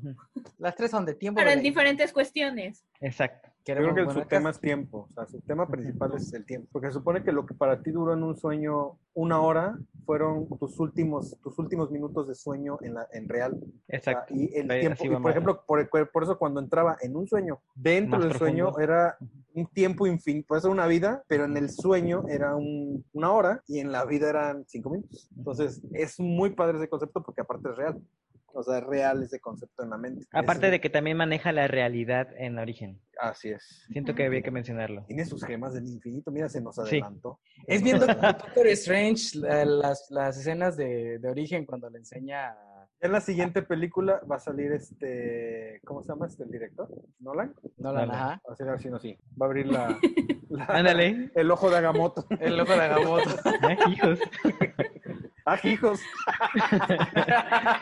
[0.59, 1.41] Las tres son de tiempo.
[1.41, 2.87] pero en diferentes cuestiones.
[3.01, 3.52] Exacto.
[3.65, 6.45] Yo Queremos creo que su tema es tiempo, o sea, su tema principal es el
[6.45, 9.79] tiempo, porque se supone que lo que para ti duró en un sueño una hora
[10.05, 13.53] fueron tus últimos, tus últimos minutos de sueño en, la, en real.
[13.55, 14.35] O sea, Exacto.
[14.35, 17.61] y el Ahí- tiempo, y por ejemplo, por, por eso cuando entraba en un sueño,
[17.77, 18.81] dentro Más del sueño profundo.
[18.83, 19.17] era
[19.55, 23.63] un tiempo infinito, puede ser una vida, pero en el sueño era un- una hora
[23.69, 25.29] y en la vida eran cinco minutos.
[25.37, 28.01] Entonces, es muy padre ese concepto porque aparte es real.
[28.55, 30.27] O sea, es real ese concepto en la mente.
[30.33, 33.01] Aparte Es- de que también maneja la realidad en origen.
[33.21, 33.85] Así es.
[33.91, 35.05] Siento que había que mencionarlo.
[35.07, 36.81] Tiene sus gemas del infinito, mira, se nos Sí.
[36.83, 37.41] adelantó.
[37.67, 38.07] Es viendo
[38.57, 43.21] Doctor Strange la- las, las escenas de, de origen cuando le enseña a, En la
[43.21, 46.89] siguiente película va a salir este, ¿cómo se llama este el director?
[47.21, 47.55] ¿Nolan?
[47.79, 48.13] No la Dale.
[48.13, 48.43] ajá.
[48.49, 49.17] Va a ser así, no, sí.
[49.41, 49.99] Va a abrir la,
[50.51, 51.31] la- Ándale.
[51.35, 52.25] el ojo de Agamotto.
[52.41, 53.31] El loco de Agamotto.
[53.63, 54.19] Ay, hijos.
[55.45, 56.01] Ah, hijos.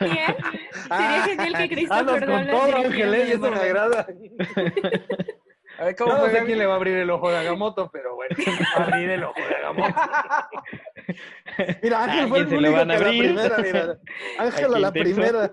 [0.00, 0.36] Bien.
[0.88, 3.26] Sería genial que Christopher Hazlos con todo, dirigiera Ángel, ¿eh?
[3.28, 4.06] y eso me agrada.
[5.78, 7.90] A ver, ¿cómo no fue, sé quién le va a abrir el ojo de Agamotto,
[7.90, 8.36] pero bueno,
[8.78, 10.00] va a abrir el ojo de Agamotto.
[11.82, 13.98] Mira, Ángel fue el se lo único van a que la primera, mira.
[14.38, 15.52] Ángel a Ay, la primera.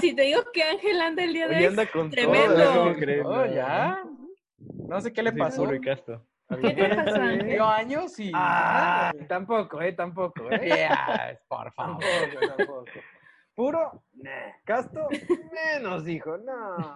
[0.00, 1.64] Si te digo que Ángel anda el día de hoy.
[1.64, 2.54] anda con tremendo.
[2.54, 2.84] todo.
[2.94, 3.22] ¿Cómo ¿eh?
[3.24, 4.02] Oh, ya.
[4.88, 5.66] No sé qué le Sí, pasó.
[5.82, 6.22] casto.
[6.60, 7.46] ¿Qué te pasó, Ángel?
[7.46, 8.32] Dio años y.
[8.34, 10.60] Ah, tampoco, eh, tampoco, eh.
[10.66, 12.02] Yeah, por favor.
[12.02, 13.00] Tampoco, tampoco.
[13.54, 14.30] Puro, nah.
[14.64, 15.08] Casto,
[15.52, 16.94] menos, hijo, no.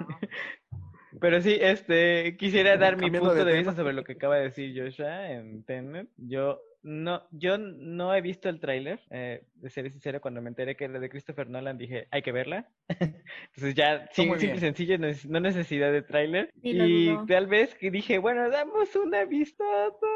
[1.20, 4.44] Pero sí, este, quisiera dar mi punto de de, vista sobre lo que acaba de
[4.44, 6.08] decir Joshua en Tenet.
[6.16, 9.00] Yo no, yo no he visto el tráiler.
[9.10, 12.30] Eh, de ser sincero, cuando me enteré que era de Christopher Nolan, dije, hay que
[12.30, 12.68] verla.
[12.88, 14.60] Entonces ya, simple y bien.
[14.60, 16.50] sencillo, no, neces- no necesidad de tráiler.
[16.62, 20.06] Y tal vez que dije, bueno, damos una vistota.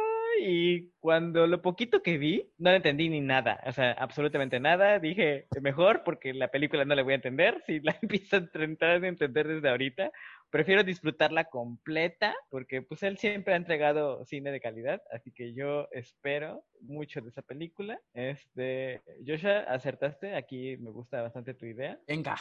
[0.40, 3.60] Y cuando lo poquito que vi, no le entendí ni nada.
[3.66, 4.98] O sea, absolutamente nada.
[4.98, 7.62] Dije, mejor porque la película no la voy a entender.
[7.66, 10.12] Si la empiezo a tratar de entender desde ahorita,
[10.50, 15.88] prefiero disfrutarla completa porque pues él siempre ha entregado cine de calidad, así que yo
[15.92, 18.00] espero mucho de esa película.
[18.14, 21.98] Este, Joshua, acertaste, aquí me gusta bastante tu idea.
[22.06, 22.36] Venga.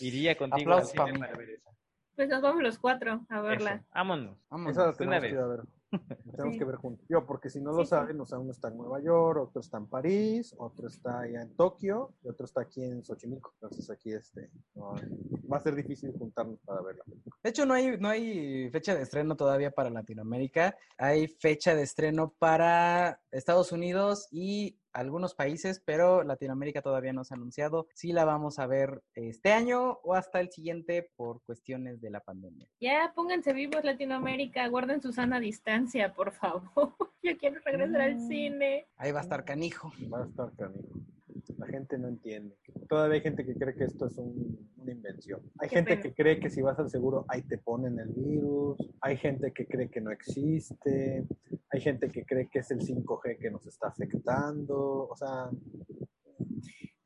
[0.00, 1.70] Iría contigo Aplausos para para ver esa.
[2.14, 3.74] Pues nos vamos los cuatro a verla.
[3.74, 4.38] Eso, vámonos.
[4.50, 4.76] Vámonos.
[4.98, 5.30] Una vez.
[5.30, 5.60] que ir a ver.
[5.90, 6.58] Tenemos Sí.
[6.58, 7.06] que ver juntos.
[7.08, 7.90] Yo, porque si no lo Sí, sí.
[7.90, 11.42] saben, o sea, uno está en Nueva York, otro está en París, otro está allá
[11.42, 13.52] en Tokio y otro está aquí en Xochimilco.
[13.54, 14.94] Entonces aquí este, no,
[15.50, 17.04] va a ser difícil juntarnos para verla.
[17.42, 20.76] De hecho, no hay, no hay fecha de estreno todavía para Latinoamérica.
[20.98, 27.34] Hay fecha de estreno para Estados Unidos y algunos países, pero Latinoamérica todavía no se
[27.34, 32.00] ha anunciado si la vamos a ver este año o hasta el siguiente por cuestiones
[32.00, 32.66] de la pandemia.
[32.80, 36.62] Ya pónganse vivos Latinoamérica, guarden su sana distancia, por favor.
[37.22, 38.28] Yo quiero regresar al Mm.
[38.28, 38.86] cine.
[38.96, 39.92] Ahí va a estar canijo.
[40.12, 40.98] Va a estar canijo.
[41.58, 42.56] La gente no entiende.
[42.88, 45.40] Todavía hay gente que cree que esto es un- una invención.
[45.58, 46.02] Hay Qué gente pena.
[46.02, 48.78] que cree que si vas al seguro ahí te ponen el virus.
[49.00, 51.26] Hay gente que cree que no existe.
[51.70, 55.08] Hay gente que cree que es el 5G que nos está afectando.
[55.10, 55.50] O sea,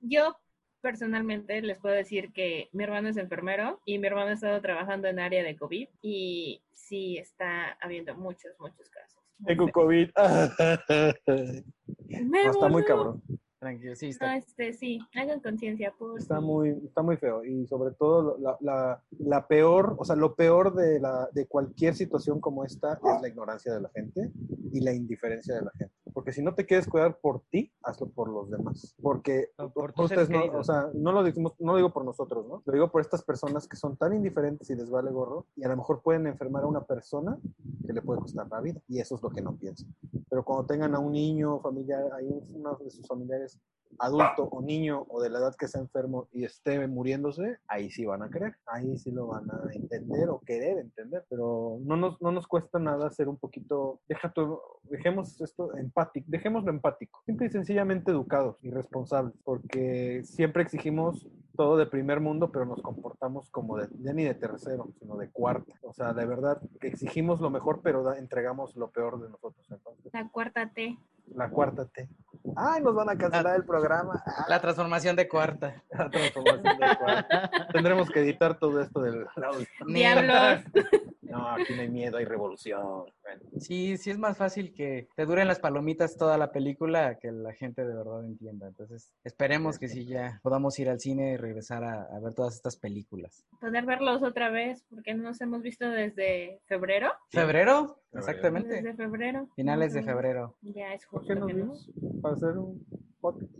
[0.01, 0.37] Yo
[0.81, 5.07] personalmente les puedo decir que mi hermano es enfermero y mi hermano ha estado trabajando
[5.09, 9.21] en área de COVID y sí está habiendo muchos, muchos casos.
[9.47, 10.09] tengo COVID.
[10.17, 10.19] No,
[12.51, 13.23] está muy cabrón.
[13.63, 14.37] Tranquilo, sí, No, está.
[14.39, 17.45] este, sí, hagan conciencia, por Está muy, está muy feo.
[17.45, 21.95] Y sobre todo la, la- la peor, o sea, lo peor de, la, de cualquier
[21.95, 24.33] situación como esta es la ignorancia de la gente
[24.73, 25.95] y la indiferencia de la gente.
[26.13, 28.95] Porque si no te quieres cuidar por ti, hazlo por los demás.
[29.03, 32.63] Porque por ustedes no, o sea, no lo, decimos, no lo digo por nosotros, ¿no?
[32.65, 35.69] Lo digo por estas personas que son tan indiferentes y les vale gorro y a
[35.69, 37.39] lo mejor pueden enfermar a una persona
[37.87, 38.81] que le puede costar la vida.
[38.89, 39.95] Y eso es lo que no piensan.
[40.29, 43.59] Pero cuando tengan a un niño familiar, hay un- uno de sus familiares
[43.99, 48.05] adulto o niño o de la edad que sea enfermo y esté muriéndose, ahí sí
[48.05, 52.21] van a creer, ahí sí lo van a entender o querer entender, pero no nos,
[52.21, 57.47] no nos cuesta nada ser un poquito, deja tu- dejemos esto empático, dejémoslo empático, simple
[57.47, 63.51] y sencillamente educados y responsables, porque siempre exigimos todo de primer mundo, pero nos comportamos
[63.51, 67.41] como de, ya ni de tercero, sino de cuarta, o sea, de verdad, que exigimos
[67.41, 70.97] lo mejor, pero da- entregamos lo peor de nosotros, entonces, La cuarta T.
[71.35, 72.09] la cuarta T.
[72.57, 74.23] Ay, nos van a cancelar el programa.
[74.27, 75.83] Ah, La transformación de cuarta.
[75.91, 77.37] la transformación del cuarto.
[77.73, 79.67] Tendremos que editar todo esto del audio.
[79.87, 80.65] Diablos.
[81.33, 83.05] No, aquí no hay miedo, hay revolución.
[83.23, 87.33] Bueno, Sí, sí es más fácil que te duren las palomitas toda la película que
[87.33, 88.69] la gente de verdad entienda.
[88.69, 92.55] Entonces, esperemos que sí ya podamos ir al cine y regresar a, a ver todas
[92.55, 93.45] estas películas.
[93.61, 97.13] Poder verlos otra vez, porque no nos hemos visto desde febrero.
[97.31, 98.02] ¿Febrero?
[98.15, 98.75] Exactamente.
[98.75, 99.49] Desde febrero.
[99.57, 100.57] Finales de febrero.
[100.63, 102.21] Ya es ¿Por qué justo nos no.
[102.21, 102.85] Para hacer un
[103.21, 103.51] podcast.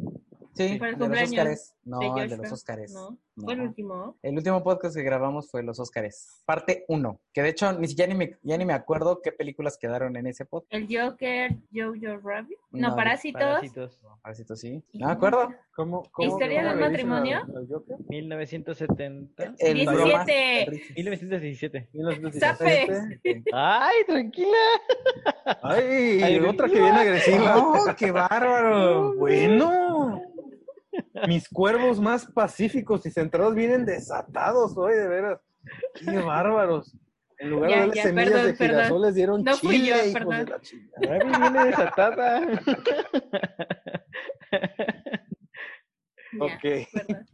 [0.55, 1.75] Sí, Para el de los Óscares.
[1.85, 2.93] No, de el de los Óscares.
[2.93, 3.45] No, No.
[3.45, 4.19] fue el último.
[4.23, 8.13] El último podcast que grabamos fue Los Óscares, parte 1, que de hecho ni siquiera
[8.13, 10.71] ni me, ya ni me acuerdo qué películas quedaron en ese podcast.
[10.75, 12.59] El Joker, Jojo Rabbit.
[12.71, 13.41] No, No, Parásitos.
[13.41, 13.99] Parásitos.
[14.23, 14.83] Parásitos, sí.
[14.93, 15.49] No me acuerdo.
[15.75, 17.39] ¿Cómo, cómo, ¿Historia cómo del matrimonio?
[17.39, 17.97] al- al Joker?
[18.11, 19.55] 1970.
[19.59, 20.05] El 17.
[20.05, 20.25] broma-
[20.97, 21.89] 1917.
[21.95, 23.45] 1917.
[23.55, 23.95] Ay,
[24.43, 25.59] tranquila.
[25.63, 27.57] Ay, Ay, otra que viene agresiva.
[27.59, 29.15] ¡Oh, qué bárbaro!
[29.17, 30.21] Bueno.
[31.27, 35.41] Mis cuervos más pacíficos y centrados vienen desatados hoy, de veras.
[35.95, 36.95] Qué bárbaros.
[37.39, 38.77] En lugar Ya, de darle ya, semillas perdón, de perdón.
[38.77, 40.37] girasol, les dieron No fui chile, yo, hijos perdón.
[40.37, 41.13] de la chingada.
[41.13, 42.41] Ay, viene desatada.
[46.35, 46.63] Ya, Ok.
[46.63, 47.27] perdón.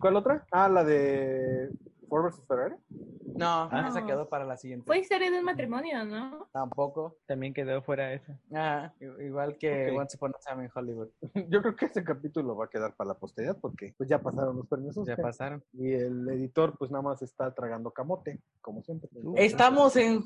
[0.00, 0.46] ¿Cuál otra?
[0.50, 1.70] Ah, la de
[2.08, 2.74] Ford vs Ferrari.
[3.36, 3.86] No, Ah.
[3.88, 4.86] esa quedó para la siguiente.
[4.86, 6.48] Fue historia de un matrimonio, ¿no?
[6.52, 7.16] Tampoco.
[7.26, 8.32] También quedó fuera eso.
[8.54, 9.98] Ah, igual que Ok.
[10.00, 11.08] Once Upon a Time in Hollywood.
[11.48, 14.56] Yo creo que ese capítulo va a quedar para la posteridad porque pues ya pasaron
[14.56, 14.96] los premios.
[15.06, 15.62] Ya pasaron.
[15.72, 19.08] Y el editor pues nada más está tragando camote, como siempre.
[19.36, 20.22] Estamos en,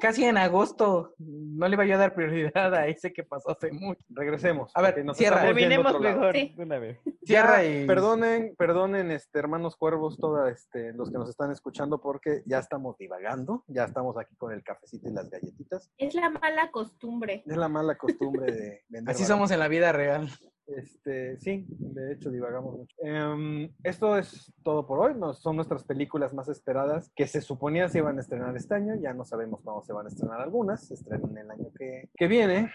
[0.00, 1.14] casi en agosto.
[1.18, 4.02] No le iba yo a dar prioridad a ese que pasó hace mucho.
[4.10, 4.70] Regresemos.
[4.74, 5.42] A ver, nos cierra.
[5.42, 6.54] Terminemos mejor Sí.
[6.58, 6.98] una vez.
[7.24, 7.86] Cierra y.
[7.86, 12.98] Perdonen, perdonen, este, hermanos cuervos, todos este, los que nos están escuchando, porque ya estamos
[12.98, 15.90] divagando, ya estamos aquí con el cafecito y las galletitas.
[15.96, 17.44] Es la mala costumbre.
[17.46, 19.14] Es la mala costumbre de vender.
[19.14, 19.34] Así barato.
[19.36, 20.28] somos en la vida real.
[20.66, 22.96] Este, sí, de hecho divagamos mucho.
[22.98, 25.14] Em, esto es todo por hoy.
[25.14, 28.94] Nos, son nuestras películas más esperadas que se suponía se iban a estrenar este año.
[28.96, 30.86] Ya no sabemos cuándo se van a estrenar algunas.
[30.86, 32.70] Se estrenan el año que, que viene,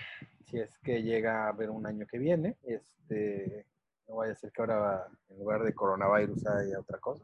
[0.45, 2.57] si es que llega a haber un año que viene.
[2.63, 3.65] Este,
[4.07, 7.23] no vaya a ser que ahora en lugar de coronavirus haya otra cosa.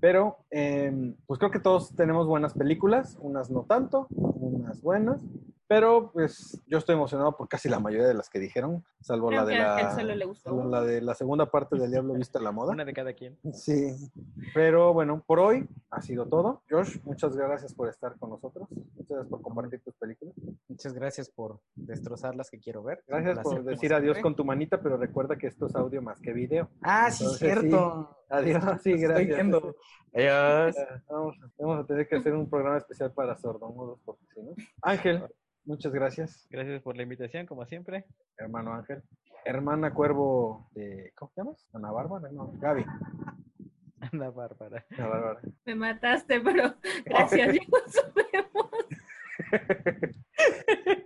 [0.00, 5.22] Pero, em, pues creo que todos tenemos buenas películas, unas no tanto, unas buenas.
[5.70, 9.42] Pero pues yo estoy emocionado por casi la mayoría de las que dijeron, salvo Creo
[9.42, 10.80] la de la, Ángel solo le gustó salvo una.
[10.80, 12.72] la de la segunda parte del Diablo Vista a la Moda.
[12.72, 13.38] Una de cada quien.
[13.52, 13.94] Sí,
[14.52, 16.62] pero bueno, por hoy ha sido todo.
[16.68, 18.66] Josh, muchas gracias por estar con nosotros.
[18.72, 20.34] Muchas gracias por compartir tus películas.
[20.66, 23.04] Muchas gracias por destrozar las que quiero ver.
[23.06, 26.32] Gracias por decir adiós con tu manita, pero recuerda que esto es audio más que
[26.32, 26.68] video.
[26.82, 28.16] Ah, sí, Entonces, cierto.
[28.28, 29.28] Adiós, sí, Estoy gracias.
[29.36, 29.76] viendo.
[30.14, 30.76] Adiós.
[31.08, 34.54] Vamos a tener que hacer un programa especial para sordomudos, porque si no.
[34.82, 35.22] Ángel,
[35.64, 38.04] muchas gracias, Gracias por la invitación, como siempre.
[38.36, 39.02] hermano Ángel.
[39.44, 41.12] Hermana Cuervo de.
[41.16, 41.66] ¿Cómo te llamas?
[41.72, 42.84] Ana Bárbara, no, Gaby.
[44.00, 44.84] Ana Bárbara.
[44.90, 45.40] Ana Bárbara.
[45.64, 46.74] Me mataste, pero
[47.06, 47.54] gracias.
[47.54, 48.70] ya nos vemos.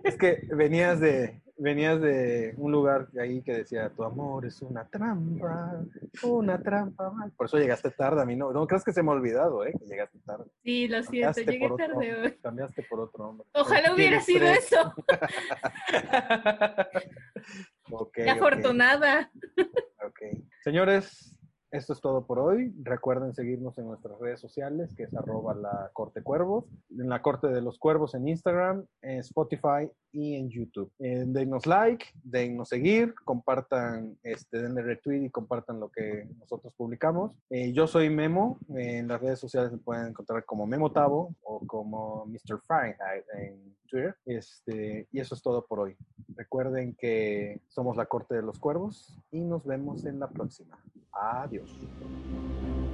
[0.03, 4.85] Es que venías de, venías de un lugar ahí que decía, tu amor es una
[4.85, 5.81] trampa,
[6.23, 7.09] una trampa.
[7.11, 7.31] mal".
[7.31, 9.73] Por eso llegaste tarde a mí, no, no crees que se me ha olvidado, ¿eh?
[9.79, 10.45] Que llegaste tarde.
[10.63, 12.31] Sí, lo siento, Cambiaste llegué tarde hombre, hoy.
[12.41, 13.47] Cambiaste por otro hombre.
[13.53, 14.71] Ojalá hubiera sido tres.
[14.71, 14.93] eso.
[18.13, 19.31] Qué afortunada.
[20.05, 20.19] ok.
[20.63, 21.34] Señores,
[21.75, 22.73] esto es todo por hoy.
[22.81, 26.21] Recuerden seguirnos en nuestras redes sociales, que es arroba la corte
[26.89, 30.91] en la corte de los cuervos en Instagram, en Spotify y en YouTube.
[30.99, 37.35] Eh, denos like, denos seguir, compartan, este, denle retweet y compartan lo que nosotros publicamos.
[37.49, 41.59] Eh, yo soy Memo, en las redes sociales me pueden encontrar como Memo Tavo o
[41.67, 42.61] como Mr.
[42.65, 44.15] Fahrenheit en Twitter.
[44.25, 45.97] Este, y eso es todo por hoy.
[46.29, 50.79] Recuerden que somos la corte de los cuervos y nos vemos en la próxima.
[51.11, 51.64] Adiós.
[51.65, 52.84] です。